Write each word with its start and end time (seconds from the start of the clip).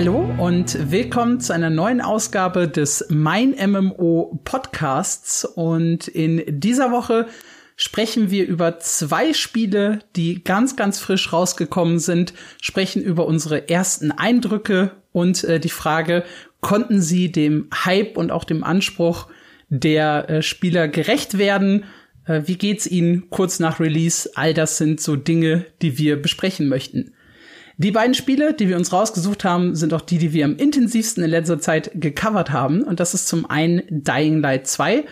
Hallo 0.00 0.32
und 0.38 0.92
willkommen 0.92 1.40
zu 1.40 1.52
einer 1.52 1.70
neuen 1.70 2.00
Ausgabe 2.00 2.68
des 2.68 3.06
Mein 3.08 3.56
MMO 3.58 4.38
Podcasts. 4.44 5.44
Und 5.44 6.06
in 6.06 6.60
dieser 6.60 6.92
Woche 6.92 7.26
sprechen 7.74 8.30
wir 8.30 8.46
über 8.46 8.78
zwei 8.78 9.32
Spiele, 9.32 9.98
die 10.14 10.44
ganz, 10.44 10.76
ganz 10.76 11.00
frisch 11.00 11.32
rausgekommen 11.32 11.98
sind, 11.98 12.32
sprechen 12.62 13.02
über 13.02 13.26
unsere 13.26 13.68
ersten 13.68 14.12
Eindrücke 14.12 14.92
und 15.10 15.42
äh, 15.42 15.58
die 15.58 15.68
Frage, 15.68 16.22
konnten 16.60 17.02
sie 17.02 17.32
dem 17.32 17.66
Hype 17.84 18.16
und 18.16 18.30
auch 18.30 18.44
dem 18.44 18.62
Anspruch 18.62 19.26
der 19.68 20.30
äh, 20.30 20.42
Spieler 20.42 20.86
gerecht 20.86 21.38
werden? 21.38 21.86
Äh, 22.24 22.42
wie 22.44 22.56
geht's 22.56 22.86
ihnen 22.86 23.30
kurz 23.30 23.58
nach 23.58 23.80
Release? 23.80 24.30
All 24.36 24.54
das 24.54 24.76
sind 24.76 25.00
so 25.00 25.16
Dinge, 25.16 25.66
die 25.82 25.98
wir 25.98 26.22
besprechen 26.22 26.68
möchten. 26.68 27.14
Die 27.80 27.92
beiden 27.92 28.14
Spiele, 28.14 28.54
die 28.54 28.68
wir 28.68 28.76
uns 28.76 28.92
rausgesucht 28.92 29.44
haben, 29.44 29.76
sind 29.76 29.94
auch 29.94 30.00
die, 30.00 30.18
die 30.18 30.32
wir 30.32 30.44
am 30.44 30.56
intensivsten 30.56 31.22
in 31.22 31.30
letzter 31.30 31.60
Zeit 31.60 31.92
gecovert 31.94 32.50
haben. 32.50 32.82
Und 32.82 32.98
das 32.98 33.14
ist 33.14 33.28
zum 33.28 33.48
einen 33.48 33.82
Dying 33.88 34.40
Light 34.40 34.66
2, 34.66 35.04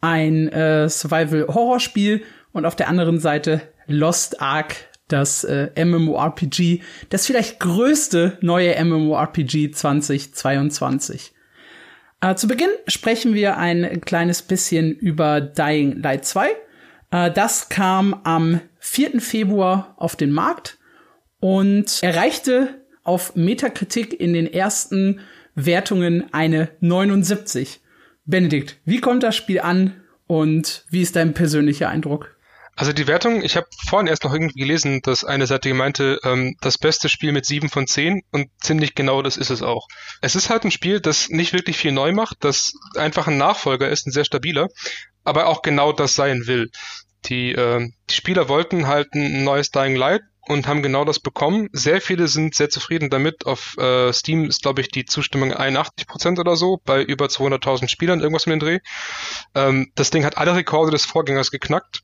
ein 0.00 0.48
äh, 0.48 0.88
Survival-Horror-Spiel, 0.88 2.22
und 2.52 2.64
auf 2.64 2.74
der 2.74 2.88
anderen 2.88 3.20
Seite 3.20 3.60
Lost 3.86 4.40
Ark, 4.40 4.76
das 5.08 5.44
äh, 5.44 5.68
MMORPG, 5.84 6.80
das 7.10 7.26
vielleicht 7.26 7.60
größte 7.60 8.38
neue 8.40 8.82
MMORPG 8.82 9.72
2022. 9.72 11.34
Äh, 12.22 12.34
zu 12.36 12.48
Beginn 12.48 12.70
sprechen 12.86 13.34
wir 13.34 13.58
ein 13.58 14.00
kleines 14.00 14.40
bisschen 14.40 14.90
über 14.92 15.42
Dying 15.42 16.00
Light 16.00 16.24
2. 16.24 16.48
Äh, 17.10 17.30
das 17.30 17.68
kam 17.68 18.22
am 18.24 18.62
4. 18.78 19.20
Februar 19.20 19.94
auf 19.98 20.16
den 20.16 20.32
Markt 20.32 20.75
und 21.46 22.02
erreichte 22.02 22.82
auf 23.04 23.36
Metakritik 23.36 24.18
in 24.18 24.32
den 24.32 24.52
ersten 24.52 25.20
Wertungen 25.54 26.34
eine 26.34 26.70
79. 26.80 27.80
Benedikt, 28.24 28.80
wie 28.84 29.00
kommt 29.00 29.22
das 29.22 29.36
Spiel 29.36 29.60
an 29.60 29.94
und 30.26 30.84
wie 30.90 31.02
ist 31.02 31.14
dein 31.14 31.34
persönlicher 31.34 31.88
Eindruck? 31.88 32.36
Also 32.74 32.92
die 32.92 33.06
Wertung, 33.06 33.44
ich 33.44 33.56
habe 33.56 33.68
vorhin 33.88 34.08
erst 34.08 34.24
noch 34.24 34.32
irgendwie 34.32 34.58
gelesen, 34.58 35.02
dass 35.02 35.22
eine 35.22 35.46
Seite 35.46 35.72
meinte, 35.72 36.18
ähm, 36.24 36.56
das 36.62 36.78
beste 36.78 37.08
Spiel 37.08 37.30
mit 37.30 37.46
sieben 37.46 37.68
von 37.68 37.86
zehn 37.86 38.22
und 38.32 38.48
ziemlich 38.60 38.96
genau 38.96 39.22
das 39.22 39.36
ist 39.36 39.50
es 39.50 39.62
auch. 39.62 39.86
Es 40.22 40.34
ist 40.34 40.50
halt 40.50 40.64
ein 40.64 40.72
Spiel, 40.72 40.98
das 40.98 41.28
nicht 41.28 41.52
wirklich 41.52 41.76
viel 41.78 41.92
neu 41.92 42.10
macht, 42.10 42.38
das 42.40 42.72
einfach 42.96 43.28
ein 43.28 43.38
Nachfolger 43.38 43.88
ist, 43.88 44.08
ein 44.08 44.12
sehr 44.12 44.24
stabiler, 44.24 44.66
aber 45.22 45.46
auch 45.46 45.62
genau 45.62 45.92
das 45.92 46.14
sein 46.14 46.48
will. 46.48 46.70
Die, 47.26 47.52
äh, 47.52 47.88
die 48.10 48.14
Spieler 48.14 48.48
wollten 48.48 48.88
halt 48.88 49.14
ein 49.14 49.44
neues 49.44 49.70
Dying 49.70 49.94
Light 49.94 50.22
und 50.48 50.66
haben 50.66 50.82
genau 50.82 51.04
das 51.04 51.20
bekommen. 51.20 51.68
Sehr 51.72 52.00
viele 52.00 52.28
sind 52.28 52.54
sehr 52.54 52.70
zufrieden 52.70 53.10
damit. 53.10 53.46
Auf 53.46 53.76
äh, 53.78 54.12
Steam 54.12 54.44
ist, 54.46 54.62
glaube 54.62 54.80
ich, 54.80 54.88
die 54.88 55.04
Zustimmung 55.04 55.52
81 55.52 56.06
Prozent 56.06 56.38
oder 56.38 56.56
so, 56.56 56.80
bei 56.84 57.02
über 57.02 57.26
200.000 57.26 57.88
Spielern, 57.88 58.20
irgendwas 58.20 58.46
mit 58.46 58.54
dem 58.54 58.60
Dreh. 58.60 58.78
Ähm, 59.54 59.90
das 59.94 60.10
Ding 60.10 60.24
hat 60.24 60.38
alle 60.38 60.54
Rekorde 60.54 60.92
des 60.92 61.04
Vorgängers 61.04 61.50
geknackt 61.50 62.02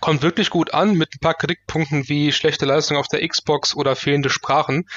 kommt 0.00 0.22
wirklich 0.22 0.50
gut 0.50 0.72
an 0.72 0.94
mit 0.94 1.14
ein 1.14 1.18
paar 1.20 1.34
Kritikpunkten 1.34 2.08
wie 2.08 2.32
schlechte 2.32 2.64
Leistung 2.64 2.96
auf 2.96 3.08
der 3.08 3.26
Xbox 3.26 3.74
oder 3.74 3.96
fehlende 3.96 4.30
Sprachen. 4.30 4.88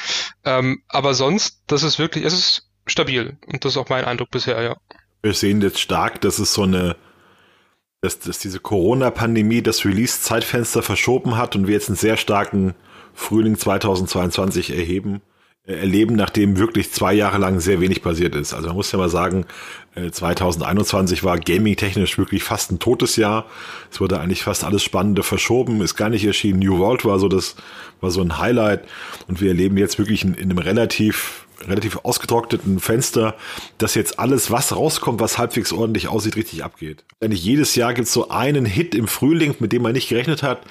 Ähm, 0.45 0.83
aber 0.87 1.13
sonst, 1.13 1.63
das 1.67 1.83
ist 1.83 1.97
wirklich, 1.97 2.23
es 2.25 2.33
ist 2.33 2.69
stabil 2.85 3.37
und 3.47 3.65
das 3.65 3.73
ist 3.73 3.77
auch 3.77 3.89
mein 3.89 4.05
Eindruck 4.05 4.29
bisher, 4.29 4.61
ja. 4.61 4.77
Wir 5.21 5.33
sehen 5.33 5.61
jetzt 5.61 5.79
stark, 5.79 6.21
dass 6.21 6.37
es 6.37 6.53
so 6.53 6.63
eine, 6.63 6.95
dass, 8.03 8.19
dass 8.19 8.37
diese 8.37 8.59
Corona-Pandemie 8.59 9.61
das 9.61 9.85
Release-Zeitfenster 9.85 10.83
verschoben 10.83 11.37
hat 11.37 11.55
und 11.55 11.67
wir 11.67 11.73
jetzt 11.73 11.87
einen 11.87 11.95
sehr 11.95 12.17
starken 12.17 12.73
Frühling 13.13 13.57
2022 13.57 14.75
erheben 14.75 15.21
erleben, 15.65 16.15
nachdem 16.17 16.57
wirklich 16.57 16.91
zwei 16.91 17.13
Jahre 17.13 17.37
lang 17.37 17.61
sehr 17.61 17.79
wenig 17.79 18.01
passiert 18.01 18.35
ist. 18.35 18.53
Also 18.53 18.67
man 18.67 18.75
muss 18.75 18.91
ja 18.91 18.99
mal 18.99 19.07
sagen, 19.07 19.45
2021 20.11 21.19
äh, 21.19 21.23
war 21.23 21.39
gaming-technisch 21.39 22.17
wirklich 22.17 22.43
fast 22.43 22.71
ein 22.71 22.79
totes 22.79 23.15
Jahr. 23.15 23.45
Es 23.89 24.01
wurde 24.01 24.19
eigentlich 24.19 24.43
fast 24.43 24.65
alles 24.65 24.83
Spannende 24.83 25.23
verschoben, 25.23 25.81
ist 25.81 25.95
gar 25.95 26.09
nicht 26.09 26.25
erschienen. 26.25 26.59
New 26.59 26.79
World 26.79 27.05
war 27.05 27.17
so 27.17 27.29
das, 27.29 27.55
war 28.01 28.11
so 28.11 28.19
ein 28.19 28.39
Highlight. 28.39 28.83
Und 29.29 29.39
wir 29.39 29.49
erleben 29.49 29.77
jetzt 29.77 29.97
wirklich 29.97 30.25
in, 30.25 30.33
in 30.33 30.51
einem 30.51 30.57
relativ 30.57 31.42
relativ 31.61 31.99
ausgetrockneten 32.03 32.79
Fenster, 32.79 33.35
dass 33.77 33.95
jetzt 33.95 34.19
alles, 34.19 34.51
was 34.51 34.75
rauskommt, 34.75 35.19
was 35.19 35.37
halbwegs 35.37 35.71
ordentlich 35.71 36.07
aussieht, 36.07 36.35
richtig 36.35 36.63
abgeht. 36.63 37.03
Eigentlich 37.21 37.43
jedes 37.43 37.75
Jahr 37.75 37.93
gibt 37.93 38.07
es 38.07 38.13
so 38.13 38.29
einen 38.29 38.65
Hit 38.65 38.95
im 38.95 39.07
Frühling, 39.07 39.55
mit 39.59 39.71
dem 39.71 39.81
man 39.81 39.93
nicht 39.93 40.09
gerechnet 40.09 40.43
hat. 40.43 40.61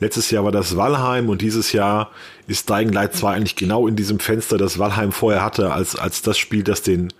Letztes 0.00 0.30
Jahr 0.30 0.44
war 0.44 0.52
das 0.52 0.76
Valheim 0.76 1.28
und 1.28 1.42
dieses 1.42 1.72
Jahr 1.72 2.10
ist 2.46 2.68
Dying 2.70 2.92
Light 2.92 3.14
2 3.14 3.34
eigentlich 3.34 3.56
genau 3.56 3.86
in 3.86 3.96
diesem 3.96 4.20
Fenster, 4.20 4.58
das 4.58 4.78
Valheim 4.78 5.12
vorher 5.12 5.42
hatte, 5.42 5.72
als, 5.72 5.96
als 5.96 6.22
das 6.22 6.38
Spiel, 6.38 6.62
das 6.62 6.82
den 6.82 7.12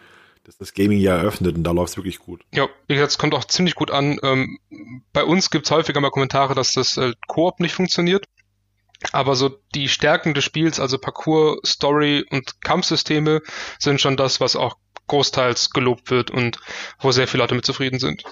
das 0.48 0.56
das 0.56 0.72
Gaming-Jahr 0.72 1.18
eröffnet 1.18 1.56
und 1.56 1.64
da 1.64 1.72
läuft 1.72 1.90
es 1.90 1.96
wirklich 1.98 2.18
gut. 2.18 2.40
Ja, 2.54 2.68
wie 2.86 2.94
gesagt, 2.94 3.12
es 3.12 3.18
kommt 3.18 3.34
auch 3.34 3.44
ziemlich 3.44 3.74
gut 3.74 3.90
an. 3.90 4.18
Ähm, 4.22 4.58
bei 5.12 5.22
uns 5.22 5.50
gibt 5.50 5.66
es 5.66 5.70
häufiger 5.70 6.00
mal 6.00 6.10
Kommentare, 6.10 6.54
dass 6.54 6.72
das 6.72 6.96
äh, 6.96 7.12
Koop 7.26 7.60
nicht 7.60 7.74
funktioniert. 7.74 8.24
Aber 9.12 9.36
so 9.36 9.50
die 9.74 9.88
Stärken 9.88 10.34
des 10.34 10.44
Spiels, 10.44 10.80
also 10.80 10.98
Parcours, 10.98 11.60
Story 11.64 12.24
und 12.30 12.60
Kampfsysteme, 12.62 13.42
sind 13.78 14.00
schon 14.00 14.16
das, 14.16 14.40
was 14.40 14.56
auch 14.56 14.76
großteils 15.06 15.70
gelobt 15.70 16.10
wird 16.10 16.30
und 16.30 16.58
wo 17.00 17.12
sehr 17.12 17.28
viele 17.28 17.42
Leute 17.42 17.54
mit 17.54 17.64
zufrieden 17.64 17.98
sind. 17.98 18.24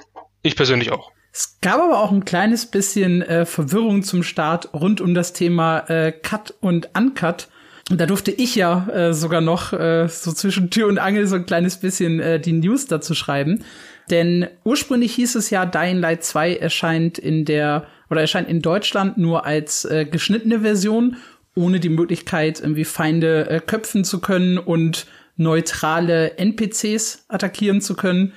Ich 0.43 0.57
persönlich 0.57 0.93
auch. 0.93 1.11
Es 1.33 1.59
gab 1.61 1.81
aber 1.81 2.01
auch 2.01 2.13
ein 2.13 2.25
kleines 2.25 2.67
bisschen 2.67 3.23
äh, 3.23 3.45
Verwirrung 3.45 4.03
zum 4.03 4.23
Start 4.23 4.73
rund 4.73 5.01
um 5.01 5.15
das 5.15 5.33
Thema 5.33 5.81
äh, 5.91 6.13
Cut 6.13 6.55
und 6.61 6.91
Uncut. 6.97 7.49
Und 7.91 8.01
da 8.01 8.07
durfte 8.07 8.31
ich 8.31 8.57
ja 8.57 8.89
äh, 8.89 9.15
sogar 9.15 9.41
noch 9.41 9.73
äh, 9.73 10.09
so 10.09 10.33
zwischen 10.33 10.71
Tür 10.71 10.89
und 10.89 10.99
Angel 10.99 11.27
so 11.27 11.37
ein 11.37 11.47
kleines 11.47 11.77
bisschen 11.77 12.21
äh, 12.21 12.41
die 12.41 12.53
News 12.53 12.87
dazu 12.87 13.15
schreiben. 13.15 13.65
Denn 14.11 14.49
ursprünglich 14.65 15.15
hieß 15.15 15.35
es 15.35 15.51
ja, 15.51 15.67
Dying 15.67 15.99
Light 15.99 16.25
2 16.25 16.57
erscheint 16.57 17.19
in 17.19 17.45
der 17.45 17.87
oder 18.11 18.21
erscheint 18.21 18.49
in 18.49 18.63
Deutschland 18.63 19.19
nur 19.19 19.45
als 19.45 19.85
äh, 19.85 20.05
geschnittene 20.05 20.61
Version, 20.61 21.17
ohne 21.55 21.81
die 21.81 21.89
Möglichkeit, 21.89 22.61
irgendwie 22.61 22.85
Feinde 22.85 23.49
äh, 23.49 23.61
köpfen 23.61 24.05
zu 24.05 24.21
können 24.21 24.59
und 24.59 25.07
neutrale 25.37 26.39
NPCs 26.39 27.27
attackieren 27.29 27.81
zu 27.81 27.95
können. 27.95 28.33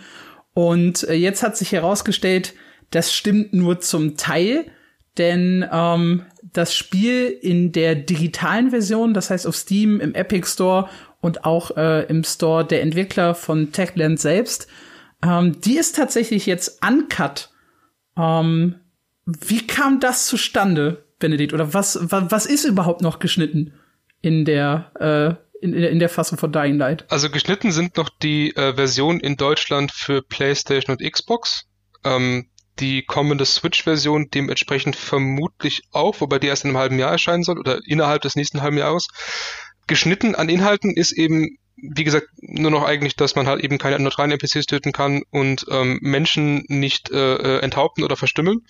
Und 0.54 1.04
äh, 1.08 1.14
jetzt 1.14 1.44
hat 1.44 1.58
sich 1.58 1.72
herausgestellt, 1.72 2.54
das 2.92 3.14
stimmt 3.14 3.54
nur 3.54 3.80
zum 3.80 4.18
Teil, 4.18 4.66
denn 5.18 5.66
ähm, 5.72 6.26
das 6.54 6.74
Spiel 6.74 7.28
in 7.28 7.72
der 7.72 7.96
digitalen 7.96 8.72
Version, 8.72 9.14
das 9.14 9.30
heißt 9.30 9.46
auf 9.46 9.56
Steam, 9.56 10.00
im 10.00 10.16
Epic 10.16 10.48
Store 10.48 10.90
und 11.22 11.46
auch 11.46 11.76
äh, 11.78 12.06
im 12.06 12.24
Store 12.24 12.66
der 12.66 12.82
Entwickler 12.82 13.36
von 13.36 13.72
Techland 13.72 14.20
selbst, 14.20 14.68
ähm, 15.24 15.60
die 15.62 15.78
ist 15.78 15.96
tatsächlich 15.96 16.46
jetzt 16.46 16.82
uncut. 16.86 17.50
Ähm, 18.18 18.76
wie 19.42 19.66
kam 19.66 20.00
das 20.00 20.28
zustande, 20.28 21.06
Benedikt? 21.20 21.54
Oder 21.54 21.74
was, 21.74 22.00
was, 22.02 22.32
was 22.32 22.46
ist 22.46 22.66
überhaupt 22.66 23.02
noch 23.02 23.20
geschnitten 23.20 23.74
in 24.22 24.46
der, 24.46 24.92
äh, 25.00 25.64
in, 25.64 25.74
in 25.74 26.00
der 26.00 26.10
Fassung 26.10 26.38
von 26.38 26.52
Dying 26.52 26.78
Light? 26.78 27.06
Also 27.10 27.30
geschnitten 27.30 27.72
sind 27.72 27.98
noch 27.98 28.10
die 28.10 28.56
äh, 28.56 28.76
Versionen 28.76 29.20
in 29.20 29.36
Deutschland 29.36 29.92
für 29.92 30.22
PlayStation 30.22 30.96
und 30.96 31.12
Xbox. 31.12 31.66
Ähm, 32.04 32.50
die 32.80 33.04
kommende 33.04 33.46
Switch-Version 33.46 34.30
dementsprechend 34.34 34.96
vermutlich 34.96 35.82
auch, 35.92 36.22
wobei 36.22 36.40
die 36.40 36.48
erst 36.48 36.64
in 36.64 36.70
einem 36.70 36.78
halben 36.78 37.00
Jahr 37.00 37.12
erscheinen 37.12 37.44
soll 37.44 37.60
oder 37.60 37.82
innerhalb 37.86 38.22
des 38.22 38.38
nächsten 38.38 38.62
halben 38.62 38.78
Jahres. 38.78 39.08
Geschnitten 39.88 40.36
an 40.36 40.48
Inhalten 40.48 40.96
ist 40.96 41.12
eben 41.12 41.58
wie 41.82 42.04
gesagt, 42.04 42.28
nur 42.42 42.72
noch 42.72 42.84
eigentlich, 42.84 43.16
dass 43.16 43.36
man 43.36 43.48
halt 43.48 43.64
eben 43.64 43.78
keine 43.78 44.00
neutralen 44.00 44.32
NPCs 44.32 44.66
töten 44.66 44.92
kann 44.92 45.22
und 45.30 45.66
ähm, 45.70 46.00
Menschen 46.02 46.64
nicht 46.68 47.12
äh, 47.12 47.36
äh, 47.36 47.60
enthaupten 47.60 48.04
oder 48.04 48.18
verstümmeln. 48.18 48.66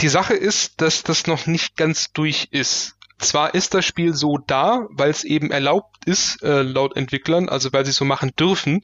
Die 0.00 0.08
Sache 0.08 0.34
ist, 0.34 0.80
dass 0.80 1.02
das 1.02 1.26
noch 1.26 1.46
nicht 1.46 1.76
ganz 1.76 2.12
durch 2.12 2.48
ist. 2.50 2.96
Zwar 3.18 3.54
ist 3.54 3.74
das 3.74 3.84
Spiel 3.84 4.14
so 4.14 4.38
da, 4.38 4.86
weil 4.90 5.10
es 5.10 5.22
eben 5.22 5.52
erlaubt 5.52 6.04
ist, 6.06 6.42
äh, 6.42 6.62
laut 6.62 6.96
Entwicklern, 6.96 7.48
also 7.48 7.72
weil 7.72 7.86
sie 7.86 7.92
so 7.92 8.04
machen 8.04 8.32
dürfen, 8.38 8.82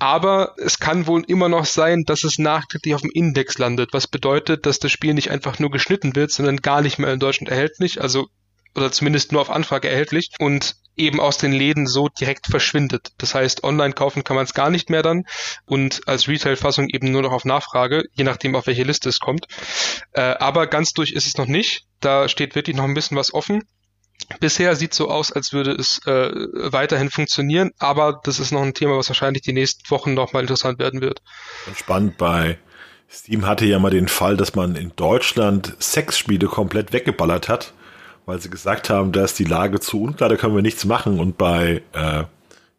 aber 0.00 0.54
es 0.56 0.78
kann 0.78 1.06
wohl 1.06 1.24
immer 1.26 1.50
noch 1.50 1.66
sein, 1.66 2.04
dass 2.06 2.24
es 2.24 2.38
nachträglich 2.38 2.94
auf 2.94 3.02
dem 3.02 3.10
Index 3.12 3.58
landet, 3.58 3.92
was 3.92 4.06
bedeutet, 4.06 4.64
dass 4.64 4.78
das 4.78 4.90
Spiel 4.90 5.12
nicht 5.12 5.30
einfach 5.30 5.58
nur 5.58 5.70
geschnitten 5.70 6.16
wird, 6.16 6.30
sondern 6.30 6.56
gar 6.56 6.80
nicht 6.80 6.98
mehr 6.98 7.12
in 7.12 7.20
Deutschland 7.20 7.50
erhältlich, 7.50 8.00
also 8.00 8.28
oder 8.74 8.92
zumindest 8.92 9.32
nur 9.32 9.40
auf 9.40 9.50
Anfrage 9.50 9.88
erhältlich 9.88 10.30
und 10.38 10.76
eben 10.96 11.20
aus 11.20 11.38
den 11.38 11.52
Läden 11.52 11.86
so 11.86 12.08
direkt 12.08 12.46
verschwindet. 12.46 13.12
Das 13.18 13.34
heißt, 13.34 13.64
online 13.64 13.94
kaufen 13.94 14.22
kann 14.22 14.36
man 14.36 14.44
es 14.44 14.54
gar 14.54 14.70
nicht 14.70 14.90
mehr 14.90 15.02
dann 15.02 15.24
und 15.64 16.06
als 16.06 16.28
Retail-Fassung 16.28 16.88
eben 16.88 17.10
nur 17.10 17.22
noch 17.22 17.32
auf 17.32 17.44
Nachfrage, 17.44 18.04
je 18.12 18.24
nachdem 18.24 18.54
auf 18.54 18.66
welche 18.66 18.82
Liste 18.82 19.08
es 19.08 19.18
kommt. 19.18 19.46
Äh, 20.12 20.20
aber 20.20 20.66
ganz 20.66 20.92
durch 20.92 21.12
ist 21.12 21.26
es 21.26 21.36
noch 21.36 21.46
nicht. 21.46 21.84
Da 22.00 22.28
steht 22.28 22.54
wirklich 22.54 22.76
noch 22.76 22.84
ein 22.84 22.94
bisschen 22.94 23.16
was 23.16 23.32
offen. 23.32 23.62
Bisher 24.38 24.76
sieht 24.76 24.92
so 24.92 25.10
aus, 25.10 25.32
als 25.32 25.52
würde 25.52 25.72
es 25.72 26.00
äh, 26.06 26.30
weiterhin 26.70 27.10
funktionieren, 27.10 27.70
aber 27.78 28.20
das 28.22 28.38
ist 28.38 28.52
noch 28.52 28.62
ein 28.62 28.74
Thema, 28.74 28.96
was 28.96 29.08
wahrscheinlich 29.08 29.42
die 29.42 29.54
nächsten 29.54 29.90
Wochen 29.90 30.12
nochmal 30.14 30.42
interessant 30.42 30.78
werden 30.78 31.00
wird. 31.00 31.22
Spannend 31.74 32.18
bei 32.18 32.58
Steam 33.10 33.46
hatte 33.46 33.64
ja 33.64 33.78
mal 33.78 33.90
den 33.90 34.08
Fall, 34.08 34.36
dass 34.36 34.54
man 34.54 34.76
in 34.76 34.92
Deutschland 34.94 35.74
Sexspiele 35.80 36.46
komplett 36.46 36.92
weggeballert 36.92 37.48
hat 37.48 37.72
weil 38.26 38.40
sie 38.40 38.50
gesagt 38.50 38.90
haben, 38.90 39.12
da 39.12 39.24
ist 39.24 39.38
die 39.38 39.44
Lage 39.44 39.80
zu 39.80 40.02
unklar, 40.02 40.28
da 40.28 40.36
können 40.36 40.54
wir 40.54 40.62
nichts 40.62 40.84
machen. 40.84 41.18
Und 41.20 41.38
bei, 41.38 41.82
äh, 41.92 42.24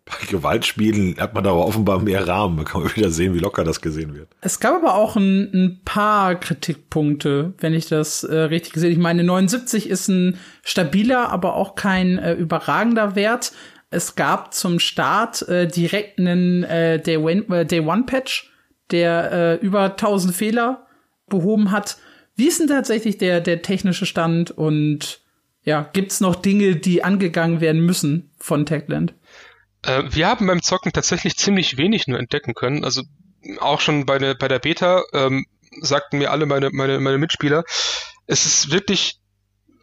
Bei 0.04 0.26
Gewaltspielen 0.28 1.16
hat 1.20 1.36
man 1.36 1.44
da 1.44 1.52
offenbar 1.52 2.02
mehr 2.02 2.28
Rahmen. 2.28 2.58
Da 2.58 2.64
kann 2.64 2.82
man 2.84 2.96
wieder 2.96 3.12
sehen, 3.12 3.34
wie 3.34 3.40
locker 3.40 3.64
das 3.64 3.80
gesehen 3.80 4.14
wird. 4.14 4.28
Es 4.42 4.60
gab 4.60 4.76
aber 4.76 4.96
auch 4.96 5.16
ein, 5.16 5.52
ein 5.54 5.82
paar 5.86 6.36
Kritikpunkte, 6.36 7.54
wenn 7.60 7.74
ich 7.74 7.88
das 7.88 8.24
äh, 8.24 8.36
richtig 8.36 8.74
gesehen. 8.74 8.92
Ich 8.92 8.98
meine, 8.98 9.24
79 9.24 9.90
ist 9.90 10.10
ein 10.10 10.38
stabiler, 10.64 11.30
aber 11.30 11.56
auch 11.56 11.76
kein 11.76 12.18
äh, 12.18 12.34
überragender 12.34 13.16
Wert. 13.16 13.54
Es 13.90 14.16
gab 14.16 14.54
zum 14.54 14.80
Start 14.80 15.48
äh, 15.48 15.68
direkt 15.68 16.20
einen 16.20 16.64
äh, 16.64 17.00
Day, 17.00 17.18
One, 17.18 17.46
äh, 17.50 17.66
Day 17.66 17.80
One 17.80 18.04
Patch, 18.06 18.52
der 18.90 19.32
äh, 19.32 19.56
über 19.66 19.92
1000 19.92 20.36
Fehler 20.36 20.88
behoben 21.30 21.72
hat. 21.72 21.98
Wie 22.36 22.48
ist 22.48 22.60
denn 22.60 22.68
tatsächlich 22.68 23.18
der, 23.18 23.40
der 23.40 23.62
technische 23.62 24.06
Stand 24.06 24.52
und 24.52 25.21
ja, 25.64 25.90
gibt's 25.94 26.22
noch 26.22 26.36
Dinge, 26.36 26.76
die 26.76 27.04
angegangen 27.04 27.62
werden 27.62 27.86
müssen 27.86 28.32
von 28.40 28.66
Techland? 28.66 29.14
Äh, 29.84 30.04
wir 30.10 30.28
haben 30.28 30.48
beim 30.48 30.62
Zocken 30.62 30.92
tatsächlich 30.92 31.38
ziemlich 31.38 31.78
wenig 31.78 32.08
nur 32.08 32.20
entdecken 32.20 32.54
können. 32.54 32.84
Also 32.84 33.04
auch 33.60 33.80
schon 33.80 34.06
bei, 34.06 34.18
der 34.18 34.36
bei 34.36 34.48
der 34.48 34.60
Beta 34.60 35.04
ähm, 35.14 35.46
sagten 35.82 36.18
mir 36.18 36.32
alle 36.32 36.46
meine, 36.46 36.70
meine, 36.72 37.00
meine 37.00 37.18
Mitspieler, 37.18 37.64
es 38.28 38.46
ist 38.46 38.72
wirklich 38.72 39.21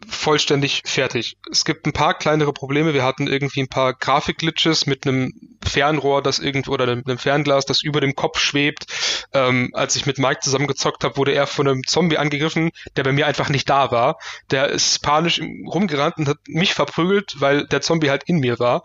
vollständig 0.09 0.81
fertig. 0.85 1.37
Es 1.51 1.65
gibt 1.65 1.85
ein 1.85 1.93
paar 1.93 2.17
kleinere 2.17 2.53
Probleme. 2.53 2.93
Wir 2.93 3.03
hatten 3.03 3.27
irgendwie 3.27 3.61
ein 3.61 3.69
paar 3.69 3.93
Grafikglitches 3.93 4.85
mit 4.85 5.05
einem 5.05 5.33
Fernrohr, 5.63 6.21
das 6.21 6.39
irgendwo 6.39 6.73
oder 6.73 6.87
einem 6.87 7.17
Fernglas, 7.17 7.65
das 7.65 7.81
über 7.81 8.01
dem 8.01 8.15
Kopf 8.15 8.39
schwebt. 8.39 8.85
Ähm, 9.33 9.69
als 9.73 9.95
ich 9.95 10.05
mit 10.05 10.17
Mike 10.17 10.41
zusammengezockt 10.41 11.03
habe, 11.03 11.17
wurde 11.17 11.33
er 11.33 11.47
von 11.47 11.67
einem 11.67 11.83
Zombie 11.85 12.17
angegriffen, 12.17 12.71
der 12.95 13.03
bei 13.03 13.11
mir 13.11 13.27
einfach 13.27 13.49
nicht 13.49 13.69
da 13.69 13.91
war. 13.91 14.17
Der 14.51 14.69
ist 14.69 15.01
panisch 15.01 15.41
rumgerannt 15.41 16.17
und 16.17 16.27
hat 16.27 16.37
mich 16.47 16.73
verprügelt, 16.73 17.35
weil 17.39 17.67
der 17.67 17.81
Zombie 17.81 18.09
halt 18.09 18.23
in 18.25 18.39
mir 18.39 18.59
war. 18.59 18.83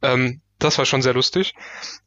Ähm, 0.00 0.40
das 0.58 0.78
war 0.78 0.86
schon 0.86 1.02
sehr 1.02 1.14
lustig. 1.14 1.54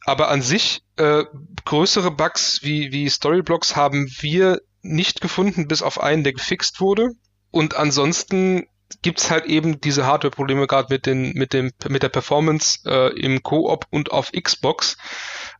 Aber 0.04 0.28
an 0.28 0.42
sich 0.42 0.82
äh, 0.96 1.24
größere 1.64 2.10
Bugs 2.10 2.60
wie, 2.62 2.90
wie 2.92 3.08
Storyblocks 3.08 3.76
haben 3.76 4.08
wir 4.20 4.60
nicht 4.82 5.20
gefunden, 5.20 5.68
bis 5.68 5.82
auf 5.82 6.00
einen, 6.00 6.24
der 6.24 6.32
gefixt 6.32 6.80
wurde. 6.80 7.10
Und 7.56 7.74
ansonsten 7.74 8.66
gibt's 9.00 9.30
halt 9.30 9.46
eben 9.46 9.80
diese 9.80 10.04
Hardware-Probleme 10.04 10.66
gerade 10.66 10.92
mit 10.92 11.06
den 11.06 11.32
mit 11.32 11.54
dem 11.54 11.72
mit 11.88 12.02
der 12.02 12.10
Performance 12.10 12.80
äh, 12.84 13.18
im 13.18 13.42
Koop 13.42 13.86
und 13.88 14.12
auf 14.12 14.30
Xbox, 14.32 14.98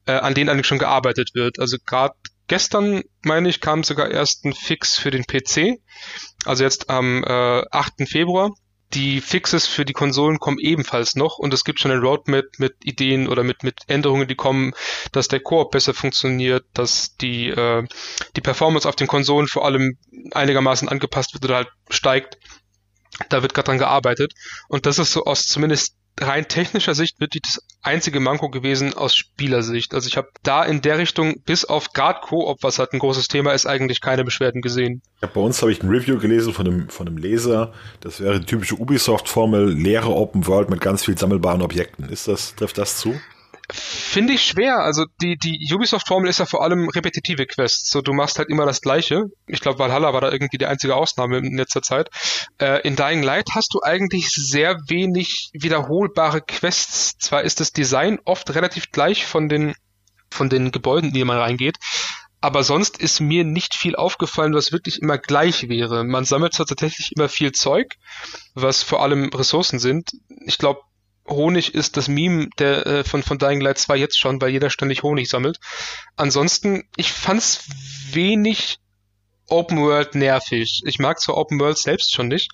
äh, 0.04 0.12
an 0.12 0.34
denen 0.34 0.50
eigentlich 0.50 0.66
schon 0.66 0.78
gearbeitet 0.78 1.30
wird. 1.32 1.58
Also 1.58 1.78
gerade 1.86 2.12
gestern, 2.48 3.02
meine 3.24 3.48
ich, 3.48 3.62
kam 3.62 3.82
sogar 3.82 4.10
erst 4.10 4.44
ein 4.44 4.52
Fix 4.52 4.98
für 4.98 5.10
den 5.10 5.24
PC. 5.24 5.80
Also 6.44 6.64
jetzt 6.64 6.90
am 6.90 7.24
äh, 7.24 7.62
8. 7.70 8.06
Februar 8.06 8.52
die 8.96 9.20
Fixes 9.20 9.66
für 9.66 9.84
die 9.84 9.92
Konsolen 9.92 10.38
kommen 10.38 10.58
ebenfalls 10.58 11.16
noch 11.16 11.36
und 11.36 11.52
es 11.52 11.64
gibt 11.64 11.80
schon 11.80 11.90
eine 11.90 12.00
Roadmap 12.00 12.46
mit 12.56 12.76
Ideen 12.82 13.28
oder 13.28 13.44
mit, 13.44 13.62
mit 13.62 13.80
Änderungen, 13.88 14.26
die 14.26 14.34
kommen, 14.34 14.72
dass 15.12 15.28
der 15.28 15.40
Koop 15.40 15.72
besser 15.72 15.92
funktioniert, 15.92 16.64
dass 16.72 17.14
die, 17.16 17.48
äh, 17.50 17.86
die 18.36 18.40
Performance 18.40 18.88
auf 18.88 18.96
den 18.96 19.06
Konsolen 19.06 19.48
vor 19.48 19.66
allem 19.66 19.98
einigermaßen 20.32 20.88
angepasst 20.88 21.34
wird 21.34 21.44
oder 21.44 21.56
halt 21.56 21.68
steigt. 21.90 22.38
Da 23.28 23.42
wird 23.42 23.52
gerade 23.52 23.66
dran 23.66 23.78
gearbeitet. 23.78 24.32
Und 24.68 24.86
das 24.86 24.98
ist 24.98 25.12
so 25.12 25.24
aus 25.24 25.46
zumindest 25.46 25.94
rein 26.20 26.48
technischer 26.48 26.94
Sicht 26.94 27.20
wirklich 27.20 27.42
das 27.42 27.62
einzige 27.82 28.20
Manko 28.20 28.48
gewesen 28.48 28.94
aus 28.94 29.14
Spielersicht. 29.14 29.94
Also 29.94 30.08
ich 30.08 30.16
habe 30.16 30.28
da 30.42 30.64
in 30.64 30.80
der 30.80 30.98
Richtung 30.98 31.40
bis 31.44 31.64
auf 31.64 31.92
Guard 31.92 32.22
Koop, 32.22 32.62
was 32.62 32.78
halt 32.78 32.92
ein 32.92 32.98
großes 32.98 33.28
Thema 33.28 33.52
ist, 33.52 33.66
eigentlich 33.66 34.00
keine 34.00 34.24
Beschwerden 34.24 34.62
gesehen. 34.62 35.02
Ja, 35.22 35.28
bei 35.32 35.40
uns 35.40 35.60
habe 35.62 35.72
ich 35.72 35.82
ein 35.82 35.88
Review 35.88 36.18
gelesen 36.18 36.52
von 36.52 36.66
einem, 36.66 36.88
von 36.88 37.06
einem 37.06 37.18
Leser. 37.18 37.72
Das 38.00 38.20
wäre 38.20 38.40
die 38.40 38.46
typische 38.46 38.76
Ubisoft-Formel, 38.76 39.72
leere 39.72 40.08
Open 40.08 40.46
World 40.46 40.70
mit 40.70 40.80
ganz 40.80 41.04
viel 41.04 41.16
sammelbaren 41.16 41.62
Objekten. 41.62 42.08
Ist 42.08 42.28
das, 42.28 42.54
trifft 42.54 42.78
das 42.78 42.98
zu? 42.98 43.14
Finde 43.70 44.34
ich 44.34 44.44
schwer. 44.44 44.78
Also 44.78 45.06
die, 45.20 45.36
die 45.36 45.68
Ubisoft-Formel 45.72 46.28
ist 46.28 46.38
ja 46.38 46.46
vor 46.46 46.62
allem 46.62 46.88
repetitive 46.88 47.46
Quests. 47.46 47.90
So, 47.90 48.00
du 48.00 48.12
machst 48.12 48.38
halt 48.38 48.48
immer 48.48 48.64
das 48.64 48.80
Gleiche. 48.80 49.24
Ich 49.46 49.60
glaube, 49.60 49.78
Valhalla 49.78 50.12
war 50.12 50.20
da 50.20 50.30
irgendwie 50.30 50.58
die 50.58 50.66
einzige 50.66 50.94
Ausnahme 50.94 51.38
in 51.38 51.56
letzter 51.56 51.82
Zeit. 51.82 52.08
Äh, 52.58 52.82
in 52.86 52.96
Dying 52.96 53.22
Light 53.22 53.50
hast 53.54 53.74
du 53.74 53.82
eigentlich 53.82 54.30
sehr 54.30 54.76
wenig 54.88 55.50
wiederholbare 55.52 56.40
Quests. 56.40 57.18
Zwar 57.18 57.42
ist 57.42 57.60
das 57.60 57.72
Design 57.72 58.18
oft 58.24 58.54
relativ 58.54 58.92
gleich 58.92 59.26
von 59.26 59.48
den, 59.48 59.74
von 60.30 60.48
den 60.48 60.70
Gebäuden, 60.70 61.12
die 61.12 61.24
man 61.24 61.38
reingeht. 61.38 61.78
Aber 62.40 62.62
sonst 62.62 62.98
ist 62.98 63.20
mir 63.20 63.44
nicht 63.44 63.74
viel 63.74 63.96
aufgefallen, 63.96 64.54
was 64.54 64.70
wirklich 64.70 65.02
immer 65.02 65.18
gleich 65.18 65.68
wäre. 65.68 66.04
Man 66.04 66.24
sammelt 66.24 66.54
zwar 66.54 66.66
tatsächlich 66.66 67.10
immer 67.16 67.28
viel 67.28 67.50
Zeug, 67.50 67.94
was 68.54 68.84
vor 68.84 69.02
allem 69.02 69.30
Ressourcen 69.30 69.80
sind. 69.80 70.10
Ich 70.44 70.58
glaube, 70.58 70.80
Honig 71.28 71.74
ist 71.74 71.96
das 71.96 72.08
Meme 72.08 72.48
der, 72.58 72.86
äh, 72.86 73.04
von, 73.04 73.22
von 73.22 73.38
Dying 73.38 73.60
Light 73.60 73.78
2 73.78 73.96
jetzt 73.96 74.18
schon, 74.18 74.40
weil 74.40 74.50
jeder 74.50 74.70
ständig 74.70 75.02
Honig 75.02 75.28
sammelt. 75.28 75.58
Ansonsten, 76.16 76.84
ich 76.96 77.12
fand's 77.12 77.64
wenig 78.12 78.78
Open 79.48 79.78
World 79.78 80.14
nervig. 80.14 80.82
Ich 80.84 80.98
mag 80.98 81.20
zwar 81.20 81.36
Open 81.36 81.60
World 81.60 81.78
selbst 81.78 82.12
schon 82.12 82.28
nicht, 82.28 82.50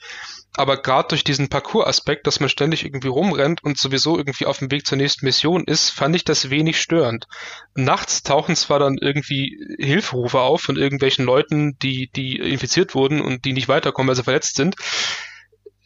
aber 0.55 0.81
gerade 0.81 1.09
durch 1.09 1.25
diesen 1.25 1.49
Parcours-Aspekt, 1.49 2.27
dass 2.27 2.41
man 2.41 2.51
ständig 2.51 2.85
irgendwie 2.85 3.09
rumrennt 3.09 3.65
und 3.65 3.79
sowieso 3.79 4.19
irgendwie 4.19 4.45
auf 4.45 4.59
dem 4.59 4.71
Weg 4.71 4.87
zur 4.87 4.99
nächsten 4.99 5.25
Mission 5.25 5.65
ist, 5.65 5.89
fand 5.89 6.15
ich 6.15 6.25
das 6.25 6.51
wenig 6.51 6.79
störend. 6.79 7.27
Nachts 7.75 8.23
tauchen 8.23 8.57
zwar 8.57 8.79
dann 8.79 8.99
irgendwie 8.99 9.59
Hilferufe 9.79 10.41
auf 10.41 10.61
von 10.61 10.77
irgendwelchen 10.77 11.25
Leuten, 11.25 11.79
die, 11.79 12.11
die 12.15 12.37
infiziert 12.37 12.95
wurden 12.95 13.23
und 13.23 13.47
die 13.47 13.55
nicht 13.55 13.69
weiterkommen, 13.69 14.09
weil 14.09 14.17
sie 14.17 14.25
verletzt 14.25 14.57
sind, 14.57 14.77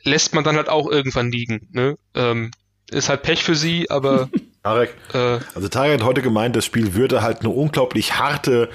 lässt 0.03 0.35
man 0.35 0.43
dann 0.43 0.57
halt 0.57 0.69
auch 0.69 0.91
irgendwann 0.91 1.31
liegen. 1.31 1.69
Ne? 1.71 1.97
Ähm, 2.15 2.51
ist 2.91 3.09
halt 3.09 3.23
Pech 3.23 3.43
für 3.43 3.55
sie, 3.55 3.91
aber. 3.91 4.29
Tarek, 4.63 4.95
äh, 5.15 5.39
also 5.55 5.69
Tarek 5.69 6.01
hat 6.01 6.05
heute 6.05 6.23
gemeint, 6.23 6.57
das 6.57 6.65
Spiel 6.65 6.95
würde 6.95 7.23
halt 7.23 7.41
eine 7.41 7.51
unglaublich 7.51 8.19
harte 8.19 8.69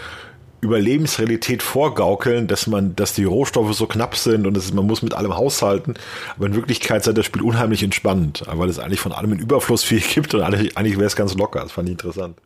Überlebensrealität 0.62 1.64
vorgaukeln, 1.64 2.48
dass 2.48 2.68
man, 2.68 2.96
dass 2.96 3.14
die 3.14 3.24
Rohstoffe 3.24 3.74
so 3.76 3.88
knapp 3.88 4.16
sind 4.16 4.46
und 4.46 4.56
ist, 4.56 4.74
man 4.74 4.86
muss 4.86 5.02
mit 5.02 5.14
allem 5.14 5.36
haushalten. 5.36 5.96
Aber 6.36 6.46
in 6.46 6.56
Wirklichkeit 6.56 7.04
sei 7.04 7.14
das 7.14 7.26
Spiel 7.26 7.42
unheimlich 7.42 7.84
entspannt, 7.84 8.44
weil 8.48 8.70
es 8.70 8.80
eigentlich 8.80 9.00
von 9.00 9.12
allem 9.12 9.34
in 9.34 9.40
Überfluss 9.40 9.84
viel 9.86 10.02
gibt 10.02 10.34
und 10.34 10.42
eigentlich, 10.42 10.78
eigentlich 10.78 10.98
wäre 10.98 11.08
es 11.08 11.16
ganz 11.16 11.36
locker. 11.36 11.62
Das 11.62 11.72
fand 11.72 11.90
ich 11.90 11.94
interessant. 11.94 12.38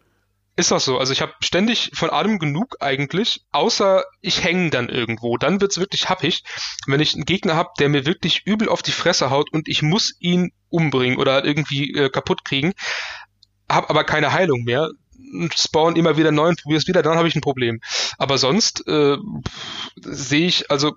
Ist 0.57 0.71
auch 0.71 0.79
so. 0.79 0.97
Also 0.97 1.11
ich 1.11 1.21
habe 1.21 1.33
ständig 1.41 1.91
von 1.93 2.09
allem 2.09 2.39
genug 2.39 2.77
eigentlich, 2.79 3.45
außer 3.51 4.05
ich 4.21 4.43
hänge 4.43 4.69
dann 4.69 4.87
irgendwo. 4.87 5.37
Dann 5.37 5.59
wird's 5.59 5.77
wirklich 5.77 6.07
happig, 6.09 6.43
wenn 6.87 7.01
ich 7.01 7.13
einen 7.13 7.25
Gegner 7.25 7.55
habe, 7.55 7.71
der 7.79 7.89
mir 7.89 8.05
wirklich 8.05 8.43
übel 8.45 8.69
auf 8.69 8.81
die 8.81 8.93
Fresse 8.93 9.29
haut 9.29 9.51
und 9.51 9.67
ich 9.67 9.81
muss 9.81 10.15
ihn 10.19 10.53
umbringen 10.69 11.17
oder 11.17 11.43
irgendwie 11.43 11.93
äh, 11.93 12.09
kaputt 12.09 12.45
kriegen, 12.45 12.73
hab 13.69 13.89
aber 13.89 14.05
keine 14.05 14.31
Heilung 14.31 14.63
mehr. 14.63 14.91
Spawn 15.55 15.97
immer 15.97 16.15
wieder 16.15 16.31
neu 16.31 16.47
und 16.47 16.61
probier's 16.61 16.87
wieder, 16.87 17.01
dann 17.01 17.17
habe 17.17 17.27
ich 17.27 17.35
ein 17.35 17.41
Problem. 17.41 17.81
Aber 18.17 18.37
sonst 18.37 18.87
äh, 18.87 19.17
sehe 19.97 20.47
ich, 20.47 20.71
also 20.71 20.93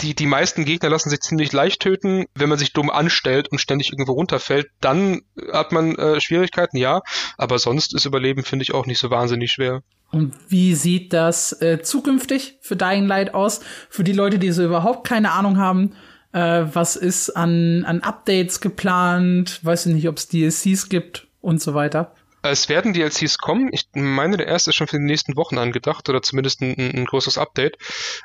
die, 0.00 0.14
die 0.14 0.26
meisten 0.26 0.64
Gegner 0.64 0.90
lassen 0.90 1.10
sich 1.10 1.20
ziemlich 1.20 1.52
leicht 1.52 1.80
töten. 1.80 2.26
Wenn 2.34 2.48
man 2.48 2.58
sich 2.58 2.72
dumm 2.72 2.90
anstellt 2.90 3.48
und 3.48 3.60
ständig 3.60 3.92
irgendwo 3.92 4.12
runterfällt, 4.12 4.68
dann 4.80 5.22
hat 5.52 5.72
man 5.72 5.94
äh, 5.96 6.20
Schwierigkeiten, 6.20 6.76
ja. 6.76 7.02
Aber 7.36 7.58
sonst 7.58 7.94
ist 7.94 8.04
Überleben, 8.04 8.44
finde 8.44 8.62
ich, 8.62 8.74
auch 8.74 8.86
nicht 8.86 8.98
so 8.98 9.10
wahnsinnig 9.10 9.52
schwer. 9.52 9.82
Und 10.10 10.34
wie 10.48 10.74
sieht 10.74 11.12
das 11.12 11.60
äh, 11.60 11.82
zukünftig 11.82 12.58
für 12.62 12.76
Dying 12.76 13.06
Light 13.06 13.34
aus? 13.34 13.60
Für 13.90 14.04
die 14.04 14.12
Leute, 14.12 14.38
die 14.38 14.52
so 14.52 14.64
überhaupt 14.64 15.06
keine 15.06 15.32
Ahnung 15.32 15.58
haben, 15.58 15.92
äh, 16.32 16.64
was 16.72 16.96
ist 16.96 17.30
an, 17.30 17.84
an 17.84 18.00
Updates 18.00 18.60
geplant? 18.60 19.60
Weiß 19.62 19.86
ich 19.86 19.94
nicht, 19.94 20.08
ob 20.08 20.16
es 20.16 20.28
DLCs 20.28 20.88
gibt 20.88 21.26
und 21.40 21.60
so 21.60 21.74
weiter. 21.74 22.14
Es 22.42 22.68
werden 22.68 22.92
DLCs 22.92 23.38
kommen. 23.38 23.70
Ich 23.72 23.88
meine, 23.94 24.36
der 24.36 24.46
erste 24.46 24.70
ist 24.70 24.76
schon 24.76 24.86
für 24.86 24.98
die 24.98 25.04
nächsten 25.04 25.36
Wochen 25.36 25.58
angedacht 25.58 26.08
oder 26.08 26.22
zumindest 26.22 26.60
ein, 26.60 26.76
ein 26.78 27.04
großes 27.04 27.38
Update. 27.38 27.78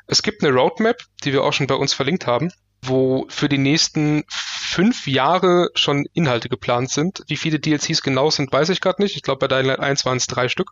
Es 0.06 0.22
gibt 0.22 0.42
eine 0.42 0.52
Roadmap, 0.52 0.96
die 1.24 1.32
wir 1.32 1.42
auch 1.42 1.52
schon 1.52 1.66
bei 1.66 1.74
uns 1.74 1.94
verlinkt 1.94 2.26
haben, 2.26 2.52
wo 2.82 3.26
für 3.28 3.48
die 3.48 3.58
nächsten 3.58 4.24
fünf 4.28 5.06
Jahre 5.06 5.70
schon 5.74 6.06
Inhalte 6.12 6.48
geplant 6.48 6.90
sind. 6.90 7.22
Wie 7.28 7.36
viele 7.36 7.60
DLCs 7.60 8.02
genau 8.02 8.30
sind, 8.30 8.52
weiß 8.52 8.68
ich 8.70 8.80
gerade 8.80 9.02
nicht. 9.02 9.16
Ich 9.16 9.22
glaube, 9.22 9.46
bei 9.46 9.48
Dying 9.48 9.66
Light 9.66 9.80
1 9.80 10.04
waren 10.04 10.16
es 10.16 10.26
drei 10.26 10.48
Stück. 10.48 10.70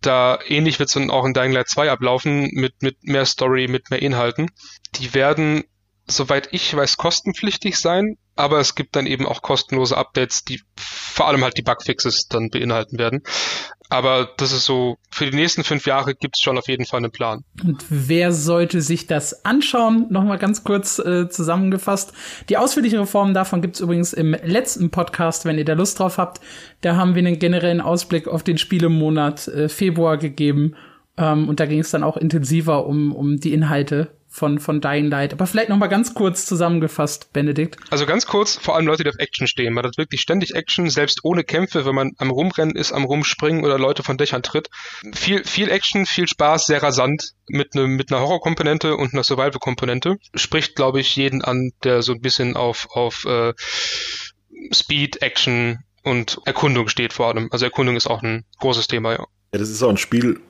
Da 0.00 0.38
ähnlich 0.46 0.78
wird 0.78 0.88
es 0.88 0.94
dann 0.94 1.10
auch 1.10 1.24
in 1.24 1.34
Dying 1.34 1.52
Light 1.52 1.68
2 1.68 1.90
ablaufen, 1.90 2.50
mit, 2.52 2.82
mit 2.82 3.02
mehr 3.02 3.26
Story, 3.26 3.68
mit 3.68 3.90
mehr 3.90 4.02
Inhalten. 4.02 4.50
Die 4.96 5.14
werden 5.14 5.64
soweit 6.08 6.48
ich 6.52 6.74
weiß, 6.74 6.96
kostenpflichtig 6.96 7.78
sein, 7.78 8.16
aber 8.36 8.60
es 8.60 8.74
gibt 8.74 8.96
dann 8.96 9.06
eben 9.06 9.26
auch 9.26 9.42
kostenlose 9.42 9.96
Updates, 9.96 10.44
die 10.44 10.60
vor 10.76 11.28
allem 11.28 11.42
halt 11.42 11.56
die 11.56 11.62
Bugfixes 11.62 12.28
dann 12.28 12.50
beinhalten 12.50 12.98
werden. 12.98 13.22
Aber 13.88 14.28
das 14.36 14.52
ist 14.52 14.64
so, 14.64 14.96
für 15.10 15.30
die 15.30 15.36
nächsten 15.36 15.62
fünf 15.62 15.86
Jahre 15.86 16.14
gibt 16.14 16.36
es 16.36 16.42
schon 16.42 16.58
auf 16.58 16.68
jeden 16.68 16.84
Fall 16.84 16.98
einen 16.98 17.12
Plan. 17.12 17.44
Und 17.64 17.84
wer 17.88 18.32
sollte 18.32 18.82
sich 18.82 19.06
das 19.06 19.44
anschauen? 19.44 20.06
Nochmal 20.10 20.38
ganz 20.38 20.64
kurz 20.64 20.98
äh, 20.98 21.28
zusammengefasst. 21.28 22.12
Die 22.48 22.56
ausführlichere 22.56 23.06
Form 23.06 23.32
davon 23.32 23.62
gibt's 23.62 23.80
übrigens 23.80 24.12
im 24.12 24.32
letzten 24.32 24.90
Podcast, 24.90 25.44
wenn 25.44 25.56
ihr 25.56 25.64
da 25.64 25.74
Lust 25.74 26.00
drauf 26.00 26.18
habt. 26.18 26.40
Da 26.80 26.96
haben 26.96 27.14
wir 27.14 27.20
einen 27.20 27.38
generellen 27.38 27.80
Ausblick 27.80 28.26
auf 28.26 28.42
den 28.42 28.58
Spielemonat 28.58 29.46
äh, 29.48 29.68
Februar 29.68 30.16
gegeben. 30.18 30.74
Ähm, 31.16 31.48
und 31.48 31.60
da 31.60 31.66
ging 31.66 31.78
es 31.78 31.90
dann 31.90 32.02
auch 32.02 32.16
intensiver 32.16 32.86
um, 32.86 33.14
um 33.14 33.38
die 33.38 33.52
Inhalte 33.52 34.15
von, 34.36 34.58
von 34.58 34.80
Dying 34.82 35.06
Light. 35.06 35.32
Aber 35.32 35.46
vielleicht 35.46 35.70
noch 35.70 35.78
mal 35.78 35.86
ganz 35.86 36.12
kurz 36.12 36.44
zusammengefasst, 36.44 37.32
Benedikt. 37.32 37.78
Also 37.90 38.04
ganz 38.04 38.26
kurz, 38.26 38.56
vor 38.56 38.76
allem 38.76 38.86
Leute, 38.86 39.02
die 39.02 39.08
auf 39.08 39.18
Action 39.18 39.46
stehen. 39.46 39.72
Man 39.72 39.84
hat 39.84 39.96
wirklich 39.96 40.20
ständig 40.20 40.54
Action, 40.54 40.90
selbst 40.90 41.20
ohne 41.24 41.42
Kämpfe, 41.42 41.86
wenn 41.86 41.94
man 41.94 42.12
am 42.18 42.30
Rumrennen 42.30 42.76
ist, 42.76 42.92
am 42.92 43.04
Rumspringen 43.04 43.64
oder 43.64 43.78
Leute 43.78 44.02
von 44.02 44.18
Dächern 44.18 44.42
tritt. 44.42 44.68
Viel, 45.14 45.42
viel 45.44 45.70
Action, 45.70 46.04
viel 46.04 46.28
Spaß, 46.28 46.66
sehr 46.66 46.82
rasant, 46.82 47.32
mit, 47.48 47.74
ne, 47.74 47.86
mit 47.86 48.12
einer 48.12 48.20
Horror-Komponente 48.20 48.96
und 48.96 49.14
einer 49.14 49.24
Survival-Komponente. 49.24 50.16
Spricht, 50.34 50.76
glaube 50.76 51.00
ich, 51.00 51.16
jeden 51.16 51.42
an, 51.42 51.72
der 51.82 52.02
so 52.02 52.12
ein 52.12 52.20
bisschen 52.20 52.56
auf, 52.56 52.88
auf 52.90 53.24
äh, 53.24 53.54
Speed, 54.70 55.22
Action 55.22 55.78
und 56.02 56.40
Erkundung 56.44 56.88
steht 56.88 57.14
vor 57.14 57.28
allem. 57.28 57.48
Also 57.52 57.64
Erkundung 57.64 57.96
ist 57.96 58.06
auch 58.06 58.22
ein 58.22 58.44
großes 58.58 58.86
Thema, 58.86 59.12
ja. 59.12 59.26
Ja, 59.52 59.58
das 59.60 59.70
ist 59.70 59.82
auch 59.82 59.88
ein 59.88 59.96
Spiel, 59.96 60.40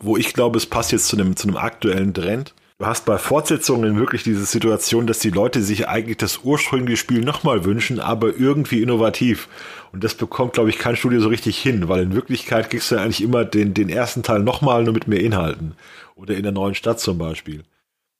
wo 0.00 0.16
ich 0.16 0.32
glaube, 0.32 0.56
es 0.56 0.66
passt 0.66 0.90
jetzt 0.90 1.06
zu 1.06 1.16
einem, 1.16 1.36
zu 1.36 1.46
einem 1.46 1.56
aktuellen 1.56 2.12
Trend. 2.12 2.52
Du 2.80 2.86
hast 2.86 3.06
bei 3.06 3.18
Fortsetzungen 3.18 3.98
wirklich 3.98 4.22
diese 4.22 4.44
Situation, 4.44 5.08
dass 5.08 5.18
die 5.18 5.30
Leute 5.30 5.62
sich 5.62 5.88
eigentlich 5.88 6.18
das 6.18 6.44
ursprüngliche 6.44 6.96
Spiel 6.96 7.22
nochmal 7.22 7.64
wünschen, 7.64 7.98
aber 7.98 8.36
irgendwie 8.36 8.82
innovativ. 8.82 9.48
Und 9.90 10.04
das 10.04 10.14
bekommt, 10.14 10.52
glaube 10.52 10.70
ich, 10.70 10.78
kein 10.78 10.94
Studio 10.94 11.20
so 11.20 11.28
richtig 11.28 11.58
hin, 11.58 11.88
weil 11.88 12.04
in 12.04 12.14
Wirklichkeit 12.14 12.70
kriegst 12.70 12.92
du 12.92 12.96
eigentlich 12.96 13.20
immer 13.20 13.44
den, 13.44 13.74
den 13.74 13.88
ersten 13.88 14.22
Teil 14.22 14.38
nochmal 14.44 14.84
nur 14.84 14.94
mit 14.94 15.08
mehr 15.08 15.18
Inhalten. 15.18 15.74
Oder 16.14 16.36
in 16.36 16.44
der 16.44 16.52
neuen 16.52 16.76
Stadt 16.76 17.00
zum 17.00 17.18
Beispiel. 17.18 17.64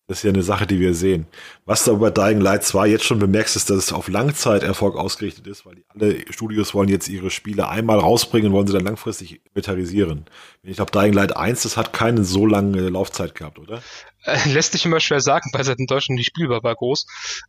Das 0.08 0.18
ist 0.18 0.22
ja 0.22 0.30
eine 0.30 0.42
Sache, 0.42 0.66
die 0.66 0.80
wir 0.80 0.94
sehen. 0.94 1.26
Was 1.66 1.84
du 1.84 1.98
bei 1.98 2.08
Dying 2.08 2.40
Light 2.40 2.64
2 2.64 2.88
jetzt 2.88 3.04
schon 3.04 3.18
bemerkst, 3.18 3.56
ist, 3.56 3.68
dass 3.68 3.76
es 3.76 3.92
auf 3.92 4.08
Langzeiterfolg 4.08 4.96
ausgerichtet 4.96 5.46
ist, 5.46 5.66
weil 5.66 5.74
die, 5.74 5.84
alle 5.88 6.32
Studios 6.32 6.72
wollen 6.72 6.88
jetzt 6.88 7.08
ihre 7.08 7.30
Spiele 7.30 7.68
einmal 7.68 7.98
rausbringen, 7.98 8.52
wollen 8.52 8.66
sie 8.66 8.72
dann 8.72 8.86
langfristig 8.86 9.42
monetarisieren. 9.54 10.24
Ich 10.62 10.76
glaube, 10.76 10.92
Dying 10.92 11.12
Light 11.12 11.36
1, 11.36 11.62
das 11.64 11.76
hat 11.76 11.92
keine 11.92 12.24
so 12.24 12.46
lange 12.46 12.88
Laufzeit 12.88 13.34
gehabt, 13.34 13.58
oder? 13.58 13.82
Äh, 14.24 14.48
lässt 14.48 14.72
sich 14.72 14.86
immer 14.86 15.00
schwer 15.00 15.20
sagen, 15.20 15.50
weil 15.52 15.66
halt 15.66 15.78
in 15.78 15.86
Deutschland 15.86 16.16
nicht 16.16 16.28
spielbar 16.28 16.62
war 16.62 16.74
groß. 16.74 17.06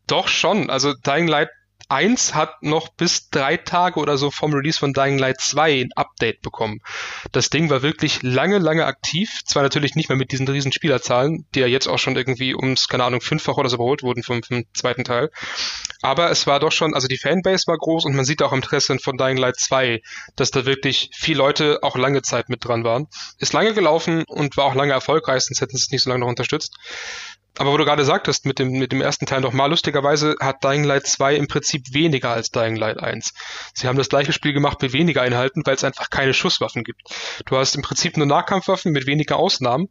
Doch 0.07 0.27
schon. 0.27 0.69
Also 0.69 0.93
Dying 0.93 1.29
Light 1.29 1.49
1 1.89 2.35
hat 2.35 2.61
noch 2.61 2.89
bis 2.89 3.29
drei 3.29 3.57
Tage 3.57 3.99
oder 3.99 4.17
so 4.17 4.31
vom 4.31 4.53
Release 4.53 4.79
von 4.79 4.93
Dying 4.93 5.17
Light 5.17 5.41
2 5.41 5.81
ein 5.81 5.91
Update 5.95 6.41
bekommen. 6.41 6.79
Das 7.31 7.49
Ding 7.49 7.69
war 7.69 7.81
wirklich 7.81 8.21
lange, 8.21 8.59
lange 8.59 8.85
aktiv. 8.85 9.41
Zwar 9.45 9.63
natürlich 9.63 9.95
nicht 9.95 10.07
mehr 10.09 10.17
mit 10.17 10.31
diesen 10.31 10.47
riesen 10.47 10.71
Spielerzahlen, 10.71 11.45
die 11.55 11.59
ja 11.59 11.67
jetzt 11.67 11.87
auch 11.87 11.97
schon 11.97 12.15
irgendwie 12.15 12.55
ums, 12.55 12.87
keine 12.87 13.03
Ahnung, 13.03 13.21
fünffach 13.21 13.57
oder 13.57 13.69
so 13.69 13.75
überholt 13.75 14.03
wurden 14.03 14.23
vom, 14.23 14.43
vom 14.43 14.65
zweiten 14.73 15.03
Teil. 15.03 15.31
Aber 16.01 16.29
es 16.29 16.47
war 16.47 16.59
doch 16.59 16.71
schon, 16.71 16.93
also 16.93 17.07
die 17.07 17.17
Fanbase 17.17 17.67
war 17.67 17.77
groß 17.77 18.05
und 18.05 18.15
man 18.15 18.25
sieht 18.25 18.41
auch 18.41 18.53
im 18.53 18.59
Interesse 18.59 18.97
von 18.99 19.17
Dying 19.17 19.37
Light 19.37 19.57
2, 19.57 20.01
dass 20.35 20.51
da 20.51 20.65
wirklich 20.65 21.09
viele 21.13 21.39
Leute 21.39 21.79
auch 21.81 21.97
lange 21.97 22.21
Zeit 22.21 22.49
mit 22.49 22.63
dran 22.63 22.83
waren. 22.83 23.07
Ist 23.39 23.53
lange 23.53 23.73
gelaufen 23.73 24.23
und 24.27 24.57
war 24.57 24.65
auch 24.65 24.75
lange 24.75 24.93
erfolgreich, 24.93 25.43
sonst 25.43 25.61
hätten 25.61 25.75
sie 25.75 25.83
es 25.83 25.91
nicht 25.91 26.03
so 26.03 26.09
lange 26.09 26.21
noch 26.21 26.27
unterstützt. 26.27 26.75
Aber 27.57 27.73
wo 27.73 27.77
du 27.77 27.85
gerade 27.85 28.05
sagtest, 28.05 28.45
mit 28.45 28.59
dem, 28.59 28.71
mit 28.71 28.91
dem 28.91 29.01
ersten 29.01 29.25
Teil 29.25 29.41
nochmal, 29.41 29.69
lustigerweise 29.69 30.35
hat 30.39 30.63
Dying 30.63 30.83
Light 30.83 31.07
2 31.07 31.35
im 31.35 31.47
Prinzip 31.47 31.93
weniger 31.93 32.29
als 32.29 32.51
Dying 32.51 32.75
Light 32.75 32.99
1. 32.99 33.33
Sie 33.73 33.87
haben 33.87 33.97
das 33.97 34.09
gleiche 34.09 34.31
Spiel 34.31 34.53
gemacht 34.53 34.81
mit 34.81 34.93
weniger 34.93 35.21
Einheiten, 35.21 35.63
weil 35.65 35.75
es 35.75 35.83
einfach 35.83 36.09
keine 36.09 36.33
Schusswaffen 36.33 36.83
gibt. 36.83 37.01
Du 37.45 37.57
hast 37.57 37.75
im 37.75 37.81
Prinzip 37.81 38.15
nur 38.15 38.27
Nahkampfwaffen 38.27 38.91
mit 38.91 39.07
weniger 39.07 39.37
Ausnahmen, 39.37 39.89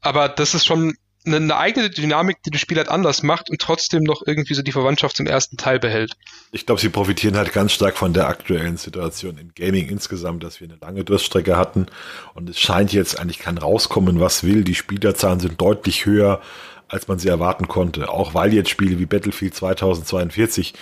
aber 0.00 0.28
das 0.28 0.54
ist 0.54 0.66
schon 0.66 0.94
eine, 1.28 1.36
eine 1.36 1.56
eigene 1.56 1.90
Dynamik, 1.90 2.42
die 2.42 2.50
das 2.50 2.60
Spiel 2.60 2.76
halt 2.76 2.88
anders 2.88 3.22
macht 3.22 3.50
und 3.50 3.60
trotzdem 3.60 4.02
noch 4.02 4.22
irgendwie 4.26 4.54
so 4.54 4.62
die 4.62 4.72
Verwandtschaft 4.72 5.16
zum 5.16 5.26
ersten 5.26 5.56
Teil 5.56 5.78
behält. 5.78 6.12
Ich 6.52 6.66
glaube, 6.66 6.80
sie 6.80 6.88
profitieren 6.88 7.36
halt 7.36 7.52
ganz 7.52 7.72
stark 7.72 7.96
von 7.96 8.12
der 8.12 8.28
aktuellen 8.28 8.76
Situation 8.76 9.38
im 9.38 9.52
Gaming 9.54 9.88
insgesamt, 9.88 10.42
dass 10.42 10.60
wir 10.60 10.68
eine 10.68 10.78
lange 10.80 11.04
Durststrecke 11.04 11.56
hatten 11.56 11.86
und 12.34 12.48
es 12.48 12.60
scheint 12.60 12.92
jetzt 12.92 13.18
eigentlich 13.18 13.38
kein 13.38 13.58
rauskommen, 13.58 14.20
was 14.20 14.44
will. 14.44 14.64
Die 14.64 14.74
Spielerzahlen 14.74 15.40
sind 15.40 15.60
deutlich 15.60 16.06
höher 16.06 16.40
als 16.88 17.08
man 17.08 17.18
sie 17.18 17.28
erwarten 17.28 17.68
konnte. 17.68 18.08
Auch 18.10 18.34
weil 18.34 18.52
jetzt 18.52 18.70
Spiele 18.70 18.98
wie 18.98 19.06
Battlefield 19.06 19.54
2042 19.54 20.74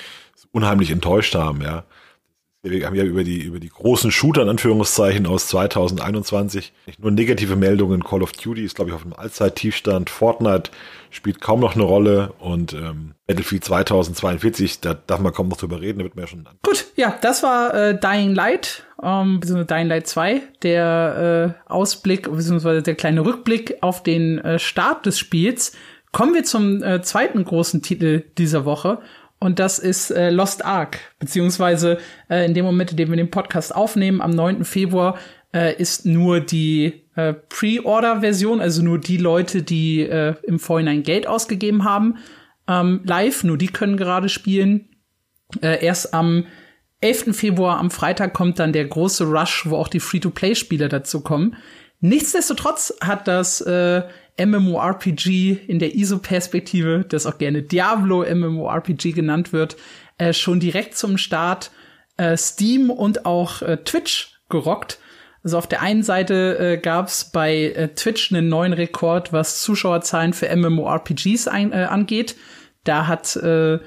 unheimlich 0.52 0.90
enttäuscht 0.90 1.34
haben, 1.34 1.62
ja. 1.62 1.84
Wir 2.62 2.86
haben 2.86 2.96
ja 2.96 3.04
über 3.04 3.22
die, 3.22 3.42
über 3.42 3.60
die 3.60 3.68
großen 3.68 4.10
Shooter 4.10 4.42
in 4.42 4.48
Anführungszeichen 4.48 5.26
aus 5.26 5.46
2021 5.48 6.72
nicht 6.86 6.98
nur 7.00 7.12
negative 7.12 7.54
Meldungen. 7.54 8.02
Call 8.02 8.22
of 8.22 8.32
Duty 8.32 8.64
ist, 8.64 8.74
glaube 8.74 8.90
ich, 8.90 8.96
auf 8.96 9.04
einem 9.04 9.12
Allzeit-Tiefstand. 9.12 10.10
Fortnite 10.10 10.72
spielt 11.10 11.40
kaum 11.40 11.60
noch 11.60 11.76
eine 11.76 11.84
Rolle 11.84 12.32
und 12.40 12.72
ähm, 12.72 13.14
Battlefield 13.26 13.64
2042, 13.64 14.80
da 14.80 14.94
darf 14.94 15.20
man 15.20 15.32
kaum 15.32 15.48
noch 15.48 15.56
drüber 15.56 15.80
reden, 15.80 15.98
da 15.98 16.04
wird 16.04 16.16
man 16.16 16.24
ja 16.24 16.28
schon. 16.28 16.48
Gut, 16.62 16.86
ja, 16.96 17.16
das 17.20 17.42
war 17.42 17.74
äh, 17.74 17.98
Dying 17.98 18.34
Light, 18.34 18.84
ähm, 19.02 19.40
beziehungsweise 19.40 19.66
Dying 19.66 19.88
Light 19.88 20.06
2, 20.06 20.42
der 20.62 21.54
äh, 21.66 21.70
Ausblick, 21.72 22.30
beziehungsweise 22.30 22.82
der 22.82 22.94
kleine 22.94 23.24
Rückblick 23.24 23.76
auf 23.80 24.02
den 24.02 24.38
äh, 24.38 24.58
Start 24.58 25.06
des 25.06 25.18
Spiels. 25.18 25.72
Kommen 26.16 26.32
wir 26.32 26.44
zum 26.44 26.82
äh, 26.82 27.02
zweiten 27.02 27.44
großen 27.44 27.82
Titel 27.82 28.24
dieser 28.38 28.64
Woche. 28.64 29.00
Und 29.38 29.58
das 29.58 29.78
ist 29.78 30.10
äh, 30.10 30.30
Lost 30.30 30.64
Ark. 30.64 30.98
Beziehungsweise 31.18 31.98
äh, 32.30 32.46
in 32.46 32.54
dem 32.54 32.64
Moment, 32.64 32.92
in 32.92 32.96
dem 32.96 33.10
wir 33.10 33.18
den 33.18 33.30
Podcast 33.30 33.76
aufnehmen, 33.76 34.22
am 34.22 34.30
9. 34.30 34.64
Februar, 34.64 35.18
äh, 35.52 35.76
ist 35.76 36.06
nur 36.06 36.40
die 36.40 37.04
äh, 37.16 37.34
Pre-Order-Version, 37.34 38.62
also 38.62 38.82
nur 38.82 38.98
die 38.98 39.18
Leute, 39.18 39.62
die 39.62 40.08
äh, 40.08 40.36
im 40.44 40.58
Vorhinein 40.58 41.02
Geld 41.02 41.26
ausgegeben 41.26 41.84
haben, 41.84 42.16
ähm, 42.66 43.02
live. 43.04 43.44
Nur 43.44 43.58
die 43.58 43.68
können 43.68 43.98
gerade 43.98 44.30
spielen. 44.30 44.88
Äh, 45.60 45.84
erst 45.84 46.14
am 46.14 46.46
11. 47.02 47.36
Februar, 47.36 47.76
am 47.76 47.90
Freitag, 47.90 48.32
kommt 48.32 48.58
dann 48.58 48.72
der 48.72 48.86
große 48.86 49.24
Rush, 49.24 49.66
wo 49.66 49.76
auch 49.76 49.88
die 49.88 50.00
Free-to-Play-Spiele 50.00 50.88
dazu 50.88 51.20
kommen. 51.20 51.56
Nichtsdestotrotz 52.00 52.94
hat 53.00 53.26
das 53.26 53.60
äh, 53.62 54.02
MMORPG 54.38 55.52
in 55.66 55.78
der 55.78 55.94
ISO-Perspektive, 55.94 57.04
das 57.08 57.26
auch 57.26 57.38
gerne 57.38 57.62
Diablo 57.62 58.22
MMORPG 58.22 59.12
genannt 59.12 59.52
wird, 59.52 59.76
äh, 60.18 60.32
schon 60.32 60.60
direkt 60.60 60.96
zum 60.96 61.18
Start 61.18 61.70
äh, 62.16 62.36
Steam 62.36 62.90
und 62.90 63.26
auch 63.26 63.62
äh, 63.62 63.78
Twitch 63.78 64.40
gerockt. 64.48 64.98
Also 65.42 65.58
auf 65.58 65.66
der 65.66 65.80
einen 65.80 66.02
Seite 66.02 66.58
äh, 66.58 66.76
gab 66.76 67.06
es 67.06 67.26
bei 67.26 67.54
äh, 67.54 67.88
Twitch 67.94 68.32
einen 68.32 68.48
neuen 68.48 68.72
Rekord, 68.72 69.32
was 69.32 69.62
Zuschauerzahlen 69.62 70.32
für 70.32 70.54
MMORPGs 70.54 71.48
ein, 71.48 71.72
äh, 71.72 71.86
angeht. 71.88 72.36
Da 72.84 73.06
hat 73.06 73.36
äh, 73.36 73.78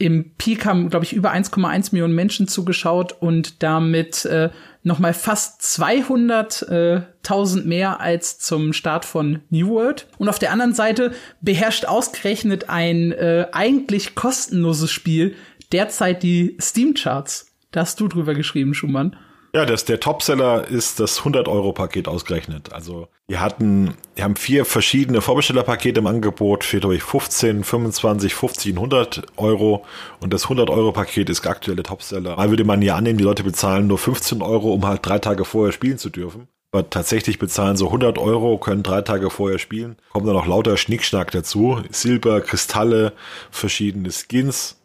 im 0.00 0.32
Peak 0.38 0.64
haben, 0.64 0.88
glaube 0.88 1.04
ich, 1.04 1.12
über 1.12 1.30
1,1 1.30 1.90
Millionen 1.92 2.14
Menschen 2.14 2.48
zugeschaut 2.48 3.14
und 3.20 3.62
damit 3.62 4.24
äh, 4.24 4.48
noch 4.82 4.98
mal 4.98 5.12
fast 5.12 5.60
200.000 5.60 7.60
äh, 7.60 7.66
mehr 7.66 8.00
als 8.00 8.38
zum 8.38 8.72
Start 8.72 9.04
von 9.04 9.40
New 9.50 9.68
World. 9.68 10.06
Und 10.16 10.30
auf 10.30 10.38
der 10.38 10.52
anderen 10.52 10.72
Seite 10.72 11.12
beherrscht 11.42 11.84
ausgerechnet 11.84 12.70
ein 12.70 13.12
äh, 13.12 13.48
eigentlich 13.52 14.14
kostenloses 14.14 14.90
Spiel 14.90 15.34
derzeit 15.70 16.22
die 16.22 16.56
Steam-Charts. 16.58 17.52
Da 17.70 17.80
hast 17.80 18.00
du 18.00 18.08
drüber 18.08 18.32
geschrieben, 18.32 18.72
Schumann. 18.72 19.16
Ja, 19.52 19.66
das, 19.66 19.84
der 19.84 19.98
Topseller 19.98 20.68
ist 20.68 21.00
das 21.00 21.22
100-Euro-Paket 21.22 22.06
ausgerechnet. 22.06 22.72
Also, 22.72 23.08
die 23.28 23.38
hatten, 23.38 23.94
die 24.16 24.22
haben 24.22 24.36
vier 24.36 24.64
verschiedene 24.64 25.20
Vorbestellerpakete 25.20 25.98
im 25.98 26.06
Angebot 26.06 26.62
für, 26.62 26.78
glaube 26.78 26.94
ich, 26.94 27.02
15, 27.02 27.64
25, 27.64 28.34
50 28.34 28.72
und 28.72 28.78
100 28.78 29.22
Euro. 29.38 29.84
Und 30.20 30.32
das 30.32 30.46
100-Euro-Paket 30.46 31.30
ist 31.30 31.44
der 31.44 31.50
aktuelle 31.50 31.82
Topseller. 31.82 32.36
Da 32.36 32.50
würde 32.50 32.64
man 32.64 32.80
ja 32.80 32.94
annehmen, 32.94 33.18
die 33.18 33.24
Leute 33.24 33.42
bezahlen 33.42 33.88
nur 33.88 33.98
15 33.98 34.40
Euro, 34.40 34.72
um 34.72 34.86
halt 34.86 35.04
drei 35.04 35.18
Tage 35.18 35.44
vorher 35.44 35.72
spielen 35.72 35.98
zu 35.98 36.10
dürfen. 36.10 36.46
Aber 36.72 36.88
tatsächlich 36.88 37.40
bezahlen 37.40 37.76
so 37.76 37.86
100 37.86 38.18
Euro, 38.18 38.56
können 38.58 38.84
drei 38.84 39.02
Tage 39.02 39.30
vorher 39.30 39.58
spielen. 39.58 39.96
Kommen 40.10 40.26
dann 40.26 40.36
noch 40.36 40.46
lauter 40.46 40.76
Schnickschnack 40.76 41.32
dazu. 41.32 41.82
Silber, 41.90 42.40
Kristalle, 42.40 43.12
verschiedene 43.50 44.10
Skins 44.12 44.79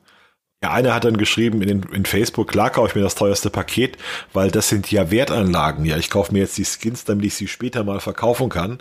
ja, 0.63 0.71
einer 0.71 0.95
hat 0.95 1.05
dann 1.05 1.17
geschrieben 1.17 1.61
in, 1.61 1.83
in 1.83 2.05
Facebook, 2.05 2.47
klar 2.47 2.69
kaufe 2.69 2.89
ich 2.89 2.95
mir 2.95 3.01
das 3.01 3.15
teuerste 3.15 3.49
Paket, 3.49 3.97
weil 4.33 4.51
das 4.51 4.69
sind 4.69 4.91
ja 4.91 5.11
Wertanlagen. 5.11 5.85
Ja, 5.85 5.97
ich 5.97 6.09
kaufe 6.09 6.33
mir 6.33 6.39
jetzt 6.39 6.57
die 6.57 6.65
Skins, 6.65 7.03
damit 7.03 7.25
ich 7.25 7.35
sie 7.35 7.47
später 7.47 7.83
mal 7.83 7.99
verkaufen 7.99 8.49
kann, 8.49 8.79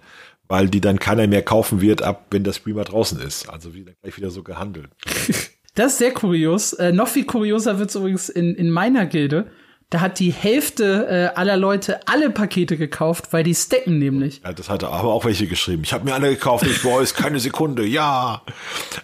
weil 0.49 0.69
die 0.69 0.81
dann 0.81 0.99
keiner 0.99 1.26
mehr 1.26 1.43
kaufen 1.43 1.81
wird, 1.81 2.02
ab 2.02 2.26
wenn 2.31 2.45
das 2.45 2.57
Spiel 2.57 2.75
mal 2.75 2.85
draußen 2.85 3.21
ist. 3.21 3.49
Also 3.49 3.75
wieder, 3.75 3.93
gleich 4.02 4.16
wieder 4.16 4.31
so 4.31 4.43
gehandelt. 4.43 4.88
das 5.75 5.93
ist 5.93 5.99
sehr 5.99 6.12
kurios. 6.12 6.73
Äh, 6.75 6.93
noch 6.93 7.09
viel 7.09 7.25
kurioser 7.25 7.78
wird 7.78 7.90
es 7.90 7.97
übrigens 7.97 8.28
in, 8.28 8.54
in 8.54 8.71
meiner 8.71 9.07
Gilde. 9.07 9.50
Da 9.94 10.00
hat 10.00 10.18
die 10.18 10.32
Hälfte 10.32 11.06
äh, 11.08 11.38
aller 11.38 11.56
Leute 11.56 12.00
alle 12.08 12.28
Pakete 12.30 12.76
gekauft, 12.76 13.32
weil 13.32 13.44
die 13.44 13.54
stacken 13.54 14.00
nämlich. 14.00 14.40
Ja, 14.42 14.52
das 14.52 14.68
hatte 14.68 14.88
aber 14.88 15.12
auch 15.12 15.24
welche 15.24 15.46
geschrieben. 15.46 15.84
Ich 15.84 15.92
habe 15.92 16.04
mir 16.04 16.14
alle 16.14 16.30
gekauft, 16.30 16.66
ich 16.66 16.82
bereue 16.82 17.04
es 17.04 17.14
keine 17.14 17.38
Sekunde. 17.38 17.86
Ja. 17.86 18.42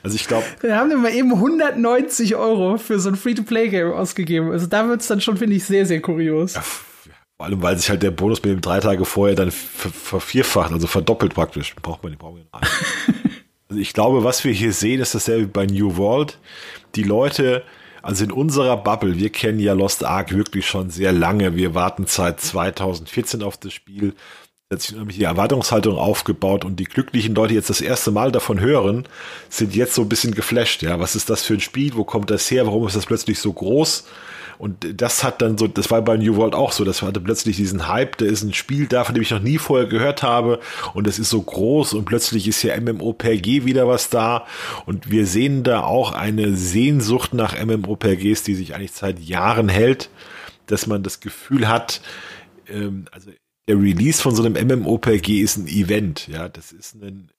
Also 0.02 0.16
ich 0.16 0.26
glaube. 0.26 0.44
Wir 0.62 0.74
haben 0.74 0.90
immer 0.90 1.12
eben 1.12 1.32
190 1.32 2.34
Euro 2.34 2.76
für 2.76 2.98
so 2.98 3.08
ein 3.08 3.14
Free-to-Play-Game 3.14 3.92
ausgegeben. 3.92 4.50
Also 4.50 4.66
da 4.66 4.88
wird's 4.88 5.06
dann 5.06 5.20
schon, 5.20 5.36
finde 5.36 5.54
ich, 5.54 5.64
sehr, 5.64 5.86
sehr 5.86 6.02
kurios. 6.02 6.54
Ja, 6.54 6.62
vor 6.62 7.46
allem, 7.46 7.62
weil 7.62 7.76
sich 7.76 7.88
halt 7.88 8.02
der 8.02 8.10
Bonus 8.10 8.42
mit 8.42 8.50
dem 8.50 8.60
drei 8.60 8.80
Tage 8.80 9.04
vorher 9.04 9.36
dann 9.36 9.52
vervierfacht, 9.52 10.72
also 10.72 10.88
verdoppelt 10.88 11.34
praktisch. 11.34 11.76
Braucht 11.80 12.02
man, 12.02 12.16
braucht 12.16 12.34
man 12.34 12.62
Also 13.68 13.80
ich 13.80 13.92
glaube, 13.92 14.24
was 14.24 14.42
wir 14.42 14.52
hier 14.52 14.72
sehen, 14.72 15.00
ist 15.00 15.14
dasselbe 15.14 15.46
bei 15.46 15.66
New 15.66 15.96
World. 15.96 16.36
Die 16.96 17.04
Leute 17.04 17.62
also 18.02 18.24
in 18.24 18.32
unserer 18.32 18.76
Bubble, 18.76 19.16
wir 19.16 19.30
kennen 19.30 19.60
ja 19.60 19.72
Lost 19.72 20.04
Ark 20.04 20.32
wirklich 20.32 20.66
schon 20.66 20.90
sehr 20.90 21.12
lange. 21.12 21.56
Wir 21.56 21.74
warten 21.74 22.06
seit 22.06 22.40
2014 22.40 23.42
auf 23.42 23.56
das 23.56 23.72
Spiel. 23.72 24.14
hat 24.72 24.82
sich 24.82 24.96
nämlich 24.96 25.18
die 25.18 25.24
Erwartungshaltung 25.24 25.96
aufgebaut 25.96 26.64
und 26.64 26.76
die 26.76 26.84
glücklichen 26.84 27.34
Leute, 27.34 27.50
die 27.50 27.54
jetzt 27.56 27.70
das 27.70 27.80
erste 27.80 28.10
Mal 28.10 28.32
davon 28.32 28.60
hören, 28.60 29.06
sind 29.48 29.74
jetzt 29.74 29.94
so 29.94 30.02
ein 30.02 30.08
bisschen 30.08 30.34
geflasht. 30.34 30.82
Ja, 30.82 31.00
was 31.00 31.16
ist 31.16 31.28
das 31.30 31.42
für 31.42 31.54
ein 31.54 31.60
Spiel? 31.60 31.94
Wo 31.94 32.04
kommt 32.04 32.30
das 32.30 32.50
her? 32.50 32.66
Warum 32.66 32.86
ist 32.86 32.96
das 32.96 33.06
plötzlich 33.06 33.38
so 33.38 33.52
groß? 33.52 34.06
Und 34.60 35.00
das 35.00 35.24
hat 35.24 35.40
dann 35.40 35.56
so, 35.56 35.66
das 35.68 35.90
war 35.90 36.02
bei 36.02 36.18
New 36.18 36.36
World 36.36 36.54
auch 36.54 36.72
so, 36.72 36.84
das 36.84 37.00
hatte 37.00 37.18
plötzlich 37.18 37.56
diesen 37.56 37.88
Hype, 37.88 38.18
da 38.18 38.26
ist 38.26 38.42
ein 38.42 38.52
Spiel 38.52 38.86
da, 38.86 39.04
von 39.04 39.14
dem 39.14 39.22
ich 39.22 39.30
noch 39.30 39.40
nie 39.40 39.56
vorher 39.56 39.88
gehört 39.88 40.22
habe. 40.22 40.60
Und 40.92 41.06
es 41.06 41.18
ist 41.18 41.30
so 41.30 41.40
groß 41.40 41.94
und 41.94 42.04
plötzlich 42.04 42.46
ist 42.46 42.62
ja 42.62 42.78
MMOPG 42.78 43.64
wieder 43.64 43.88
was 43.88 44.10
da. 44.10 44.46
Und 44.84 45.10
wir 45.10 45.24
sehen 45.24 45.62
da 45.62 45.84
auch 45.84 46.12
eine 46.12 46.56
Sehnsucht 46.56 47.32
nach 47.32 47.58
MMOPGs, 47.58 48.42
die 48.42 48.54
sich 48.54 48.74
eigentlich 48.74 48.92
seit 48.92 49.18
Jahren 49.18 49.70
hält, 49.70 50.10
dass 50.66 50.86
man 50.86 51.02
das 51.02 51.20
Gefühl 51.20 51.66
hat, 51.66 52.02
ähm, 52.68 53.06
also 53.12 53.30
der 53.66 53.76
Release 53.76 54.20
von 54.20 54.34
so 54.34 54.44
einem 54.44 54.52
MMOPG 54.52 55.40
ist 55.40 55.56
ein 55.56 55.68
Event, 55.68 56.28
ja, 56.28 56.50
das 56.50 56.72
ist 56.72 56.96
ein 56.96 57.30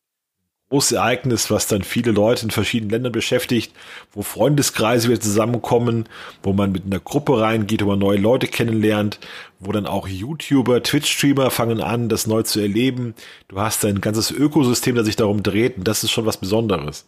großes 0.72 0.94
Ereignis, 0.94 1.52
was 1.52 1.68
dann 1.68 1.84
viele 1.84 2.12
Leute 2.12 2.46
in 2.46 2.52
verschiedenen 2.52 2.92
Ländern 2.92 3.12
beschäftigt, 3.12 3.74
wo 4.14 4.22
Freundeskreise 4.22 5.10
wieder 5.10 5.20
zusammenkommen, 5.20 6.08
wo 6.44 6.54
man 6.54 6.72
mit 6.72 6.86
einer 6.86 7.02
Gruppe 7.02 7.42
reingeht, 7.42 7.84
wo 7.84 7.90
man 7.90 8.00
neue 8.00 8.18
Leute 8.18 8.48
kennenlernt, 8.48 9.20
wo 9.60 9.74
dann 9.74 9.86
auch 9.86 10.08
YouTuber, 10.08 10.82
Twitch-Streamer 10.82 11.52
fangen 11.52 11.82
an, 11.82 12.08
das 12.08 12.26
neu 12.26 12.44
zu 12.44 12.62
erleben. 12.62 13.16
Du 13.50 13.60
hast 13.60 13.84
ein 13.84 14.00
ganzes 14.00 14.32
Ökosystem, 14.32 14.96
das 14.96 15.08
sich 15.08 15.18
darum 15.18 15.44
dreht 15.44 15.78
und 15.78 15.86
das 15.90 16.06
ist 16.06 16.12
schon 16.12 16.26
was 16.26 16.38
Besonderes. 16.38 17.06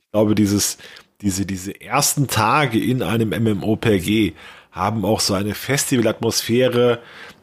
Ich 0.00 0.12
glaube, 0.12 0.34
dieses, 0.34 0.78
diese, 1.20 1.44
diese 1.44 1.78
ersten 1.78 2.26
Tage 2.26 2.82
in 2.82 3.02
einem 3.02 3.28
MMOPG 3.30 4.32
haben 4.72 5.04
auch 5.04 5.20
so 5.20 5.34
eine 5.34 5.54
Festivalatmosphäre, 5.54 7.00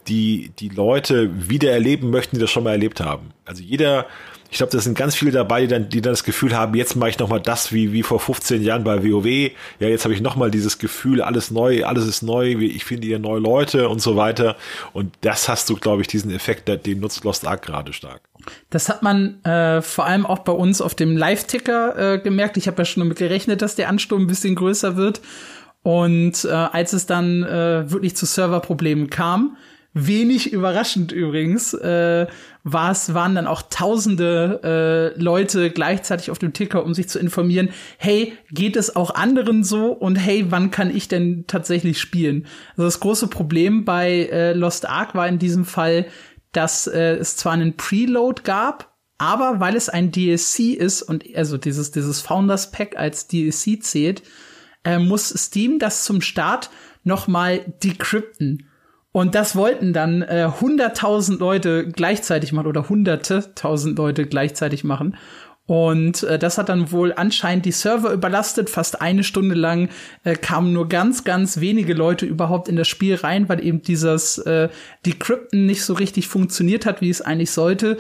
die 0.08 0.51
die 0.58 0.70
Leute 0.70 1.30
wieder 1.50 1.72
erleben 1.72 2.10
möchten, 2.10 2.38
die 2.38 2.41
das 2.41 2.50
schon 2.50 2.63
mal 2.63 2.72
erlebt 2.72 3.00
haben. 3.00 3.30
Also 3.46 3.62
jeder 3.62 4.08
ich 4.51 4.58
glaube, 4.58 4.74
da 4.74 4.79
sind 4.79 4.98
ganz 4.98 5.15
viele 5.15 5.31
dabei, 5.31 5.62
die 5.62 5.67
dann, 5.67 5.88
die 5.88 6.01
dann 6.01 6.12
das 6.12 6.25
Gefühl 6.25 6.55
haben, 6.55 6.75
jetzt 6.75 6.98
mache 6.98 7.10
ich 7.10 7.17
nochmal 7.17 7.39
das 7.39 7.72
wie, 7.72 7.93
wie 7.93 8.03
vor 8.03 8.20
15 8.20 8.62
Jahren 8.62 8.84
bei 8.84 9.01
WoW. 9.01 9.51
Ja, 9.79 9.88
jetzt 9.88 10.03
habe 10.03 10.13
ich 10.13 10.20
nochmal 10.20 10.51
dieses 10.51 10.77
Gefühl, 10.77 11.22
alles 11.22 11.51
neu, 11.51 11.86
alles 11.86 12.05
ist 12.05 12.22
neu, 12.22 12.58
ich 12.58 12.84
finde 12.84 13.08
hier 13.08 13.17
neue 13.17 13.39
Leute 13.39 13.88
und 13.88 14.01
so 14.01 14.17
weiter. 14.17 14.58
Und 14.91 15.13
das 15.22 15.48
hast 15.48 15.70
du, 15.70 15.77
glaube 15.77 16.01
ich, 16.01 16.10
diesen 16.10 16.31
Effekt, 16.31 16.67
den 16.86 17.00
nutzt 17.00 17.24
Lost 17.24 17.48
Ark 17.48 17.62
gerade 17.62 17.93
stark. 17.93 18.22
Das 18.70 18.89
hat 18.89 19.03
man 19.03 19.41
äh, 19.46 19.81
vor 19.81 20.05
allem 20.05 20.25
auch 20.25 20.39
bei 20.39 20.51
uns 20.51 20.81
auf 20.81 20.96
dem 20.96 21.15
Live-Ticker 21.15 22.15
äh, 22.15 22.20
gemerkt. 22.20 22.58
Ich 22.58 22.67
habe 22.67 22.79
ja 22.79 22.86
schon 22.86 23.03
damit 23.03 23.20
gerechnet, 23.20 23.62
dass 23.62 23.75
der 23.75 23.88
Ansturm 23.88 24.24
ein 24.24 24.27
bisschen 24.27 24.55
größer 24.55 24.98
wird. 24.98 25.22
Und 25.81 26.43
äh, 26.43 26.50
als 26.50 26.91
es 26.91 27.05
dann 27.05 27.43
äh, 27.43 27.89
wirklich 27.89 28.17
zu 28.17 28.25
Serverproblemen 28.25 29.10
kam, 29.10 29.55
Wenig 29.93 30.53
überraschend 30.53 31.12
übrigens, 31.12 31.74
äh, 31.74 32.25
war 32.63 32.91
es, 32.91 33.13
waren 33.13 33.36
dann 33.36 33.45
auch 33.45 33.62
tausende 33.69 35.13
äh, 35.15 35.21
Leute 35.21 35.69
gleichzeitig 35.69 36.31
auf 36.31 36.39
dem 36.39 36.53
Ticker, 36.53 36.86
um 36.86 36.93
sich 36.93 37.10
zu 37.10 37.19
informieren, 37.19 37.69
hey, 37.98 38.33
geht 38.51 38.77
es 38.77 38.95
auch 38.95 39.15
anderen 39.15 39.65
so 39.65 39.88
und 39.88 40.15
hey, 40.15 40.45
wann 40.50 40.71
kann 40.71 40.95
ich 40.95 41.10
denn 41.10 41.43
tatsächlich 41.48 42.00
spielen? 42.00 42.48
Also 42.71 42.83
das 42.83 43.01
große 43.01 43.27
Problem 43.27 43.83
bei 43.83 44.29
äh, 44.31 44.53
Lost 44.53 44.88
Ark 44.88 45.13
war 45.13 45.27
in 45.27 45.39
diesem 45.39 45.65
Fall, 45.65 46.05
dass 46.53 46.88
äh, 46.88 47.15
es 47.15 47.36
zwar 47.36 47.51
einen 47.51 47.75
Preload 47.75 48.43
gab, 48.43 48.95
aber 49.17 49.60
weil 49.60 49.75
es 49.75 49.89
ein 49.89 50.12
DLC 50.12 50.74
ist 50.77 51.01
und 51.01 51.25
also 51.36 51.57
dieses, 51.57 51.91
dieses 51.91 52.21
Founders 52.21 52.71
Pack 52.71 52.95
als 52.98 53.27
DLC 53.27 53.83
zählt, 53.83 54.24
äh, 54.86 55.00
muss 55.00 55.29
Steam 55.29 55.79
das 55.79 56.05
zum 56.05 56.21
Start 56.21 56.69
noch 57.03 57.27
mal 57.27 57.60
decrypten. 57.83 58.67
Und 59.12 59.36
das 59.36 59.56
wollten 59.56 59.91
dann 59.91 60.22
äh, 60.22 60.48
100.000 60.60 61.38
Leute 61.38 61.88
gleichzeitig 61.88 62.53
machen 62.53 62.68
oder 62.68 62.88
hunderte 62.88 63.53
tausend 63.56 63.98
Leute 63.98 64.25
gleichzeitig 64.25 64.84
machen. 64.84 65.18
Und 65.66 66.24
äh, 66.24 66.40
das 66.40 66.57
hat 66.57 66.70
dann 66.70 66.92
wohl 66.92 67.14
anscheinend 67.14 67.66
die 67.66 67.72
Server 67.72 68.12
überlastet. 68.12 68.70
Fast 68.70 69.01
eine 69.01 69.24
Stunde 69.24 69.55
lang 69.55 69.90
äh, 70.24 70.35
kamen 70.35 70.74
nur 70.74 70.88
ganz, 70.88 71.24
ganz 71.24 71.59
wenige 71.59 71.94
Leute 71.94 72.25
überhaupt 72.25 72.68
in 72.68 72.75
das 72.75 72.88
Spiel 72.88 73.16
rein, 73.16 73.48
weil 73.50 73.64
eben 73.64 73.81
dieses 73.81 74.38
äh, 74.40 74.70
Decrypten 75.05 75.66
nicht 75.66 75.83
so 75.83 75.94
richtig 75.94 76.27
funktioniert 76.27 76.85
hat, 76.85 77.01
wie 77.01 77.09
es 77.09 77.22
eigentlich 77.22 77.51
sollte. 77.51 77.98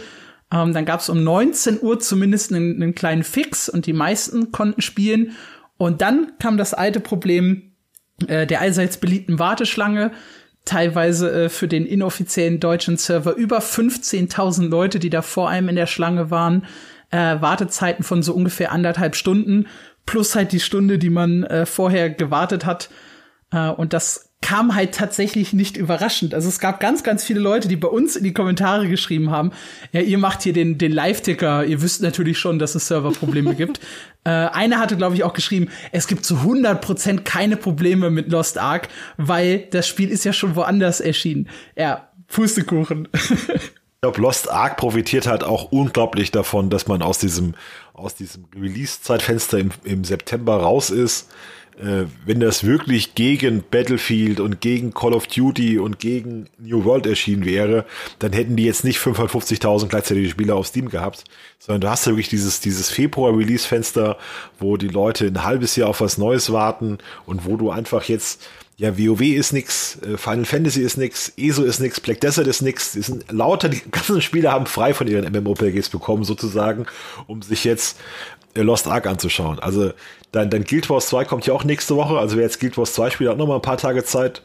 Ähm, 0.51 0.73
dann 0.73 0.85
gab 0.85 1.01
es 1.01 1.09
um 1.09 1.23
19 1.23 1.81
Uhr 1.81 1.99
zumindest 1.99 2.53
einen, 2.53 2.81
einen 2.81 2.95
kleinen 2.95 3.23
Fix 3.23 3.69
und 3.69 3.85
die 3.85 3.93
meisten 3.93 4.51
konnten 4.51 4.81
spielen. 4.81 5.31
Und 5.77 6.01
dann 6.01 6.33
kam 6.39 6.57
das 6.57 6.73
alte 6.73 6.99
Problem 6.99 7.71
äh, 8.27 8.45
der 8.45 8.61
allseits 8.61 8.97
beliebten 8.97 9.39
Warteschlange 9.39 10.11
teilweise 10.71 11.31
äh, 11.31 11.49
für 11.49 11.67
den 11.67 11.85
inoffiziellen 11.85 12.59
deutschen 12.61 12.95
Server 12.95 13.35
über 13.35 13.59
15.000 13.59 14.69
Leute, 14.69 14.99
die 14.99 15.09
da 15.09 15.21
vor 15.21 15.49
einem 15.49 15.67
in 15.69 15.75
der 15.75 15.87
Schlange 15.87 16.31
waren. 16.31 16.65
Äh, 17.09 17.41
Wartezeiten 17.41 18.03
von 18.03 18.23
so 18.23 18.33
ungefähr 18.33 18.71
anderthalb 18.71 19.15
Stunden 19.17 19.67
plus 20.05 20.33
halt 20.33 20.53
die 20.53 20.61
Stunde, 20.61 20.97
die 20.97 21.09
man 21.09 21.43
äh, 21.43 21.65
vorher 21.65 22.09
gewartet 22.09 22.65
hat. 22.65 22.89
Äh, 23.51 23.69
und 23.69 23.91
das 23.91 24.30
kam 24.41 24.75
halt 24.75 24.95
tatsächlich 24.95 25.53
nicht 25.53 25.77
überraschend. 25.77 26.33
Also 26.33 26.49
es 26.49 26.59
gab 26.59 26.79
ganz, 26.79 27.03
ganz 27.03 27.23
viele 27.23 27.39
Leute, 27.39 27.67
die 27.67 27.75
bei 27.75 27.87
uns 27.87 28.15
in 28.15 28.23
die 28.23 28.33
Kommentare 28.33 28.89
geschrieben 28.89 29.29
haben, 29.29 29.51
ja, 29.91 30.01
ihr 30.01 30.17
macht 30.17 30.41
hier 30.41 30.51
den, 30.51 30.77
den 30.77 30.91
Live-Ticker, 30.91 31.63
ihr 31.63 31.81
wisst 31.81 32.01
natürlich 32.01 32.39
schon, 32.39 32.59
dass 32.59 32.75
es 32.75 32.87
Serverprobleme 32.87 33.55
gibt. 33.55 33.79
Äh, 34.23 34.29
einer 34.29 34.77
hatte, 34.77 34.97
glaube 34.97 35.15
ich, 35.15 35.23
auch 35.23 35.33
geschrieben, 35.33 35.69
es 35.91 36.05
gibt 36.05 36.25
zu 36.25 36.35
100% 36.35 37.21
keine 37.21 37.57
Probleme 37.57 38.11
mit 38.11 38.31
Lost 38.31 38.59
Ark, 38.59 38.89
weil 39.17 39.67
das 39.71 39.87
Spiel 39.87 40.09
ist 40.09 40.25
ja 40.25 40.31
schon 40.31 40.55
woanders 40.55 40.99
erschienen. 40.99 41.49
Ja, 41.75 42.07
Pustekuchen. 42.27 43.07
ich 43.15 44.01
glaube, 44.03 44.21
Lost 44.21 44.47
Ark 44.47 44.77
profitiert 44.77 45.25
halt 45.25 45.43
auch 45.43 45.71
unglaublich 45.71 46.29
davon, 46.29 46.69
dass 46.69 46.87
man 46.87 47.01
aus 47.01 47.17
diesem, 47.17 47.55
aus 47.93 48.13
diesem 48.13 48.45
Release-Zeitfenster 48.55 49.57
im, 49.57 49.71
im 49.85 50.03
September 50.03 50.57
raus 50.57 50.91
ist 50.91 51.27
wenn 51.77 52.39
das 52.39 52.63
wirklich 52.63 53.15
gegen 53.15 53.63
Battlefield 53.69 54.39
und 54.39 54.61
gegen 54.61 54.93
Call 54.93 55.13
of 55.13 55.27
Duty 55.27 55.79
und 55.79 55.99
gegen 55.99 56.47
New 56.59 56.85
World 56.85 57.07
erschienen 57.07 57.45
wäre, 57.45 57.85
dann 58.19 58.33
hätten 58.33 58.55
die 58.55 58.65
jetzt 58.65 58.83
nicht 58.83 58.99
550.000 58.99 59.87
gleichzeitige 59.87 60.29
Spieler 60.29 60.55
auf 60.55 60.67
Steam 60.67 60.89
gehabt, 60.89 61.23
sondern 61.59 61.81
du 61.81 61.89
hast 61.89 62.05
ja 62.05 62.11
wirklich 62.11 62.29
dieses, 62.29 62.59
dieses 62.59 62.89
Februar-Release-Fenster, 62.89 64.17
wo 64.59 64.77
die 64.77 64.89
Leute 64.89 65.25
ein 65.25 65.43
halbes 65.43 65.75
Jahr 65.75 65.89
auf 65.89 66.01
was 66.01 66.17
Neues 66.17 66.51
warten 66.51 66.99
und 67.25 67.45
wo 67.45 67.57
du 67.57 67.71
einfach 67.71 68.03
jetzt 68.03 68.47
ja, 68.81 68.97
WoW 68.97 69.21
ist 69.21 69.53
nix, 69.53 69.99
äh, 70.01 70.17
Final 70.17 70.43
Fantasy 70.43 70.81
ist 70.81 70.97
nix, 70.97 71.31
ESO 71.37 71.61
ist 71.61 71.79
nix, 71.79 71.99
Black 71.99 72.19
Desert 72.19 72.47
ist 72.47 72.63
nix. 72.63 72.93
Die 72.93 73.03
sind 73.03 73.31
lauter, 73.31 73.69
die 73.69 73.79
ganzen 73.91 74.23
Spieler 74.23 74.53
haben 74.53 74.65
frei 74.65 74.95
von 74.95 75.07
ihren 75.07 75.31
MMORPGs 75.31 75.89
bekommen, 75.89 76.23
sozusagen, 76.23 76.87
um 77.27 77.43
sich 77.43 77.63
jetzt 77.63 77.99
äh, 77.99 78.40
Lost 78.55 78.87
Ark 78.87 79.07
anzuschauen. 79.07 79.59
Also 79.59 79.91
dann, 80.31 80.49
dann 80.49 80.63
Guild 80.63 80.89
Wars 80.89 81.07
2 81.07 81.25
kommt 81.25 81.45
ja 81.45 81.53
auch 81.53 81.63
nächste 81.63 81.95
Woche. 81.95 82.17
Also 82.17 82.37
wer 82.37 82.43
jetzt 82.43 82.59
Guild 82.59 82.77
Wars 82.77 82.93
2 82.93 83.11
spielt, 83.11 83.29
hat 83.29 83.37
noch 83.37 83.47
mal 83.47 83.55
ein 83.55 83.61
paar 83.61 83.77
Tage 83.77 84.03
Zeit. 84.03 84.41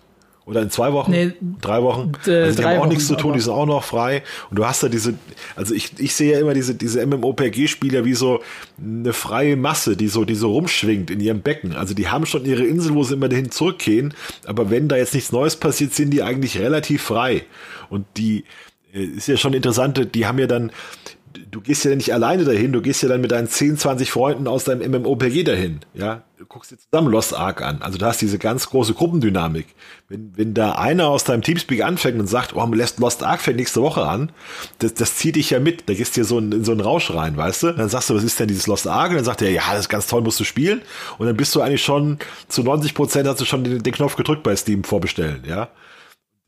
Oder 0.47 0.62
in 0.62 0.71
zwei 0.71 0.92
Wochen? 0.92 1.11
Nee, 1.11 1.33
drei 1.61 1.83
Wochen? 1.83 2.12
Äh, 2.25 2.31
also 2.31 2.57
die 2.57 2.64
haben 2.64 2.77
auch 2.77 2.83
Wochen, 2.83 2.90
nichts 2.90 3.09
zu 3.09 3.16
tun, 3.16 3.33
die 3.33 3.40
sind 3.40 3.53
auch 3.53 3.66
noch 3.66 3.83
frei. 3.83 4.23
Und 4.49 4.57
du 4.57 4.64
hast 4.64 4.81
da 4.81 4.88
diese, 4.88 5.14
also 5.57 5.75
ich, 5.75 5.99
ich 5.99 6.14
sehe 6.14 6.35
ja 6.35 6.38
immer 6.38 6.55
diese, 6.55 6.77
diese 6.77 7.05
MMOPG-Spieler 7.05 8.05
wie 8.05 8.14
so 8.14 8.40
eine 8.81 9.12
freie 9.12 9.57
Masse, 9.57 9.97
die 9.97 10.07
so, 10.07 10.25
die 10.25 10.37
so 10.37 10.53
rumschwingt 10.53 11.11
in 11.11 11.19
ihrem 11.19 11.40
Becken. 11.40 11.75
Also 11.75 11.95
die 11.95 12.09
haben 12.09 12.27
schon 12.27 12.45
ihre 12.45 12.62
Insel, 12.62 12.95
wo 12.95 13.03
sie 13.03 13.14
immer 13.14 13.29
dahin 13.29 13.51
zurückgehen. 13.51 14.14
Aber 14.47 14.71
wenn 14.71 14.87
da 14.87 14.97
jetzt 14.97 15.14
nichts 15.14 15.33
Neues 15.33 15.57
passiert, 15.57 15.95
sind 15.95 16.11
die 16.11 16.23
eigentlich 16.23 16.61
relativ 16.61 17.03
frei. 17.03 17.45
Und 17.90 18.07
die, 18.16 18.45
äh, 18.95 19.03
ist 19.03 19.27
ja 19.27 19.37
schon 19.37 19.53
interessant, 19.53 20.14
die 20.14 20.27
haben 20.27 20.38
ja 20.38 20.47
dann, 20.47 20.71
du 21.51 21.61
gehst 21.61 21.85
ja 21.85 21.94
nicht 21.94 22.12
alleine 22.12 22.44
dahin, 22.44 22.72
du 22.72 22.83
gehst 22.83 23.03
ja 23.03 23.09
dann 23.09 23.20
mit 23.20 23.33
deinen 23.33 23.49
10, 23.49 23.79
20 23.79 24.11
Freunden 24.11 24.49
aus 24.49 24.64
deinem 24.64 24.90
MMOPG 24.90 25.44
dahin, 25.44 25.81
ja. 25.94 26.22
Du 26.38 26.44
guckst 26.44 26.70
dir 26.70 26.77
zusammen 26.77 27.11
Lost 27.11 27.35
Ark 27.35 27.62
an. 27.62 27.81
Also 27.81 27.96
du 27.96 28.05
hast 28.05 28.20
diese 28.20 28.38
ganz 28.38 28.68
große 28.68 28.92
Gruppendynamik. 28.92 29.68
Wenn, 30.09 30.37
wenn 30.37 30.53
da 30.53 30.72
einer 30.72 31.07
aus 31.09 31.25
deinem 31.25 31.40
Teamspeak 31.40 31.83
anfängt 31.83 32.20
und 32.20 32.27
sagt, 32.27 32.55
oh, 32.55 32.66
lässt 32.66 32.99
Lost 32.99 33.22
Ark 33.22 33.40
fängt 33.40 33.57
nächste 33.57 33.81
Woche 33.81 34.03
an, 34.03 34.31
das, 34.81 34.92
das 34.92 35.16
zieht 35.16 35.37
dich 35.37 35.49
ja 35.49 35.61
mit. 35.61 35.88
Da 35.88 35.94
gehst 35.94 36.14
du 36.14 36.20
dir 36.20 36.25
so 36.27 36.38
in, 36.38 36.53
in 36.53 36.64
so 36.64 36.72
einen 36.72 36.83
Rausch 36.83 37.11
rein, 37.11 37.38
weißt 37.38 37.62
du? 37.62 37.72
Dann 37.72 37.88
sagst 37.88 38.11
du, 38.11 38.14
was 38.14 38.22
ist 38.22 38.38
denn 38.38 38.49
dieses 38.49 38.66
Lost 38.66 38.87
Ark? 38.87 39.11
Und 39.11 39.16
dann 39.16 39.25
sagt 39.25 39.40
er, 39.40 39.51
ja, 39.51 39.62
das 39.70 39.81
ist 39.81 39.88
ganz 39.88 40.09
toll, 40.09 40.20
musst 40.20 40.38
du 40.38 40.44
spielen. 40.44 40.83
Und 41.16 41.27
dann 41.27 41.38
bist 41.38 41.55
du 41.55 41.62
eigentlich 41.62 41.83
schon, 41.83 42.18
zu 42.49 42.62
90 42.62 42.94
Prozent 42.94 43.27
hast 43.27 43.40
du 43.40 43.46
schon 43.46 43.64
den, 43.64 43.83
den 43.83 43.94
Knopf 43.94 44.16
gedrückt 44.16 44.42
bei 44.42 44.55
Steam 44.57 44.85
vorbestellen, 44.85 45.42
ja. 45.49 45.70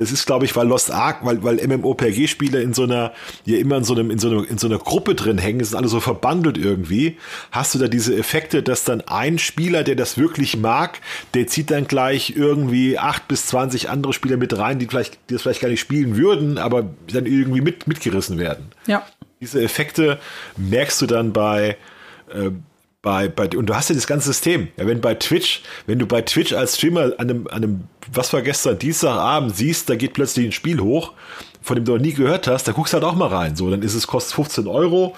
Es 0.00 0.12
ist, 0.12 0.26
glaube 0.26 0.44
ich, 0.44 0.54
weil 0.54 0.68
Lost 0.68 0.92
Ark, 0.92 1.24
weil, 1.24 1.42
weil 1.42 1.56
MMOPG-Spieler 1.56 2.60
in 2.60 2.72
so 2.72 2.84
einer, 2.84 3.12
ja 3.44 3.58
immer 3.58 3.78
in 3.78 3.84
so 3.84 3.94
einem, 3.94 4.12
in 4.12 4.20
so 4.20 4.30
einer, 4.30 4.48
in 4.48 4.56
so 4.56 4.68
einer 4.68 4.78
Gruppe 4.78 5.16
drin 5.16 5.38
hängen, 5.38 5.64
sind 5.64 5.76
alle 5.76 5.88
so 5.88 5.98
verbandelt 5.98 6.56
irgendwie. 6.56 7.16
Hast 7.50 7.74
du 7.74 7.80
da 7.80 7.88
diese 7.88 8.16
Effekte, 8.16 8.62
dass 8.62 8.84
dann 8.84 9.00
ein 9.00 9.40
Spieler, 9.40 9.82
der 9.82 9.96
das 9.96 10.16
wirklich 10.16 10.56
mag, 10.56 11.00
der 11.34 11.48
zieht 11.48 11.72
dann 11.72 11.88
gleich 11.88 12.34
irgendwie 12.36 12.96
acht 12.96 13.26
bis 13.26 13.46
zwanzig 13.46 13.90
andere 13.90 14.12
Spieler 14.12 14.36
mit 14.36 14.56
rein, 14.56 14.78
die 14.78 14.86
vielleicht, 14.86 15.18
die 15.28 15.34
das 15.34 15.42
vielleicht 15.42 15.62
gar 15.62 15.68
nicht 15.68 15.80
spielen 15.80 16.16
würden, 16.16 16.58
aber 16.58 16.90
dann 17.12 17.26
irgendwie 17.26 17.60
mit, 17.60 17.88
mitgerissen 17.88 18.38
werden. 18.38 18.66
Ja. 18.86 19.04
Diese 19.40 19.60
Effekte 19.60 20.20
merkst 20.56 21.02
du 21.02 21.06
dann 21.06 21.32
bei, 21.32 21.76
äh, 22.32 22.50
bei, 23.02 23.28
bei, 23.28 23.48
und 23.56 23.66
du 23.66 23.74
hast 23.74 23.90
ja 23.90 23.94
das 23.94 24.06
ganze 24.06 24.26
System. 24.28 24.68
Ja, 24.76 24.86
wenn 24.86 25.00
bei 25.00 25.14
Twitch, 25.14 25.62
wenn 25.86 25.98
du 25.98 26.06
bei 26.06 26.22
Twitch 26.22 26.52
als 26.52 26.76
Streamer 26.76 27.12
an 27.18 27.30
einem, 27.30 27.46
an 27.46 27.56
einem, 27.56 27.84
was 28.12 28.32
war 28.32 28.42
gestern, 28.42 28.78
Dienstagabend 28.78 29.56
siehst, 29.56 29.88
da 29.88 29.96
geht 29.96 30.14
plötzlich 30.14 30.46
ein 30.46 30.52
Spiel 30.52 30.80
hoch, 30.80 31.12
von 31.62 31.76
dem 31.76 31.84
du 31.84 31.92
noch 31.92 32.00
nie 32.00 32.12
gehört 32.12 32.48
hast, 32.48 32.66
da 32.66 32.72
guckst 32.72 32.92
du 32.92 32.96
halt 32.96 33.04
auch 33.04 33.14
mal 33.14 33.28
rein. 33.28 33.54
So, 33.54 33.70
dann 33.70 33.82
ist 33.82 33.94
es, 33.94 34.06
kostet 34.06 34.34
15 34.34 34.66
Euro, 34.66 35.14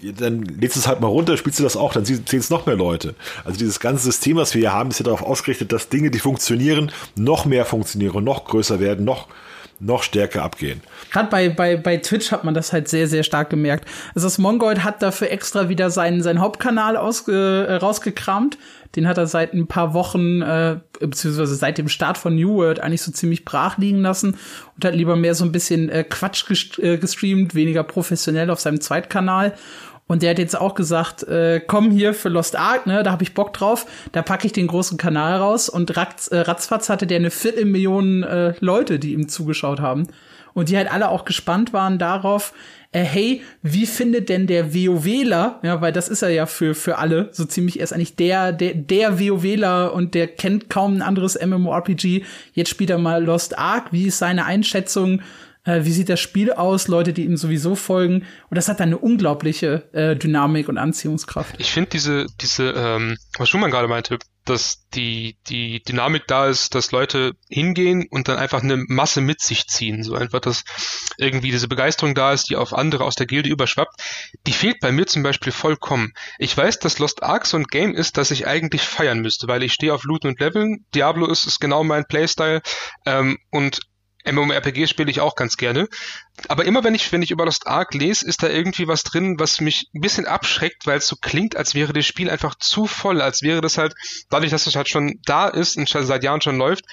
dann 0.00 0.42
lädst 0.42 0.76
du 0.76 0.80
es 0.80 0.86
halt 0.86 1.00
mal 1.00 1.08
runter, 1.08 1.36
spielst 1.36 1.58
du 1.58 1.64
das 1.64 1.76
auch, 1.76 1.92
dann 1.92 2.04
sehen 2.04 2.24
es 2.30 2.50
noch 2.50 2.66
mehr 2.66 2.76
Leute. 2.76 3.14
Also 3.44 3.58
dieses 3.58 3.80
ganze 3.80 4.04
System, 4.04 4.36
was 4.36 4.54
wir 4.54 4.60
hier 4.60 4.72
haben, 4.72 4.90
ist 4.90 5.00
ja 5.00 5.04
darauf 5.04 5.22
ausgerichtet, 5.22 5.72
dass 5.72 5.88
Dinge, 5.88 6.10
die 6.10 6.20
funktionieren, 6.20 6.92
noch 7.16 7.44
mehr 7.44 7.64
funktionieren, 7.64 8.24
noch 8.24 8.44
größer 8.44 8.80
werden, 8.80 9.04
noch 9.04 9.28
noch 9.80 10.02
stärker 10.02 10.42
abgehen. 10.42 10.82
Gerade 11.12 11.30
bei, 11.30 11.48
bei, 11.48 11.76
bei 11.76 11.98
Twitch 11.98 12.32
hat 12.32 12.44
man 12.44 12.54
das 12.54 12.72
halt 12.72 12.88
sehr, 12.88 13.06
sehr 13.06 13.22
stark 13.22 13.50
gemerkt. 13.50 13.88
Also 14.14 14.26
das 14.26 14.38
Mongoid 14.38 14.84
hat 14.84 15.02
dafür 15.02 15.30
extra 15.30 15.68
wieder 15.68 15.90
seinen, 15.90 16.22
seinen 16.22 16.40
Hauptkanal 16.40 16.96
ausge, 16.96 17.66
äh, 17.68 17.74
rausgekramt. 17.74 18.58
Den 18.96 19.06
hat 19.06 19.18
er 19.18 19.26
seit 19.26 19.52
ein 19.52 19.66
paar 19.66 19.92
Wochen, 19.92 20.40
äh, 20.40 20.80
beziehungsweise 20.98 21.54
seit 21.54 21.78
dem 21.78 21.88
Start 21.88 22.16
von 22.16 22.34
New 22.34 22.56
World 22.56 22.80
eigentlich 22.80 23.02
so 23.02 23.12
ziemlich 23.12 23.44
brach 23.44 23.76
liegen 23.76 24.00
lassen 24.00 24.36
und 24.74 24.84
hat 24.84 24.94
lieber 24.94 25.14
mehr 25.14 25.34
so 25.34 25.44
ein 25.44 25.52
bisschen 25.52 25.90
äh, 25.90 26.04
Quatsch 26.04 26.78
äh, 26.78 26.96
gestreamt, 26.96 27.54
weniger 27.54 27.82
professionell 27.82 28.50
auf 28.50 28.60
seinem 28.60 28.80
Zweitkanal. 28.80 29.54
Und 30.08 30.22
der 30.22 30.30
hat 30.30 30.38
jetzt 30.38 30.58
auch 30.58 30.74
gesagt, 30.74 31.22
äh, 31.24 31.60
komm 31.64 31.90
hier 31.90 32.14
für 32.14 32.30
Lost 32.30 32.56
Ark, 32.56 32.86
ne, 32.86 33.02
da 33.02 33.12
hab 33.12 33.22
ich 33.22 33.34
Bock 33.34 33.52
drauf, 33.52 33.86
da 34.12 34.22
packe 34.22 34.46
ich 34.46 34.52
den 34.52 34.66
großen 34.66 34.96
Kanal 34.96 35.36
raus 35.36 35.68
und 35.68 35.96
ratz, 35.96 36.28
äh, 36.28 36.38
ratzfatz 36.38 36.88
hatte 36.88 37.06
der 37.06 37.18
eine 37.18 37.30
Viertelmillion 37.30 38.22
äh, 38.22 38.54
Leute, 38.60 38.98
die 38.98 39.12
ihm 39.12 39.28
zugeschaut 39.28 39.80
haben. 39.80 40.08
Und 40.54 40.70
die 40.70 40.76
halt 40.76 40.90
alle 40.90 41.10
auch 41.10 41.24
gespannt 41.24 41.72
waren 41.72 41.98
darauf, 41.98 42.52
äh, 42.90 43.02
hey, 43.02 43.42
wie 43.62 43.84
findet 43.84 44.30
denn 44.30 44.46
der 44.46 44.74
WoWler, 44.74 45.60
ja, 45.62 45.80
weil 45.82 45.92
das 45.92 46.08
ist 46.08 46.22
er 46.22 46.30
ja 46.30 46.46
für, 46.46 46.74
für 46.74 46.96
alle, 46.96 47.28
so 47.32 47.44
ziemlich, 47.44 47.78
er 47.78 47.84
ist 47.84 47.92
eigentlich 47.92 48.16
der, 48.16 48.52
der, 48.52 48.74
der 48.74 49.20
WoWler 49.20 49.92
und 49.92 50.14
der 50.14 50.26
kennt 50.26 50.70
kaum 50.70 50.96
ein 50.96 51.02
anderes 51.02 51.38
MMORPG. 51.38 52.24
Jetzt 52.54 52.70
spielt 52.70 52.90
er 52.90 52.98
mal 52.98 53.22
Lost 53.22 53.58
Ark, 53.58 53.88
wie 53.92 54.06
ist 54.06 54.18
seine 54.18 54.46
Einschätzung? 54.46 55.20
Äh, 55.68 55.84
wie 55.84 55.92
sieht 55.92 56.08
das 56.08 56.20
Spiel 56.20 56.52
aus, 56.52 56.88
Leute, 56.88 57.12
die 57.12 57.24
ihm 57.24 57.36
sowieso 57.36 57.74
folgen. 57.74 58.24
Und 58.48 58.56
das 58.56 58.68
hat 58.68 58.80
dann 58.80 58.88
eine 58.88 58.98
unglaubliche 58.98 59.88
äh, 59.92 60.16
Dynamik 60.16 60.68
und 60.68 60.78
Anziehungskraft. 60.78 61.54
Ich 61.58 61.70
finde 61.70 61.90
diese, 61.90 62.26
diese, 62.40 62.70
ähm, 62.70 63.18
was 63.36 63.48
Schumann 63.50 63.70
gerade 63.70 63.88
meinte, 63.88 64.18
dass 64.46 64.88
die, 64.94 65.36
die 65.48 65.82
Dynamik 65.82 66.26
da 66.26 66.46
ist, 66.46 66.74
dass 66.74 66.90
Leute 66.90 67.32
hingehen 67.50 68.06
und 68.08 68.28
dann 68.28 68.38
einfach 68.38 68.62
eine 68.62 68.78
Masse 68.88 69.20
mit 69.20 69.42
sich 69.42 69.66
ziehen. 69.66 70.02
So 70.02 70.14
einfach, 70.14 70.40
dass 70.40 70.64
irgendwie 71.18 71.50
diese 71.50 71.68
Begeisterung 71.68 72.14
da 72.14 72.32
ist, 72.32 72.48
die 72.48 72.56
auf 72.56 72.72
andere 72.72 73.04
aus 73.04 73.14
der 73.14 73.26
Gilde 73.26 73.50
überschwappt. 73.50 74.00
Die 74.46 74.52
fehlt 74.52 74.80
bei 74.80 74.90
mir 74.90 75.06
zum 75.06 75.22
Beispiel 75.22 75.52
vollkommen. 75.52 76.12
Ich 76.38 76.56
weiß, 76.56 76.78
dass 76.78 76.98
Lost 76.98 77.22
Ark 77.22 77.44
so 77.44 77.58
ein 77.58 77.64
Game 77.64 77.94
ist, 77.94 78.16
das 78.16 78.30
ich 78.30 78.46
eigentlich 78.46 78.82
feiern 78.82 79.20
müsste, 79.20 79.48
weil 79.48 79.62
ich 79.62 79.74
stehe 79.74 79.92
auf 79.92 80.04
Looten 80.04 80.28
und 80.28 80.40
Leveln. 80.40 80.86
Diablo 80.94 81.26
ist, 81.26 81.46
ist 81.46 81.60
genau 81.60 81.84
mein 81.84 82.06
Playstyle. 82.06 82.62
Ähm, 83.04 83.36
und 83.50 83.80
MMORPG 84.24 84.86
spiele 84.86 85.10
ich 85.10 85.20
auch 85.20 85.34
ganz 85.36 85.56
gerne. 85.56 85.88
Aber 86.48 86.64
immer 86.64 86.84
wenn 86.84 86.94
ich, 86.94 87.10
wenn 87.12 87.22
ich 87.22 87.30
über 87.30 87.44
Lost 87.44 87.66
Ark 87.66 87.94
lese, 87.94 88.26
ist 88.26 88.42
da 88.42 88.48
irgendwie 88.48 88.88
was 88.88 89.02
drin, 89.02 89.38
was 89.38 89.60
mich 89.60 89.88
ein 89.94 90.00
bisschen 90.00 90.26
abschreckt, 90.26 90.86
weil 90.86 90.98
es 90.98 91.06
so 91.06 91.16
klingt, 91.16 91.56
als 91.56 91.74
wäre 91.74 91.92
das 91.92 92.06
Spiel 92.06 92.30
einfach 92.30 92.54
zu 92.56 92.86
voll, 92.86 93.20
als 93.20 93.42
wäre 93.42 93.60
das 93.60 93.78
halt, 93.78 93.94
dadurch, 94.30 94.50
dass 94.50 94.66
es 94.66 94.76
halt 94.76 94.88
schon 94.88 95.20
da 95.24 95.48
ist 95.48 95.76
und 95.76 95.88
seit 95.88 96.22
Jahren 96.22 96.40
schon 96.40 96.58
läuft, 96.58 96.84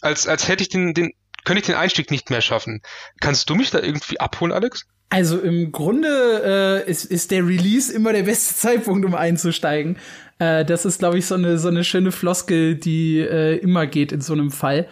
als, 0.00 0.26
als 0.26 0.48
hätte 0.48 0.62
ich 0.62 0.68
den, 0.68 0.94
den, 0.94 1.12
könnte 1.44 1.60
ich 1.60 1.66
den 1.66 1.76
Einstieg 1.76 2.10
nicht 2.10 2.30
mehr 2.30 2.40
schaffen. 2.40 2.82
Kannst 3.20 3.48
du 3.50 3.54
mich 3.54 3.70
da 3.70 3.80
irgendwie 3.80 4.20
abholen, 4.20 4.52
Alex? 4.52 4.86
Also 5.08 5.38
im 5.38 5.70
Grunde 5.70 6.82
äh, 6.86 6.90
ist, 6.90 7.04
ist 7.04 7.30
der 7.30 7.46
Release 7.46 7.92
immer 7.92 8.12
der 8.12 8.24
beste 8.24 8.54
Zeitpunkt, 8.56 9.04
um 9.04 9.14
einzusteigen. 9.14 9.98
Äh, 10.38 10.64
das 10.64 10.84
ist, 10.84 10.98
glaube 10.98 11.18
ich, 11.18 11.26
so 11.26 11.34
eine, 11.34 11.58
so 11.58 11.68
eine 11.68 11.84
schöne 11.84 12.12
Floskel, 12.12 12.74
die 12.74 13.20
äh, 13.20 13.56
immer 13.58 13.86
geht 13.86 14.12
in 14.12 14.20
so 14.20 14.32
einem 14.32 14.50
Fall. 14.50 14.88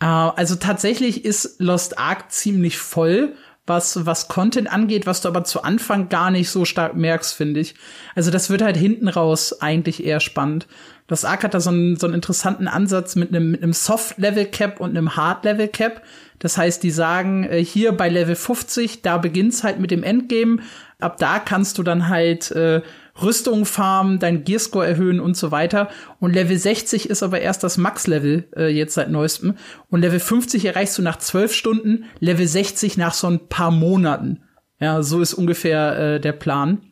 Äh, 0.00 0.04
also 0.04 0.56
tatsächlich 0.56 1.24
ist 1.24 1.60
Lost 1.60 1.98
Ark 1.98 2.30
ziemlich 2.30 2.78
voll, 2.78 3.34
was, 3.66 4.06
was 4.06 4.28
Content 4.28 4.72
angeht, 4.72 5.06
was 5.06 5.20
du 5.20 5.28
aber 5.28 5.44
zu 5.44 5.62
Anfang 5.62 6.08
gar 6.08 6.30
nicht 6.30 6.50
so 6.50 6.64
stark 6.64 6.96
merkst, 6.96 7.34
finde 7.34 7.60
ich. 7.60 7.74
Also 8.14 8.30
das 8.30 8.50
wird 8.50 8.62
halt 8.62 8.76
hinten 8.76 9.08
raus 9.08 9.60
eigentlich 9.60 10.04
eher 10.04 10.20
spannend. 10.20 10.66
Lost 11.08 11.24
Ark 11.24 11.44
hat 11.44 11.54
da 11.54 11.60
so 11.60 11.70
einen, 11.70 11.96
so 11.96 12.06
einen 12.06 12.14
interessanten 12.14 12.68
Ansatz 12.68 13.16
mit 13.16 13.28
einem, 13.30 13.50
mit 13.50 13.62
einem 13.62 13.72
Soft-Level-Cap 13.72 14.80
und 14.80 14.90
einem 14.90 15.16
Hard-Level-Cap. 15.16 16.02
Das 16.38 16.56
heißt, 16.56 16.82
die 16.82 16.90
sagen, 16.90 17.44
äh, 17.44 17.62
hier 17.64 17.92
bei 17.92 18.08
Level 18.08 18.36
50, 18.36 19.02
da 19.02 19.18
beginnt's 19.18 19.64
halt 19.64 19.80
mit 19.80 19.90
dem 19.90 20.02
Endgame. 20.02 20.58
Ab 21.00 21.16
da 21.18 21.38
kannst 21.38 21.78
du 21.78 21.82
dann 21.82 22.08
halt 22.08 22.50
äh, 22.52 22.82
Rüstung 23.22 23.64
farmen, 23.64 24.18
dein 24.18 24.44
Gearscore 24.44 24.86
erhöhen 24.86 25.20
und 25.20 25.36
so 25.36 25.50
weiter. 25.50 25.88
Und 26.20 26.34
Level 26.34 26.58
60 26.58 27.10
ist 27.10 27.22
aber 27.22 27.40
erst 27.40 27.64
das 27.64 27.76
Max-Level 27.76 28.48
äh, 28.56 28.68
jetzt 28.68 28.94
seit 28.94 29.10
neuestem. 29.10 29.54
Und 29.88 30.00
Level 30.00 30.20
50 30.20 30.64
erreichst 30.64 30.98
du 30.98 31.02
nach 31.02 31.18
zwölf 31.18 31.52
Stunden, 31.52 32.04
Level 32.20 32.46
60 32.46 32.96
nach 32.96 33.14
so 33.14 33.26
ein 33.26 33.48
paar 33.48 33.70
Monaten. 33.70 34.42
Ja, 34.80 35.02
so 35.02 35.20
ist 35.20 35.34
ungefähr 35.34 35.98
äh, 35.98 36.20
der 36.20 36.32
Plan 36.32 36.88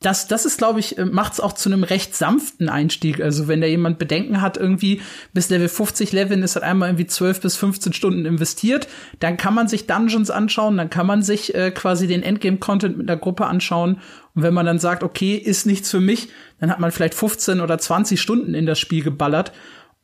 das, 0.00 0.28
das 0.28 0.44
ist, 0.44 0.58
glaube 0.58 0.78
ich, 0.78 0.96
äh, 0.96 1.04
macht 1.04 1.32
es 1.32 1.40
auch 1.40 1.52
zu 1.52 1.68
einem 1.68 1.82
recht 1.82 2.14
sanften 2.14 2.68
Einstieg. 2.68 3.20
Also 3.20 3.48
wenn 3.48 3.60
da 3.60 3.66
jemand 3.66 3.98
Bedenken 3.98 4.40
hat, 4.40 4.56
irgendwie 4.56 5.00
bis 5.32 5.50
Level 5.50 5.68
50 5.68 6.12
Leveln 6.12 6.42
ist 6.44 6.54
halt 6.54 6.64
einmal 6.64 6.90
irgendwie 6.90 7.06
12 7.06 7.40
bis 7.40 7.56
15 7.56 7.92
Stunden 7.92 8.24
investiert, 8.24 8.86
dann 9.18 9.36
kann 9.36 9.54
man 9.54 9.66
sich 9.66 9.86
Dungeons 9.86 10.30
anschauen, 10.30 10.76
dann 10.76 10.90
kann 10.90 11.06
man 11.06 11.22
sich 11.22 11.54
äh, 11.54 11.72
quasi 11.72 12.06
den 12.06 12.22
Endgame-Content 12.22 12.96
mit 12.96 13.10
einer 13.10 13.18
Gruppe 13.18 13.46
anschauen. 13.46 14.00
Und 14.38 14.44
wenn 14.44 14.54
man 14.54 14.66
dann 14.66 14.78
sagt, 14.78 15.02
okay, 15.02 15.34
ist 15.34 15.66
nichts 15.66 15.90
für 15.90 15.98
mich, 15.98 16.28
dann 16.60 16.70
hat 16.70 16.78
man 16.78 16.92
vielleicht 16.92 17.14
15 17.14 17.60
oder 17.60 17.76
20 17.76 18.20
Stunden 18.20 18.54
in 18.54 18.66
das 18.66 18.78
Spiel 18.78 19.02
geballert. 19.02 19.50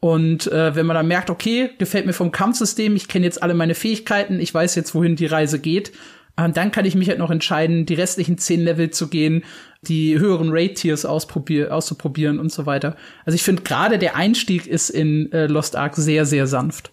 Und 0.01 0.51
äh, 0.51 0.75
wenn 0.75 0.87
man 0.87 0.97
dann 0.97 1.07
merkt, 1.07 1.31
okay, 1.31 1.71
gefällt 1.79 2.05
mir 2.05 2.13
vom 2.13 2.33
Kampfsystem, 2.33 2.97
ich 2.97 3.07
kenne 3.07 3.27
jetzt 3.27 3.45
alle 3.45 3.55
meine 3.55 3.77
Fähigkeiten, 3.77 4.41
ich 4.41 4.53
weiß 4.53 4.75
jetzt, 4.75 4.93
wohin 4.93 5.15
die 5.15 5.27
Reise 5.27 5.61
geht, 5.61 5.93
und 6.37 6.47
äh, 6.47 6.53
dann 6.53 6.73
kann 6.73 6.85
ich 6.85 6.97
mich 6.97 7.09
halt 7.09 7.21
noch 7.21 7.31
entscheiden, 7.31 7.87
die 7.87 7.95
restlichen 7.95 8.39
zehn 8.39 8.65
Level 8.65 8.91
zu 8.91 9.07
gehen, 9.07 9.45
die 9.83 10.19
höheren 10.19 10.49
Raid-Tiers 10.51 11.05
auszuprobieren 11.05 12.41
und 12.41 12.51
so 12.51 12.67
weiter. 12.67 12.97
Also 13.25 13.37
ich 13.37 13.45
finde 13.45 13.63
gerade 13.63 14.01
der 14.01 14.17
Einstieg 14.17 14.67
ist 14.67 14.91
in 14.91 15.31
äh, 15.31 15.47
Lost 15.47 15.77
Ark 15.77 15.95
sehr, 15.95 16.27
sehr 16.27 16.49
sanft. 16.49 16.91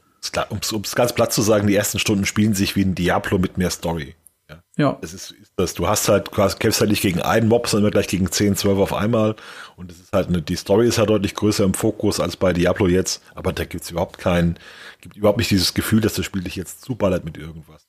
Um 0.49 0.59
es 0.59 0.95
ganz 0.95 1.11
platt 1.13 1.33
zu 1.33 1.41
sagen, 1.41 1.65
die 1.65 1.75
ersten 1.75 1.97
Stunden 1.97 2.27
spielen 2.27 2.53
sich 2.53 2.75
wie 2.75 2.83
ein 2.83 2.93
Diablo 2.93 3.39
mit 3.39 3.57
mehr 3.57 3.71
Story. 3.71 4.13
Ja. 4.81 4.97
Es 5.01 5.13
ist, 5.13 5.35
das, 5.57 5.75
du 5.75 5.87
hast 5.87 6.09
halt, 6.09 6.27
du 6.27 6.31
kämpfst 6.31 6.81
halt 6.81 6.89
nicht 6.89 7.03
gegen 7.03 7.21
einen 7.21 7.47
Mob, 7.47 7.67
sondern 7.67 7.91
gleich 7.91 8.07
gegen 8.07 8.31
10, 8.31 8.55
12 8.55 8.79
auf 8.79 8.93
einmal. 8.93 9.35
Und 9.75 9.91
es 9.91 9.99
ist 9.99 10.11
halt 10.11 10.29
eine, 10.29 10.41
die 10.41 10.55
Story 10.55 10.87
ist 10.87 10.95
ja 10.95 11.01
halt 11.01 11.11
deutlich 11.11 11.35
größer 11.35 11.63
im 11.63 11.75
Fokus 11.75 12.19
als 12.19 12.35
bei 12.35 12.51
Diablo 12.51 12.87
jetzt. 12.87 13.21
Aber 13.35 13.53
da 13.53 13.63
gibt's 13.63 13.91
überhaupt 13.91 14.17
kein, 14.17 14.57
gibt 14.99 15.15
überhaupt 15.15 15.37
nicht 15.37 15.51
dieses 15.51 15.75
Gefühl, 15.75 16.01
dass 16.01 16.15
das 16.15 16.25
Spiel 16.25 16.41
dich 16.41 16.55
jetzt 16.55 16.81
zuballert 16.81 17.25
mit 17.25 17.37
irgendwas. 17.37 17.85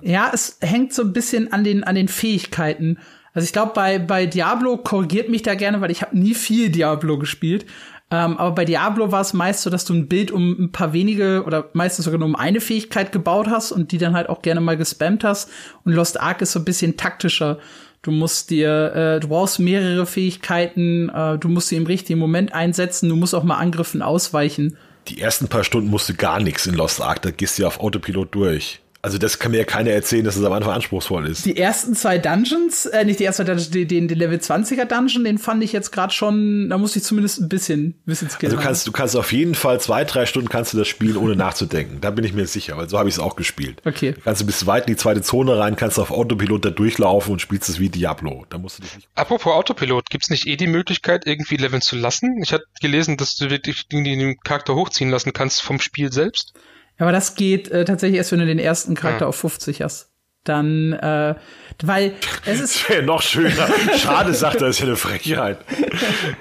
Ja, 0.00 0.30
es 0.32 0.58
hängt 0.60 0.94
so 0.94 1.02
ein 1.02 1.12
bisschen 1.12 1.52
an 1.52 1.64
den, 1.64 1.82
an 1.82 1.96
den 1.96 2.08
Fähigkeiten. 2.08 2.98
Also 3.34 3.46
ich 3.46 3.52
glaube, 3.52 3.72
bei, 3.74 3.98
bei 3.98 4.26
Diablo 4.26 4.76
korrigiert 4.76 5.28
mich 5.28 5.42
da 5.42 5.54
gerne, 5.54 5.80
weil 5.80 5.90
ich 5.90 6.02
habe 6.02 6.16
nie 6.16 6.34
viel 6.34 6.70
Diablo 6.70 7.18
gespielt. 7.18 7.66
Ähm, 8.12 8.36
aber 8.36 8.54
bei 8.54 8.66
Diablo 8.66 9.10
war 9.10 9.22
es 9.22 9.32
meist 9.32 9.62
so, 9.62 9.70
dass 9.70 9.86
du 9.86 9.94
ein 9.94 10.06
Bild 10.06 10.30
um 10.30 10.50
ein 10.64 10.70
paar 10.70 10.92
wenige 10.92 11.44
oder 11.46 11.70
meistens 11.72 12.04
sogar 12.04 12.18
nur 12.18 12.28
um 12.28 12.36
eine 12.36 12.60
Fähigkeit 12.60 13.10
gebaut 13.10 13.46
hast 13.48 13.72
und 13.72 13.90
die 13.90 13.96
dann 13.96 14.14
halt 14.14 14.28
auch 14.28 14.42
gerne 14.42 14.60
mal 14.60 14.76
gespammt 14.76 15.24
hast. 15.24 15.48
Und 15.84 15.94
Lost 15.94 16.20
Ark 16.20 16.42
ist 16.42 16.52
so 16.52 16.58
ein 16.58 16.66
bisschen 16.66 16.98
taktischer. 16.98 17.58
Du 18.02 18.10
musst 18.10 18.50
dir, 18.50 18.94
äh, 18.94 19.20
du 19.20 19.28
brauchst 19.28 19.60
mehrere 19.60 20.04
Fähigkeiten, 20.04 21.08
äh, 21.08 21.38
du 21.38 21.48
musst 21.48 21.68
sie 21.68 21.76
im 21.76 21.86
richtigen 21.86 22.18
Moment 22.18 22.52
einsetzen, 22.52 23.08
du 23.08 23.16
musst 23.16 23.34
auch 23.34 23.44
mal 23.44 23.56
Angriffen 23.56 24.02
ausweichen. 24.02 24.76
Die 25.08 25.18
ersten 25.18 25.48
paar 25.48 25.64
Stunden 25.64 25.88
musst 25.88 26.10
du 26.10 26.14
gar 26.14 26.38
nichts 26.38 26.66
in 26.66 26.74
Lost 26.74 27.00
Ark, 27.00 27.22
da 27.22 27.30
gehst 27.30 27.56
du 27.56 27.62
ja 27.62 27.68
auf 27.68 27.80
Autopilot 27.80 28.34
durch. 28.34 28.81
Also 29.04 29.18
das 29.18 29.40
kann 29.40 29.50
mir 29.50 29.58
ja 29.58 29.64
keiner 29.64 29.90
erzählen, 29.90 30.24
dass 30.24 30.36
es 30.36 30.44
am 30.44 30.52
Anfang 30.52 30.74
anspruchsvoll 30.74 31.26
ist. 31.26 31.44
Die 31.44 31.56
ersten 31.56 31.96
zwei 31.96 32.18
Dungeons, 32.18 32.86
äh, 32.86 33.04
nicht 33.04 33.18
die 33.18 33.24
ersten 33.24 33.42
zwei 33.42 33.52
Dungeons, 33.52 33.70
den, 33.70 33.88
den, 33.88 34.06
den 34.06 34.16
Level 34.16 34.38
20er 34.38 34.84
Dungeon, 34.84 35.24
den 35.24 35.38
fand 35.38 35.64
ich 35.64 35.72
jetzt 35.72 35.90
gerade 35.90 36.12
schon, 36.12 36.70
da 36.70 36.78
musste 36.78 37.00
ich 37.00 37.04
zumindest 37.04 37.40
ein 37.40 37.48
bisschen, 37.48 38.00
bisschen 38.06 38.30
skillen. 38.30 38.52
Also 38.52 38.56
du 38.56 38.62
kannst, 38.62 38.86
du 38.86 38.92
kannst 38.92 39.16
auf 39.16 39.32
jeden 39.32 39.56
Fall 39.56 39.80
zwei, 39.80 40.04
drei 40.04 40.24
Stunden 40.24 40.48
kannst 40.48 40.72
du 40.72 40.78
das 40.78 40.86
spielen, 40.86 41.16
ohne 41.16 41.34
nachzudenken. 41.36 42.00
Da 42.00 42.12
bin 42.12 42.24
ich 42.24 42.32
mir 42.32 42.46
sicher, 42.46 42.76
weil 42.76 42.88
so 42.88 42.96
habe 42.96 43.08
ich 43.08 43.16
es 43.16 43.18
auch 43.18 43.34
gespielt. 43.34 43.82
Okay. 43.84 44.14
Kannst 44.22 44.40
du 44.42 44.46
bis 44.46 44.66
weit 44.66 44.86
in 44.86 44.94
die 44.94 44.96
zweite 44.96 45.22
Zone 45.22 45.58
rein, 45.58 45.74
kannst 45.74 45.98
auf 45.98 46.12
Autopilot 46.12 46.64
da 46.64 46.70
durchlaufen 46.70 47.32
und 47.32 47.40
spielst 47.40 47.68
es 47.68 47.80
wie 47.80 47.88
Diablo. 47.88 48.46
Da 48.50 48.58
musst 48.58 48.78
du 48.78 48.82
dich 48.84 48.94
nicht. 48.94 49.08
Apropos 49.16 49.52
Autopilot, 49.52 50.10
gibt's 50.10 50.30
nicht 50.30 50.46
eh 50.46 50.56
die 50.56 50.68
Möglichkeit, 50.68 51.26
irgendwie 51.26 51.56
leveln 51.56 51.82
zu 51.82 51.96
lassen? 51.96 52.40
Ich 52.40 52.52
hatte 52.52 52.66
gelesen, 52.80 53.16
dass 53.16 53.34
du 53.34 53.50
wirklich 53.50 53.88
den 53.88 54.38
Charakter 54.44 54.76
hochziehen 54.76 55.10
lassen 55.10 55.32
kannst 55.32 55.60
vom 55.60 55.80
Spiel 55.80 56.12
selbst. 56.12 56.54
Aber 56.98 57.12
das 57.12 57.34
geht 57.34 57.70
äh, 57.70 57.84
tatsächlich 57.84 58.18
erst, 58.18 58.32
wenn 58.32 58.40
du 58.40 58.46
den 58.46 58.58
ersten 58.58 58.94
Charakter 58.94 59.24
ja. 59.24 59.28
auf 59.28 59.36
50 59.36 59.82
hast. 59.82 60.10
Dann, 60.44 60.92
äh, 60.92 61.36
weil 61.82 62.14
es 62.46 62.60
ist. 62.60 62.80
Das 62.88 62.88
wäre 62.88 63.02
noch 63.04 63.22
schöner. 63.22 63.68
Schade, 63.96 64.34
sagt 64.34 64.60
er, 64.60 64.68
ist 64.68 64.80
ja 64.80 64.86
eine 64.86 64.96
Frechheit. 64.96 65.58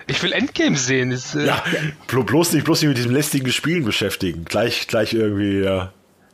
Ich 0.07 0.23
will 0.23 0.31
Endgame 0.33 0.75
sehen. 0.75 1.11
Ist, 1.11 1.35
äh 1.35 1.45
ja, 1.45 1.63
bloß 2.07 2.53
nicht, 2.53 2.65
bloß 2.65 2.81
nicht 2.81 2.89
mit 2.89 2.97
diesem 2.97 3.11
lästigen 3.11 3.51
Spielen 3.51 3.85
beschäftigen. 3.85 4.45
Gleich, 4.45 4.87
gleich 4.87 5.13
irgendwie, 5.13 5.59
ja. 5.59 5.93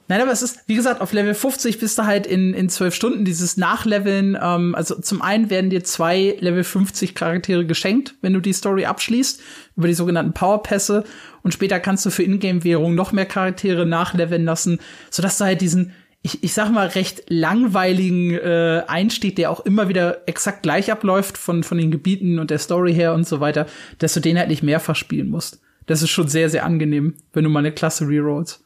Nein, 0.10 0.22
aber 0.22 0.32
es 0.32 0.42
ist, 0.42 0.60
wie 0.68 0.76
gesagt, 0.76 1.02
auf 1.02 1.12
Level 1.12 1.34
50 1.34 1.80
bist 1.80 1.98
du 1.98 2.06
halt 2.06 2.26
in, 2.26 2.54
in 2.54 2.70
12 2.70 2.96
Stunden 2.96 3.26
dieses 3.26 3.58
Nachleveln. 3.58 4.38
Ähm, 4.42 4.74
also 4.74 5.00
zum 5.00 5.22
einen 5.22 5.50
werden 5.50 5.70
dir 5.70 5.84
zwei 5.84 6.38
Level 6.40 6.64
50 6.64 7.14
Charaktere 7.14 7.66
geschenkt, 7.66 8.16
wenn 8.22 8.34
du 8.34 8.40
die 8.40 8.54
Story 8.54 8.86
abschließt, 8.86 9.42
über 9.76 9.88
die 9.88 9.94
sogenannten 9.94 10.32
Powerpässe. 10.32 11.04
Und 11.44 11.54
später 11.54 11.82
kannst 11.82 12.06
du 12.06 12.10
für 12.10 12.24
Ingame-Währung 12.24 12.96
noch 12.96 13.12
mehr 13.12 13.26
Charaktere 13.26 13.86
nachleveln 13.86 14.46
lassen, 14.46 14.80
sodass 15.10 15.40
du 15.40 15.44
halt 15.44 15.60
diesen, 15.60 15.92
ich, 16.22 16.42
ich 16.42 16.54
sag 16.54 16.72
mal, 16.72 16.88
recht 16.88 17.24
langweiligen 17.28 18.32
äh, 18.32 18.84
Einstieg, 18.88 19.36
der 19.36 19.52
auch 19.52 19.66
immer 19.66 19.90
wieder 19.90 20.22
exakt 20.26 20.64
gleich 20.64 20.90
abläuft 20.90 21.38
von, 21.38 21.64
von 21.64 21.78
den 21.78 21.92
Gebieten 21.92 22.40
und 22.40 22.50
der 22.50 22.60
Story 22.60 22.94
her 22.94 23.14
und 23.14 23.28
so 23.28 23.42
weiter, 23.42 23.66
dass 23.98 24.14
du 24.14 24.22
den 24.22 24.40
halt 24.40 24.48
nicht 24.48 24.64
mehrfach 24.64 24.96
spielen 24.96 25.30
musst. 25.30 25.60
Das 25.86 26.02
ist 26.02 26.12
schon 26.12 26.30
sehr, 26.30 26.50
sehr 26.50 26.66
angenehm, 26.66 27.16
wenn 27.34 27.44
du 27.44 27.50
mal 27.50 27.60
eine 27.60 27.74
Klasse 27.74 28.08
rerollst 28.08 28.64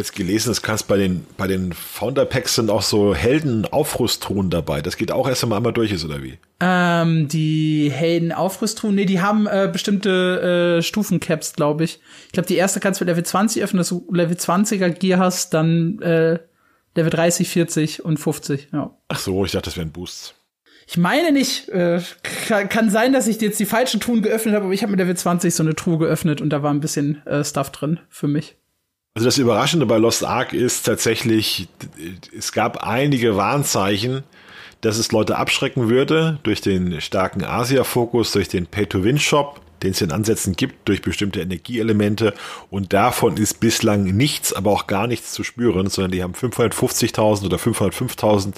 jetzt 0.00 0.14
gelesen, 0.14 0.50
es 0.50 0.62
kannst 0.62 0.88
bei 0.88 0.96
den, 0.96 1.26
bei 1.36 1.46
den 1.46 1.72
Founder 1.72 2.24
Packs 2.24 2.56
sind 2.56 2.70
auch 2.70 2.82
so 2.82 3.14
Helden-Aufrüsttruhen 3.14 4.50
dabei. 4.50 4.82
Das 4.82 4.96
geht 4.96 5.12
auch 5.12 5.28
erst 5.28 5.42
einmal 5.44 5.58
einmal 5.58 5.72
durch 5.72 5.92
ist, 5.92 6.04
oder 6.04 6.22
wie? 6.22 6.38
Ähm, 6.60 7.28
die 7.28 7.90
Helden-Aufrüsttruhen, 7.92 8.94
nee, 8.94 9.04
die 9.04 9.20
haben 9.20 9.46
äh, 9.46 9.68
bestimmte 9.72 10.78
äh, 10.78 10.82
Stufencaps, 10.82 11.54
glaube 11.54 11.84
ich. 11.84 12.00
Ich 12.26 12.32
glaube, 12.32 12.48
die 12.48 12.56
erste 12.56 12.80
kannst 12.80 13.00
du 13.00 13.04
mit 13.04 13.10
Level 13.10 13.24
20 13.24 13.62
öffnen, 13.62 13.78
dass 13.78 13.88
du 13.88 14.06
Level 14.12 14.36
20er 14.36 14.90
Gear 14.90 15.20
hast, 15.20 15.54
dann 15.54 16.00
äh, 16.00 16.38
Level 16.94 17.10
30, 17.10 17.48
40 17.48 18.04
und 18.04 18.18
50, 18.18 18.68
ja. 18.72 18.96
Ach 19.08 19.18
so, 19.18 19.44
ich 19.44 19.52
dachte, 19.52 19.66
das 19.66 19.76
wären 19.76 19.92
Boosts. 19.92 20.34
Ich 20.86 20.96
meine 20.96 21.30
nicht, 21.30 21.68
äh, 21.68 22.00
kann, 22.48 22.68
kann 22.68 22.90
sein, 22.90 23.12
dass 23.12 23.28
ich 23.28 23.40
jetzt 23.40 23.60
die 23.60 23.64
falschen 23.64 24.00
Truhen 24.00 24.22
geöffnet 24.22 24.56
habe, 24.56 24.64
aber 24.64 24.74
ich 24.74 24.82
habe 24.82 24.90
mit 24.90 24.98
Level 24.98 25.16
20 25.16 25.54
so 25.54 25.62
eine 25.62 25.76
Truhe 25.76 25.98
geöffnet 25.98 26.40
und 26.40 26.50
da 26.50 26.64
war 26.64 26.72
ein 26.72 26.80
bisschen 26.80 27.24
äh, 27.26 27.44
Stuff 27.44 27.70
drin 27.70 28.00
für 28.08 28.26
mich. 28.26 28.56
Also 29.14 29.26
das 29.26 29.38
Überraschende 29.38 29.86
bei 29.86 29.98
Lost 29.98 30.24
Ark 30.24 30.52
ist 30.52 30.84
tatsächlich, 30.86 31.68
es 32.36 32.52
gab 32.52 32.84
einige 32.84 33.36
Warnzeichen, 33.36 34.22
dass 34.80 34.98
es 34.98 35.12
Leute 35.12 35.36
abschrecken 35.36 35.88
würde 35.88 36.38
durch 36.42 36.60
den 36.60 37.00
starken 37.00 37.44
Asia-Fokus, 37.44 38.32
durch 38.32 38.48
den 38.48 38.66
Pay-to-Win-Shop, 38.66 39.60
den 39.82 39.92
es 39.92 40.00
in 40.00 40.12
Ansätzen 40.12 40.54
gibt 40.54 40.88
durch 40.88 41.02
bestimmte 41.02 41.40
Energieelemente. 41.40 42.34
Und 42.70 42.92
davon 42.92 43.36
ist 43.36 43.60
bislang 43.60 44.04
nichts, 44.04 44.52
aber 44.52 44.70
auch 44.70 44.86
gar 44.86 45.06
nichts 45.06 45.32
zu 45.32 45.44
spüren, 45.44 45.88
sondern 45.88 46.12
die 46.12 46.22
haben 46.22 46.34
550.000 46.34 47.46
oder 47.46 47.56
505.000 47.56 48.54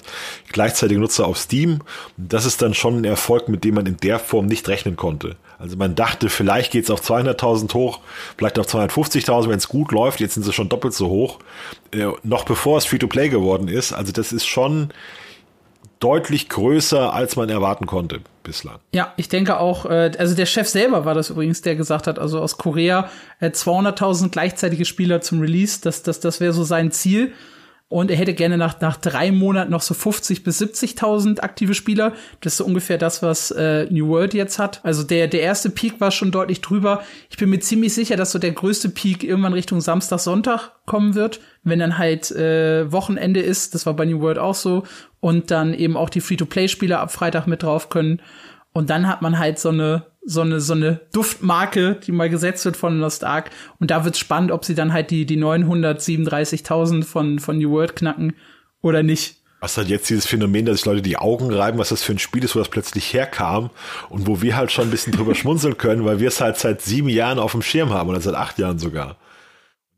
gleichzeitige 0.52 1.00
Nutzer 1.00 1.26
auf 1.26 1.38
Steam. 1.38 1.82
Und 2.18 2.32
das 2.32 2.46
ist 2.46 2.62
dann 2.62 2.74
schon 2.74 2.98
ein 2.98 3.04
Erfolg, 3.04 3.48
mit 3.48 3.64
dem 3.64 3.74
man 3.74 3.86
in 3.86 3.96
der 3.98 4.18
Form 4.18 4.46
nicht 4.46 4.68
rechnen 4.68 4.96
konnte. 4.96 5.36
Also 5.58 5.76
man 5.76 5.94
dachte, 5.94 6.28
vielleicht 6.28 6.72
geht 6.72 6.84
es 6.84 6.90
auf 6.90 7.00
200.000 7.00 7.72
hoch, 7.74 8.00
vielleicht 8.36 8.58
auf 8.58 8.66
250.000, 8.66 9.48
wenn 9.48 9.58
es 9.58 9.68
gut 9.68 9.92
läuft, 9.92 10.18
jetzt 10.18 10.34
sind 10.34 10.42
sie 10.42 10.52
schon 10.52 10.68
doppelt 10.68 10.92
so 10.92 11.08
hoch, 11.08 11.38
äh, 11.92 12.06
noch 12.24 12.44
bevor 12.44 12.78
es 12.78 12.84
Free-to-Play 12.84 13.28
geworden 13.28 13.68
ist. 13.68 13.92
Also 13.92 14.10
das 14.10 14.32
ist 14.32 14.44
schon 14.44 14.88
deutlich 16.00 16.48
größer, 16.48 17.12
als 17.12 17.36
man 17.36 17.48
erwarten 17.48 17.86
konnte 17.86 18.22
bislang. 18.42 18.78
Ja, 18.92 19.12
ich 19.16 19.28
denke 19.28 19.58
auch, 19.58 19.86
äh, 19.86 20.12
also 20.18 20.34
der 20.34 20.46
Chef 20.46 20.68
selber 20.68 21.04
war 21.04 21.14
das 21.14 21.30
übrigens, 21.30 21.62
der 21.62 21.76
gesagt 21.76 22.06
hat, 22.06 22.18
also 22.18 22.40
aus 22.40 22.56
Korea 22.58 23.10
äh, 23.40 23.48
200.000 23.48 24.30
gleichzeitige 24.30 24.84
Spieler 24.84 25.20
zum 25.20 25.40
Release, 25.40 25.80
das, 25.80 26.02
das, 26.02 26.20
das 26.20 26.40
wäre 26.40 26.52
so 26.52 26.64
sein 26.64 26.90
Ziel. 26.90 27.32
Und 27.92 28.10
er 28.10 28.16
hätte 28.16 28.32
gerne 28.32 28.56
nach, 28.56 28.80
nach 28.80 28.96
drei 28.96 29.30
Monaten 29.30 29.70
noch 29.70 29.82
so 29.82 29.92
50 29.92 30.44
bis 30.44 30.62
70.000 30.62 31.40
aktive 31.40 31.74
Spieler. 31.74 32.14
Das 32.40 32.54
ist 32.54 32.56
so 32.56 32.64
ungefähr 32.64 32.96
das, 32.96 33.22
was 33.22 33.50
äh, 33.50 33.84
New 33.90 34.08
World 34.08 34.32
jetzt 34.32 34.58
hat. 34.58 34.80
Also 34.82 35.02
der, 35.02 35.28
der 35.28 35.42
erste 35.42 35.68
Peak 35.68 36.00
war 36.00 36.10
schon 36.10 36.30
deutlich 36.30 36.62
drüber. 36.62 37.02
Ich 37.28 37.36
bin 37.36 37.50
mir 37.50 37.60
ziemlich 37.60 37.92
sicher, 37.92 38.16
dass 38.16 38.32
so 38.32 38.38
der 38.38 38.52
größte 38.52 38.88
Peak 38.88 39.22
irgendwann 39.22 39.52
Richtung 39.52 39.82
Samstag, 39.82 40.20
Sonntag 40.20 40.70
kommen 40.86 41.14
wird. 41.14 41.40
Wenn 41.64 41.80
dann 41.80 41.98
halt 41.98 42.30
äh, 42.30 42.90
Wochenende 42.90 43.40
ist, 43.40 43.74
das 43.74 43.84
war 43.84 43.92
bei 43.92 44.06
New 44.06 44.22
World 44.22 44.38
auch 44.38 44.54
so. 44.54 44.84
Und 45.20 45.50
dann 45.50 45.74
eben 45.74 45.98
auch 45.98 46.08
die 46.08 46.22
Free-to-Play-Spieler 46.22 46.98
ab 46.98 47.12
Freitag 47.12 47.46
mit 47.46 47.62
drauf 47.62 47.90
können. 47.90 48.22
Und 48.72 48.88
dann 48.88 49.06
hat 49.06 49.20
man 49.20 49.38
halt 49.38 49.58
so 49.58 49.68
eine 49.68 50.06
so 50.24 50.40
eine 50.40 50.60
so 50.60 50.74
eine 50.74 51.00
Duftmarke, 51.12 51.96
die 52.06 52.12
mal 52.12 52.30
gesetzt 52.30 52.64
wird 52.64 52.76
von 52.76 53.00
Lost 53.00 53.24
Ark. 53.24 53.50
Und 53.78 53.90
da 53.90 54.04
wird's 54.04 54.18
spannend, 54.18 54.52
ob 54.52 54.64
sie 54.64 54.74
dann 54.74 54.92
halt 54.92 55.10
die 55.10 55.26
die 55.26 55.38
937.000 55.38 57.04
von 57.04 57.38
von 57.38 57.58
New 57.58 57.70
World 57.70 57.96
knacken 57.96 58.34
oder 58.80 59.02
nicht. 59.02 59.36
Was 59.60 59.76
halt 59.76 59.88
jetzt 59.88 60.10
dieses 60.10 60.26
Phänomen, 60.26 60.66
dass 60.66 60.78
sich 60.78 60.86
Leute 60.86 61.02
die 61.02 61.16
Augen 61.16 61.52
reiben, 61.52 61.78
was 61.78 61.90
das 61.90 62.02
für 62.02 62.12
ein 62.12 62.18
Spiel 62.18 62.42
ist, 62.42 62.56
wo 62.56 62.58
das 62.58 62.68
plötzlich 62.68 63.12
herkam 63.14 63.70
und 64.08 64.26
wo 64.26 64.42
wir 64.42 64.56
halt 64.56 64.72
schon 64.72 64.88
ein 64.88 64.90
bisschen 64.90 65.12
drüber 65.12 65.34
schmunzeln 65.36 65.78
können, 65.78 66.04
weil 66.04 66.18
wir 66.18 66.28
es 66.28 66.40
halt 66.40 66.58
seit 66.58 66.82
sieben 66.82 67.08
Jahren 67.08 67.38
auf 67.38 67.52
dem 67.52 67.62
Schirm 67.62 67.90
haben 67.90 68.10
oder 68.10 68.20
seit 68.20 68.34
acht 68.34 68.58
Jahren 68.58 68.80
sogar. 68.80 69.16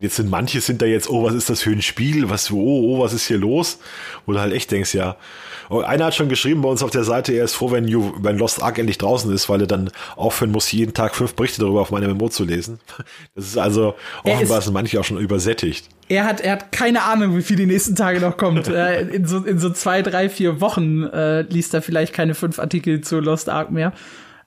Jetzt 0.00 0.16
sind 0.16 0.28
manche 0.28 0.61
sind 0.61 0.83
da 0.83 0.87
jetzt, 0.87 1.09
oh, 1.09 1.24
was 1.24 1.35
ist 1.35 1.48
das 1.48 1.62
für 1.62 1.70
ein 1.70 1.80
Spiel? 1.80 2.28
Was, 2.28 2.50
oh, 2.50 2.57
oh, 2.57 3.00
was 3.00 3.12
ist 3.12 3.26
hier 3.26 3.38
los? 3.38 3.78
Wo 4.26 4.33
du 4.33 4.40
halt 4.40 4.52
echt 4.52 4.70
denkst, 4.70 4.94
ja. 4.94 5.16
Und 5.68 5.78
oh, 5.78 5.80
einer 5.80 6.07
hat 6.07 6.14
schon 6.14 6.28
geschrieben 6.28 6.61
bei 6.61 6.68
uns 6.68 6.83
auf 6.83 6.90
der 6.90 7.04
Seite, 7.04 7.33
er 7.33 7.44
ist 7.44 7.54
froh, 7.54 7.70
wenn, 7.70 7.88
you, 7.88 8.12
wenn 8.20 8.37
Lost 8.37 8.62
Ark 8.62 8.78
endlich 8.78 8.98
draußen 8.98 9.33
ist, 9.33 9.48
weil 9.48 9.62
er 9.62 9.66
dann 9.66 9.90
aufhören 10.14 10.52
muss, 10.52 10.70
jeden 10.72 10.92
Tag 10.92 11.14
fünf 11.14 11.35
Berichte 11.35 11.61
darüber 11.61 11.80
auf 11.80 11.90
meinem 11.90 12.16
MMO 12.16 12.28
zu 12.28 12.44
lesen. 12.44 12.80
Das 13.35 13.46
ist 13.46 13.57
also, 13.57 13.94
offenbar 14.24 14.61
sind 14.61 14.74
manche 14.74 15.00
auch 15.00 15.04
schon 15.04 15.18
übersättigt. 15.18 15.88
Er 16.09 16.24
hat, 16.24 16.40
er 16.40 16.52
hat 16.52 16.72
keine 16.72 17.02
Ahnung, 17.02 17.37
wie 17.37 17.42
viel 17.42 17.57
die 17.57 17.66
nächsten 17.66 17.96
Tage 17.96 18.20
noch 18.20 18.37
kommt. 18.37 18.68
Äh, 18.68 19.02
in, 19.09 19.26
so, 19.26 19.38
in 19.38 19.59
so 19.59 19.70
zwei, 19.70 20.02
drei, 20.02 20.28
vier 20.28 20.61
Wochen 20.61 21.04
äh, 21.04 21.42
liest 21.42 21.72
er 21.72 21.83
vielleicht 21.83 22.12
keine 22.12 22.35
fünf 22.35 22.59
Artikel 22.59 23.00
zu 23.00 23.20
Lost 23.20 23.48
Ark 23.48 23.70
mehr. 23.70 23.92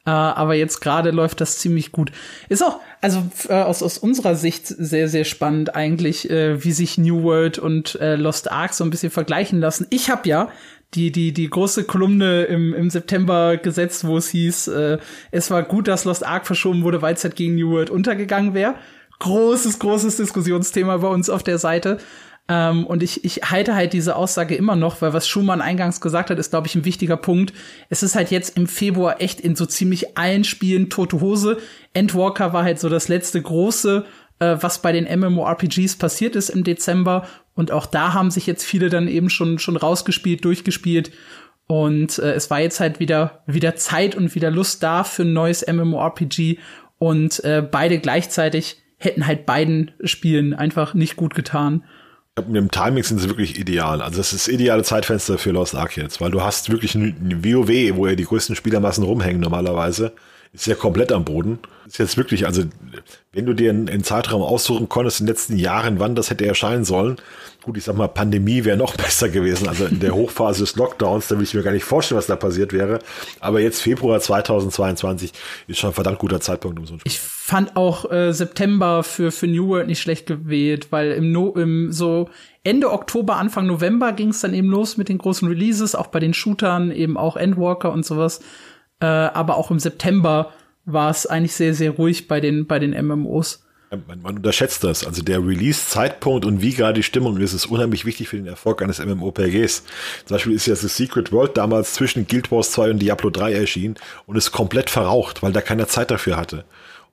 Uh, 0.08 0.12
aber 0.12 0.54
jetzt 0.54 0.80
gerade 0.80 1.12
läuft 1.12 1.42
das 1.42 1.60
ziemlich 1.60 1.92
gut. 1.92 2.14
Ist 2.48 2.64
auch, 2.64 2.80
also 3.02 3.24
äh, 3.50 3.54
aus, 3.54 3.84
aus 3.84 3.98
unserer 3.98 4.36
Sicht 4.36 4.68
sehr, 4.68 5.08
sehr 5.08 5.24
spannend 5.24 5.76
eigentlich, 5.76 6.30
äh, 6.30 6.64
wie 6.64 6.72
sich 6.72 6.98
New 6.98 7.24
World 7.24 7.60
und 7.60 7.96
äh, 7.96 8.16
Lost 8.16 8.52
Ark 8.52 8.74
so 8.74 8.84
ein 8.84 8.90
bisschen 8.90 9.12
vergleichen 9.12 9.60
lassen. 9.60 9.88
Ich 9.90 10.10
habe 10.10 10.28
ja 10.28 10.50
die, 10.94 11.12
die, 11.12 11.34
die 11.34 11.50
große 11.50 11.84
Kolumne 11.84 12.44
im, 12.46 12.74
im 12.74 12.90
September 12.90 13.58
gesetzt, 13.58 14.08
wo 14.08 14.18
es 14.18 14.30
hieß, 14.30 14.70
äh, 14.70 14.98
es 15.32 15.52
war 15.52 15.64
gut, 15.64 15.88
dass 15.88 16.06
Lost 16.06 16.26
Ark 16.26 16.48
verschoben 16.48 16.84
wurde, 16.84 17.02
weil 17.02 17.14
es 17.14 17.24
halt 17.24 17.36
gegen 17.36 17.56
New 17.56 17.72
World 17.72 17.90
untergegangen 17.90 18.54
wäre. 18.54 18.76
Großes, 19.20 19.80
großes 19.80 20.18
Diskussionsthema 20.18 20.98
bei 20.98 21.08
uns 21.08 21.30
auf 21.30 21.44
der 21.44 21.58
Seite. 21.58 21.98
Ähm, 22.50 22.86
und 22.86 23.04
ich, 23.04 23.26
ich 23.26 23.42
halte 23.44 23.76
halt 23.76 23.94
diese 23.94 24.16
Aussage 24.16 24.56
immer 24.56 24.76
noch, 24.76 25.02
weil 25.02 25.14
was 25.14 25.28
Schumann 25.28 25.62
eingangs 25.62 26.00
gesagt 26.00 26.30
hat, 26.30 26.40
ist, 26.40 26.52
glaube 26.52 26.68
ich, 26.68 26.76
ein 26.76 26.86
wichtiger 26.86 27.18
Punkt. 27.18 27.54
Es 27.90 28.04
ist 28.04 28.16
halt 28.16 28.32
jetzt 28.32 28.56
im 28.56 28.68
Februar 28.68 29.22
echt 29.22 29.42
in 29.42 29.56
so 29.56 29.66
ziemlich 29.66 30.18
allen 30.18 30.44
Spielen 30.44 30.90
tote 30.90 31.20
Hose. 31.20 31.58
Endwalker 31.94 32.54
war 32.54 32.64
halt 32.64 32.80
so 32.80 32.88
das 32.88 33.10
letzte 33.10 33.42
große, 33.42 34.06
äh, 34.40 34.58
was 34.62 34.82
bei 34.82 34.94
den 34.94 35.20
MMORPGs 35.20 35.98
passiert 35.98 36.36
ist 36.36 36.50
im 36.50 36.64
Dezember. 36.64 37.28
Und 37.54 37.72
auch 37.72 37.86
da 37.86 38.14
haben 38.14 38.32
sich 38.32 38.48
jetzt 38.48 38.64
viele 38.64 38.90
dann 38.90 39.08
eben 39.08 39.30
schon, 39.30 39.60
schon 39.60 39.76
rausgespielt, 39.76 40.46
durchgespielt. 40.46 41.12
Und 41.68 42.18
äh, 42.20 42.32
es 42.34 42.50
war 42.50 42.62
jetzt 42.62 42.80
halt 42.80 43.02
wieder, 43.02 43.44
wieder 43.46 43.76
Zeit 43.76 44.16
und 44.16 44.36
wieder 44.36 44.52
Lust 44.52 44.84
da 44.84 45.04
für 45.04 45.24
ein 45.24 45.34
neues 45.34 45.66
MMORPG. 45.68 46.60
Und 46.98 47.44
äh, 47.44 47.62
beide 47.70 48.00
gleichzeitig 48.00 48.82
hätten 48.98 49.28
halt 49.28 49.46
beiden 49.46 49.92
Spielen 50.04 50.54
einfach 50.54 50.94
nicht 50.94 51.18
gut 51.18 51.36
getan 51.36 51.84
mit 52.46 52.56
dem 52.56 52.72
Timing 52.72 53.04
sind 53.04 53.20
sie 53.20 53.28
wirklich 53.28 53.60
ideal. 53.60 54.02
Also 54.02 54.18
das 54.18 54.34
ist 54.34 54.48
das 54.48 54.54
ideale 54.54 54.84
Zeitfenster 54.84 55.38
für 55.38 55.52
Lost 55.52 55.76
Ark 55.76 55.98
jetzt, 55.98 56.22
weil 56.22 56.32
du 56.32 56.42
hast 56.42 56.70
wirklich 56.70 56.96
ein 56.96 57.44
WoW, 57.44 57.96
wo 57.96 58.08
ja 58.08 58.16
die 58.16 58.26
größten 58.26 58.56
Spielermassen 58.56 59.04
rumhängen 59.04 59.42
normalerweise, 59.42 60.14
ist 60.54 60.68
ja 60.68 60.76
komplett 60.76 61.12
am 61.12 61.26
Boden. 61.26 61.60
Ist 61.86 62.00
jetzt 62.00 62.18
wirklich, 62.18 62.46
also 62.46 62.64
wenn 63.32 63.46
du 63.46 63.54
dir 63.54 63.70
einen, 63.70 63.90
einen 63.90 64.04
Zeitraum 64.04 64.42
aussuchen 64.42 64.90
konntest 64.90 65.20
in 65.20 65.26
den 65.26 65.34
letzten 65.34 65.58
Jahren, 65.58 66.00
wann 66.00 66.16
das 66.16 66.30
hätte 66.30 66.46
erscheinen 66.46 66.86
sollen, 66.86 67.18
gut, 67.64 67.78
ich 67.78 67.84
sag 67.84 67.96
mal, 67.96 68.08
Pandemie 68.08 68.66
wäre 68.66 68.78
noch 68.78 68.96
besser 68.98 69.30
gewesen. 69.30 69.68
Also 69.68 69.86
in 69.86 70.00
der 70.00 70.14
Hochphase 70.14 70.62
des 70.62 70.76
Lockdowns, 70.76 71.28
da 71.28 71.36
will 71.36 71.44
ich 71.44 71.54
mir 71.54 71.64
gar 71.64 71.72
nicht 71.72 71.84
vorstellen, 71.84 72.18
was 72.18 72.28
da 72.28 72.36
passiert 72.36 72.74
wäre. 72.74 73.00
Aber 73.40 73.60
jetzt 73.60 73.82
Februar 73.82 74.20
2022 74.20 75.32
ist 75.68 75.80
schon 75.80 75.92
ein 75.92 75.94
verdammt 75.94 76.20
guter 76.20 76.40
Zeitpunkt, 76.40 76.80
um 76.80 76.86
so 76.86 76.94
ein 76.94 77.00
Spiel. 77.00 77.12
Ich 77.12 77.20
fand 77.48 77.78
auch 77.78 78.12
äh, 78.12 78.34
September 78.34 79.04
für, 79.04 79.32
für 79.32 79.48
New 79.48 79.70
World 79.70 79.88
nicht 79.88 80.02
schlecht 80.02 80.26
gewählt, 80.26 80.88
weil 80.90 81.14
im, 81.14 81.32
no 81.32 81.54
im 81.54 81.94
so 81.94 82.30
Ende 82.66 82.92
Oktober, 82.92 83.38
Anfang 83.38 83.68
November 83.68 84.12
ging 84.12 84.32
es 84.32 84.42
dann 84.42 84.54
eben 84.54 84.68
los 84.68 84.98
mit 84.98 85.08
den 85.08 85.18
großen 85.18 85.48
Releases, 85.48 85.96
auch 85.96 86.08
bei 86.08 86.20
den 86.20 86.34
Shootern, 86.34 86.92
eben 86.92 87.16
auch 87.16 87.38
Endwalker 87.38 87.94
und 87.94 88.06
sowas. 88.06 88.42
Äh, 89.00 89.06
aber 89.06 89.56
auch 89.56 89.72
im 89.72 89.80
September 89.80 90.52
war 90.84 91.10
es 91.10 91.26
eigentlich 91.26 91.54
sehr, 91.54 91.74
sehr 91.74 91.92
ruhig 91.92 92.28
bei 92.28 92.42
den, 92.42 92.68
bei 92.68 92.80
den 92.80 92.92
MMOs. 92.92 93.66
Man, 93.92 94.22
man 94.22 94.36
unterschätzt 94.36 94.84
das. 94.84 95.08
Also 95.08 95.22
der 95.22 95.40
Release-Zeitpunkt 95.40 96.44
und 96.44 96.62
wie 96.62 96.74
gerade 96.74 96.96
die 96.96 97.04
Stimmung 97.04 97.38
ist, 97.38 97.54
ist 97.54 97.68
unheimlich 97.68 98.04
wichtig 98.04 98.28
für 98.28 98.36
den 98.36 98.48
Erfolg 98.48 98.82
eines 98.82 99.00
MMORPGs. 99.00 99.84
Zum 100.26 100.36
Beispiel 100.36 100.52
ist 100.52 100.66
ja 100.66 100.76
The 100.76 100.90
Secret 100.90 101.32
World 101.32 101.56
damals 101.56 101.94
zwischen 101.94 102.28
Guild 102.28 102.52
Wars 102.52 102.72
2 102.72 102.92
und 102.92 103.00
Diablo 103.00 103.30
3 103.30 103.54
erschienen 103.54 103.96
und 104.26 104.36
ist 104.36 104.52
komplett 104.52 104.90
verraucht, 104.90 105.44
weil 105.44 105.54
da 105.54 105.62
keiner 105.62 105.88
Zeit 105.88 106.12
dafür 106.12 106.36
hatte. 106.36 106.66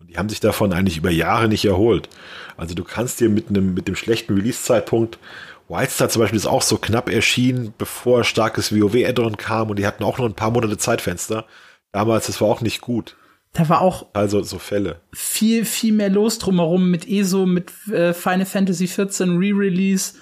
Und 0.04 0.10
die 0.10 0.18
haben 0.18 0.28
sich 0.28 0.40
davon 0.40 0.74
eigentlich 0.74 0.98
über 0.98 1.10
Jahre 1.10 1.48
nicht 1.48 1.64
erholt. 1.64 2.10
Also 2.58 2.74
du 2.74 2.84
kannst 2.84 3.20
dir 3.20 3.30
mit 3.30 3.48
einem, 3.48 3.72
mit 3.72 3.88
dem 3.88 3.96
schlechten 3.96 4.34
Release-Zeitpunkt 4.34 5.18
Wildstar 5.66 6.10
zum 6.10 6.20
Beispiel 6.20 6.36
ist 6.36 6.46
auch 6.46 6.60
so 6.60 6.76
knapp 6.76 7.08
erschienen, 7.08 7.72
bevor 7.78 8.22
starkes 8.24 8.70
WoW-Addon 8.70 9.38
kam 9.38 9.70
und 9.70 9.78
die 9.78 9.86
hatten 9.86 10.04
auch 10.04 10.18
noch 10.18 10.26
ein 10.26 10.34
paar 10.34 10.50
Monate 10.50 10.76
Zeitfenster. 10.76 11.46
Damals, 11.90 12.26
das 12.26 12.38
war 12.42 12.48
auch 12.48 12.60
nicht 12.60 12.82
gut. 12.82 13.16
Da 13.54 13.68
war 13.68 13.80
auch 13.80 14.06
also 14.12 14.42
so 14.42 14.58
Fälle. 14.58 15.00
Viel, 15.14 15.64
viel 15.64 15.94
mehr 15.94 16.10
los 16.10 16.38
drumherum 16.38 16.90
mit 16.90 17.08
ESO, 17.08 17.46
mit 17.46 17.72
äh, 17.88 18.12
Final 18.12 18.44
Fantasy 18.44 18.88
14 18.88 19.38
Re-Release. 19.38 20.14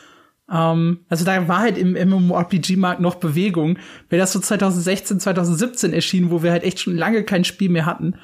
Ähm, 0.50 1.00
also 1.08 1.24
da 1.24 1.48
war 1.48 1.58
halt 1.58 1.76
im 1.76 1.94
MMORPG-Markt 1.94 3.00
noch 3.00 3.16
Bewegung. 3.16 3.78
Wäre 4.10 4.20
das 4.20 4.32
so 4.32 4.38
2016, 4.38 5.18
2017 5.18 5.92
erschienen, 5.92 6.30
wo 6.30 6.42
wir 6.42 6.52
halt 6.52 6.62
echt 6.62 6.78
schon 6.78 6.94
lange 6.94 7.24
kein 7.24 7.44
Spiel 7.44 7.70
mehr 7.70 7.86
hatten, 7.86 8.16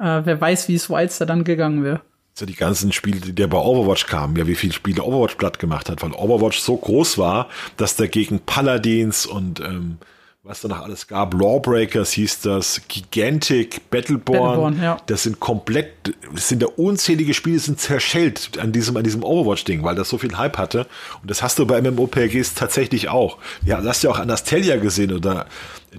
äh, 0.00 0.22
wer 0.24 0.40
weiß, 0.40 0.68
wie 0.68 0.74
es 0.74 0.90
Wilds 0.90 1.18
da 1.18 1.26
dann 1.26 1.44
gegangen 1.44 1.84
wäre. 1.84 2.00
So 2.34 2.46
die 2.46 2.54
ganzen 2.54 2.92
Spiele, 2.92 3.20
die 3.20 3.34
der 3.34 3.48
bei 3.48 3.58
Overwatch 3.58 4.06
kamen, 4.06 4.36
ja, 4.36 4.46
wie 4.46 4.54
viele 4.54 4.72
Spiele 4.72 5.02
Overwatch 5.02 5.34
platt 5.34 5.58
gemacht 5.58 5.90
hat, 5.90 6.02
weil 6.02 6.12
Overwatch 6.12 6.60
so 6.60 6.76
groß 6.76 7.18
war, 7.18 7.48
dass 7.76 7.96
der 7.96 8.08
gegen 8.08 8.40
Paladins 8.40 9.26
und 9.26 9.60
ähm, 9.60 9.98
was 10.42 10.62
da 10.62 10.68
noch 10.68 10.80
alles 10.80 11.06
gab. 11.06 11.34
Lawbreakers 11.34 12.12
hieß 12.12 12.40
das, 12.40 12.80
Gigantic, 12.88 13.90
Battleborn, 13.90 14.40
Battleborn 14.40 14.82
ja. 14.82 14.96
das 15.06 15.24
sind 15.24 15.38
komplett, 15.38 16.14
das 16.34 16.48
sind 16.48 16.62
da 16.62 16.66
unzählige 16.76 17.34
Spiele, 17.34 17.58
sind 17.58 17.78
zerschellt 17.78 18.58
an 18.58 18.72
diesem, 18.72 18.96
an 18.96 19.04
diesem 19.04 19.22
Overwatch-Ding, 19.22 19.82
weil 19.82 19.96
das 19.96 20.08
so 20.08 20.16
viel 20.16 20.38
Hype 20.38 20.56
hatte. 20.56 20.86
Und 21.20 21.30
das 21.30 21.42
hast 21.42 21.58
du 21.58 21.66
bei 21.66 21.82
MMORPGs 21.82 22.54
tatsächlich 22.54 23.10
auch. 23.10 23.36
Ja, 23.66 23.76
das 23.78 23.86
hast 23.86 24.02
du 24.02 24.08
ja 24.08 24.14
auch 24.14 24.18
an 24.18 24.30
Astelia 24.30 24.76
gesehen 24.76 25.12
oder 25.12 25.46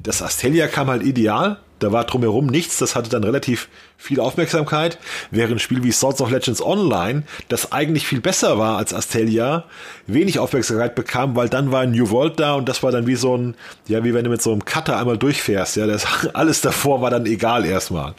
das 0.01 0.23
Astelia 0.23 0.67
kam 0.67 0.87
halt 0.87 1.03
ideal, 1.03 1.59
da 1.82 1.91
war 1.91 2.06
drumherum 2.06 2.46
nichts, 2.46 2.78
das 2.78 2.96
hatte 2.96 3.10
dann 3.10 3.24
relativ 3.24 3.67
viel 3.98 4.20
Aufmerksamkeit, 4.20 5.00
während 5.32 5.54
ein 5.54 5.60
Spiel 5.60 5.84
wie 5.84 5.91
Swords 5.91 6.22
of 6.22 6.30
Legends 6.30 6.62
Online, 6.62 7.24
das 7.50 7.72
eigentlich 7.72 8.06
viel 8.06 8.22
besser 8.22 8.60
war 8.60 8.78
als 8.78 8.94
Astelia, 8.94 9.65
wenig 10.06 10.38
Aufmerksamkeit 10.38 10.94
bekam, 10.94 11.36
weil 11.36 11.50
dann 11.50 11.72
war 11.72 11.82
ein 11.82 11.91
New 11.91 12.12
World 12.12 12.39
da 12.39 12.54
und 12.54 12.70
das 12.70 12.84
war 12.84 12.91
dann 12.91 13.08
wie 13.08 13.15
so 13.15 13.36
ein, 13.36 13.56
ja, 13.88 14.04
wie 14.04 14.13
wenn 14.13 14.24
du 14.24 14.30
mit 14.30 14.44
so 14.44 14.52
einem 14.52 14.63
Cutter 14.63 14.98
einmal 14.98 15.17
durchfährst, 15.17 15.76
ja, 15.76 15.88
das, 15.88 16.06
alles 16.34 16.62
davor 16.62 17.02
war 17.02 17.10
dann 17.10 17.26
egal 17.26 17.65
erstmal. 17.65 18.13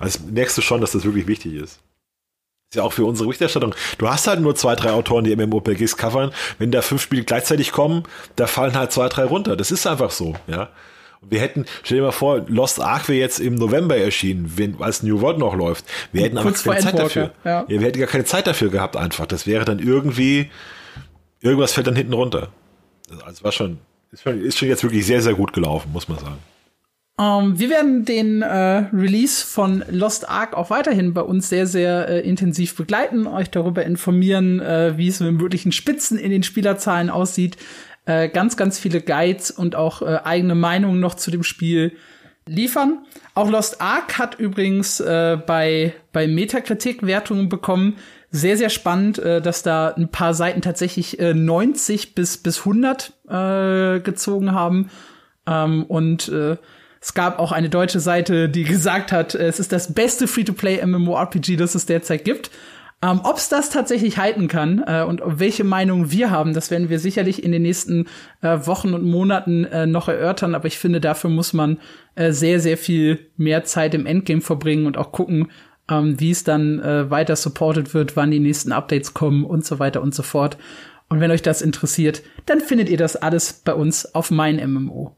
Also 0.00 0.18
merkst 0.28 0.58
du 0.58 0.62
schon, 0.62 0.80
dass 0.80 0.92
das 0.92 1.04
wirklich 1.04 1.28
wichtig 1.28 1.54
ist. 1.54 1.80
Ist 2.70 2.78
ja 2.78 2.82
auch 2.82 2.92
für 2.92 3.04
unsere 3.04 3.28
Berichterstattung. 3.28 3.76
Du 3.98 4.08
hast 4.08 4.26
halt 4.26 4.40
nur 4.40 4.56
zwei, 4.56 4.74
drei 4.74 4.90
Autoren, 4.90 5.22
die 5.22 5.36
MMORPGs 5.36 5.96
covern. 5.96 6.32
Wenn 6.58 6.72
da 6.72 6.82
fünf 6.82 7.02
Spiele 7.02 7.22
gleichzeitig 7.22 7.70
kommen, 7.70 8.02
da 8.34 8.48
fallen 8.48 8.76
halt 8.76 8.90
zwei, 8.90 9.08
drei 9.08 9.22
runter. 9.22 9.54
Das 9.54 9.70
ist 9.70 9.86
einfach 9.86 10.10
so, 10.10 10.34
ja. 10.48 10.70
Wir 11.30 11.40
hätten, 11.40 11.66
stell 11.82 11.98
dir 11.98 12.04
mal 12.04 12.12
vor, 12.12 12.44
Lost 12.48 12.80
Ark 12.80 13.08
wäre 13.08 13.18
jetzt 13.18 13.40
im 13.40 13.54
November 13.54 13.96
erschienen, 13.96 14.52
wenn, 14.56 14.80
als 14.80 15.02
New 15.02 15.20
World 15.20 15.38
noch 15.38 15.54
läuft. 15.54 15.84
Wir 16.12 16.22
hätten 16.22 16.38
aber 16.38 16.52
keine 16.52 16.80
Zeit 16.80 16.98
dafür. 16.98 17.32
Ja. 17.44 17.62
ja. 17.62 17.68
wir 17.68 17.80
hätten 17.80 17.98
gar 17.98 18.08
keine 18.08 18.24
Zeit 18.24 18.46
dafür 18.46 18.70
gehabt 18.70 18.96
einfach. 18.96 19.26
Das 19.26 19.46
wäre 19.46 19.64
dann 19.64 19.78
irgendwie, 19.78 20.50
irgendwas 21.40 21.72
fällt 21.72 21.86
dann 21.86 21.96
hinten 21.96 22.12
runter. 22.12 22.48
Also 23.24 23.44
war 23.44 23.52
schon, 23.52 23.78
ist 24.12 24.22
schon, 24.22 24.44
ist 24.44 24.58
schon 24.58 24.68
jetzt 24.68 24.82
wirklich 24.82 25.06
sehr, 25.06 25.22
sehr 25.22 25.34
gut 25.34 25.52
gelaufen, 25.52 25.90
muss 25.92 26.08
man 26.08 26.18
sagen. 26.18 26.38
Um, 27.16 27.24
ähm, 27.24 27.58
wir 27.60 27.70
werden 27.70 28.04
den 28.04 28.42
äh, 28.42 28.86
Release 28.92 29.46
von 29.46 29.84
Lost 29.88 30.28
Ark 30.28 30.54
auch 30.54 30.70
weiterhin 30.70 31.14
bei 31.14 31.20
uns 31.20 31.48
sehr, 31.48 31.68
sehr 31.68 32.08
äh, 32.08 32.20
intensiv 32.28 32.74
begleiten, 32.74 33.28
euch 33.28 33.50
darüber 33.50 33.84
informieren, 33.84 34.58
äh, 34.58 34.94
wie 34.96 35.06
es 35.06 35.20
mit 35.20 35.32
möglichen 35.34 35.70
Spitzen 35.70 36.18
in 36.18 36.32
den 36.32 36.42
Spielerzahlen 36.42 37.10
aussieht, 37.10 37.56
äh, 38.06 38.28
ganz, 38.28 38.56
ganz 38.56 38.78
viele 38.78 39.00
Guides 39.00 39.50
und 39.50 39.76
auch 39.76 40.02
äh, 40.02 40.20
eigene 40.24 40.54
Meinungen 40.54 41.00
noch 41.00 41.14
zu 41.14 41.30
dem 41.30 41.42
Spiel 41.42 41.96
liefern. 42.46 43.04
Auch 43.34 43.48
Lost 43.48 43.80
Ark 43.80 44.18
hat 44.18 44.38
übrigens 44.38 45.00
äh, 45.00 45.38
bei, 45.46 45.94
bei 46.12 46.26
Metakritik 46.26 47.06
Wertungen 47.06 47.48
bekommen. 47.48 47.96
Sehr, 48.30 48.56
sehr 48.56 48.70
spannend, 48.70 49.18
äh, 49.18 49.40
dass 49.40 49.62
da 49.62 49.88
ein 49.88 50.10
paar 50.10 50.34
Seiten 50.34 50.60
tatsächlich 50.60 51.18
äh, 51.18 51.34
90 51.34 52.14
bis, 52.14 52.38
bis 52.38 52.60
100 52.60 53.12
äh, 53.28 54.00
gezogen 54.00 54.52
haben. 54.52 54.90
Ähm, 55.46 55.84
und 55.84 56.28
äh, 56.28 56.56
es 57.00 57.14
gab 57.14 57.38
auch 57.38 57.52
eine 57.52 57.70
deutsche 57.70 58.00
Seite, 58.00 58.48
die 58.48 58.64
gesagt 58.64 59.12
hat, 59.12 59.34
es 59.34 59.60
ist 59.60 59.72
das 59.72 59.94
beste 59.94 60.26
Free-to-Play 60.26 60.84
MMORPG, 60.84 61.56
das 61.56 61.74
es 61.74 61.86
derzeit 61.86 62.24
gibt. 62.24 62.50
Ähm, 63.04 63.20
Ob 63.22 63.36
es 63.36 63.50
das 63.50 63.68
tatsächlich 63.68 64.16
halten 64.16 64.48
kann 64.48 64.82
äh, 64.86 65.02
und 65.02 65.20
welche 65.26 65.62
Meinung 65.62 66.10
wir 66.10 66.30
haben, 66.30 66.54
das 66.54 66.70
werden 66.70 66.88
wir 66.88 66.98
sicherlich 66.98 67.44
in 67.44 67.52
den 67.52 67.60
nächsten 67.60 68.06
äh, 68.40 68.58
Wochen 68.64 68.94
und 68.94 69.04
Monaten 69.04 69.64
äh, 69.64 69.86
noch 69.86 70.08
erörtern. 70.08 70.54
Aber 70.54 70.66
ich 70.66 70.78
finde, 70.78 71.02
dafür 71.02 71.28
muss 71.28 71.52
man 71.52 71.78
äh, 72.14 72.32
sehr, 72.32 72.60
sehr 72.60 72.78
viel 72.78 73.30
mehr 73.36 73.64
Zeit 73.64 73.94
im 73.94 74.06
Endgame 74.06 74.40
verbringen 74.40 74.86
und 74.86 74.96
auch 74.96 75.12
gucken, 75.12 75.50
ähm, 75.90 76.18
wie 76.18 76.30
es 76.30 76.44
dann 76.44 76.80
äh, 76.80 77.10
weiter 77.10 77.36
supported 77.36 77.92
wird, 77.92 78.16
wann 78.16 78.30
die 78.30 78.40
nächsten 78.40 78.72
Updates 78.72 79.12
kommen 79.12 79.44
und 79.44 79.66
so 79.66 79.78
weiter 79.78 80.00
und 80.00 80.14
so 80.14 80.22
fort. 80.22 80.56
Und 81.10 81.20
wenn 81.20 81.30
euch 81.30 81.42
das 81.42 81.60
interessiert, 81.60 82.22
dann 82.46 82.60
findet 82.60 82.88
ihr 82.88 82.96
das 82.96 83.16
alles 83.16 83.52
bei 83.52 83.74
uns 83.74 84.14
auf 84.14 84.30
mein 84.30 84.56
MMO. 84.56 85.14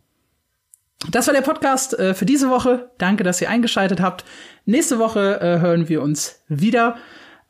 Das 1.12 1.28
war 1.28 1.34
der 1.34 1.42
Podcast 1.42 1.96
äh, 1.96 2.14
für 2.14 2.26
diese 2.26 2.50
Woche. 2.50 2.90
Danke, 2.98 3.22
dass 3.22 3.40
ihr 3.40 3.48
eingeschaltet 3.48 4.00
habt. 4.00 4.24
Nächste 4.64 4.98
Woche 4.98 5.40
äh, 5.40 5.60
hören 5.60 5.88
wir 5.88 6.02
uns 6.02 6.42
wieder. 6.48 6.96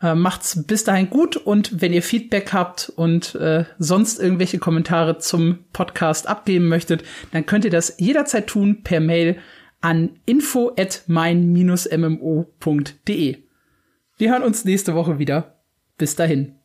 Äh, 0.02 0.14
macht's 0.14 0.62
bis 0.66 0.84
dahin 0.84 1.08
gut 1.08 1.36
und 1.36 1.80
wenn 1.80 1.94
ihr 1.94 2.02
Feedback 2.02 2.52
habt 2.52 2.92
und 2.96 3.34
äh, 3.36 3.64
sonst 3.78 4.20
irgendwelche 4.20 4.58
Kommentare 4.58 5.16
zum 5.18 5.60
Podcast 5.72 6.28
abgeben 6.28 6.68
möchtet, 6.68 7.02
dann 7.32 7.46
könnt 7.46 7.64
ihr 7.64 7.70
das 7.70 7.94
jederzeit 7.98 8.46
tun 8.46 8.82
per 8.82 9.00
Mail 9.00 9.38
an 9.80 10.20
info 10.26 10.74
at 10.78 11.04
mein-mmo.de. 11.06 11.66
Wir 14.18 14.30
hören 14.30 14.42
uns 14.42 14.64
nächste 14.66 14.94
Woche 14.94 15.18
wieder. 15.18 15.60
Bis 15.96 16.14
dahin. 16.14 16.55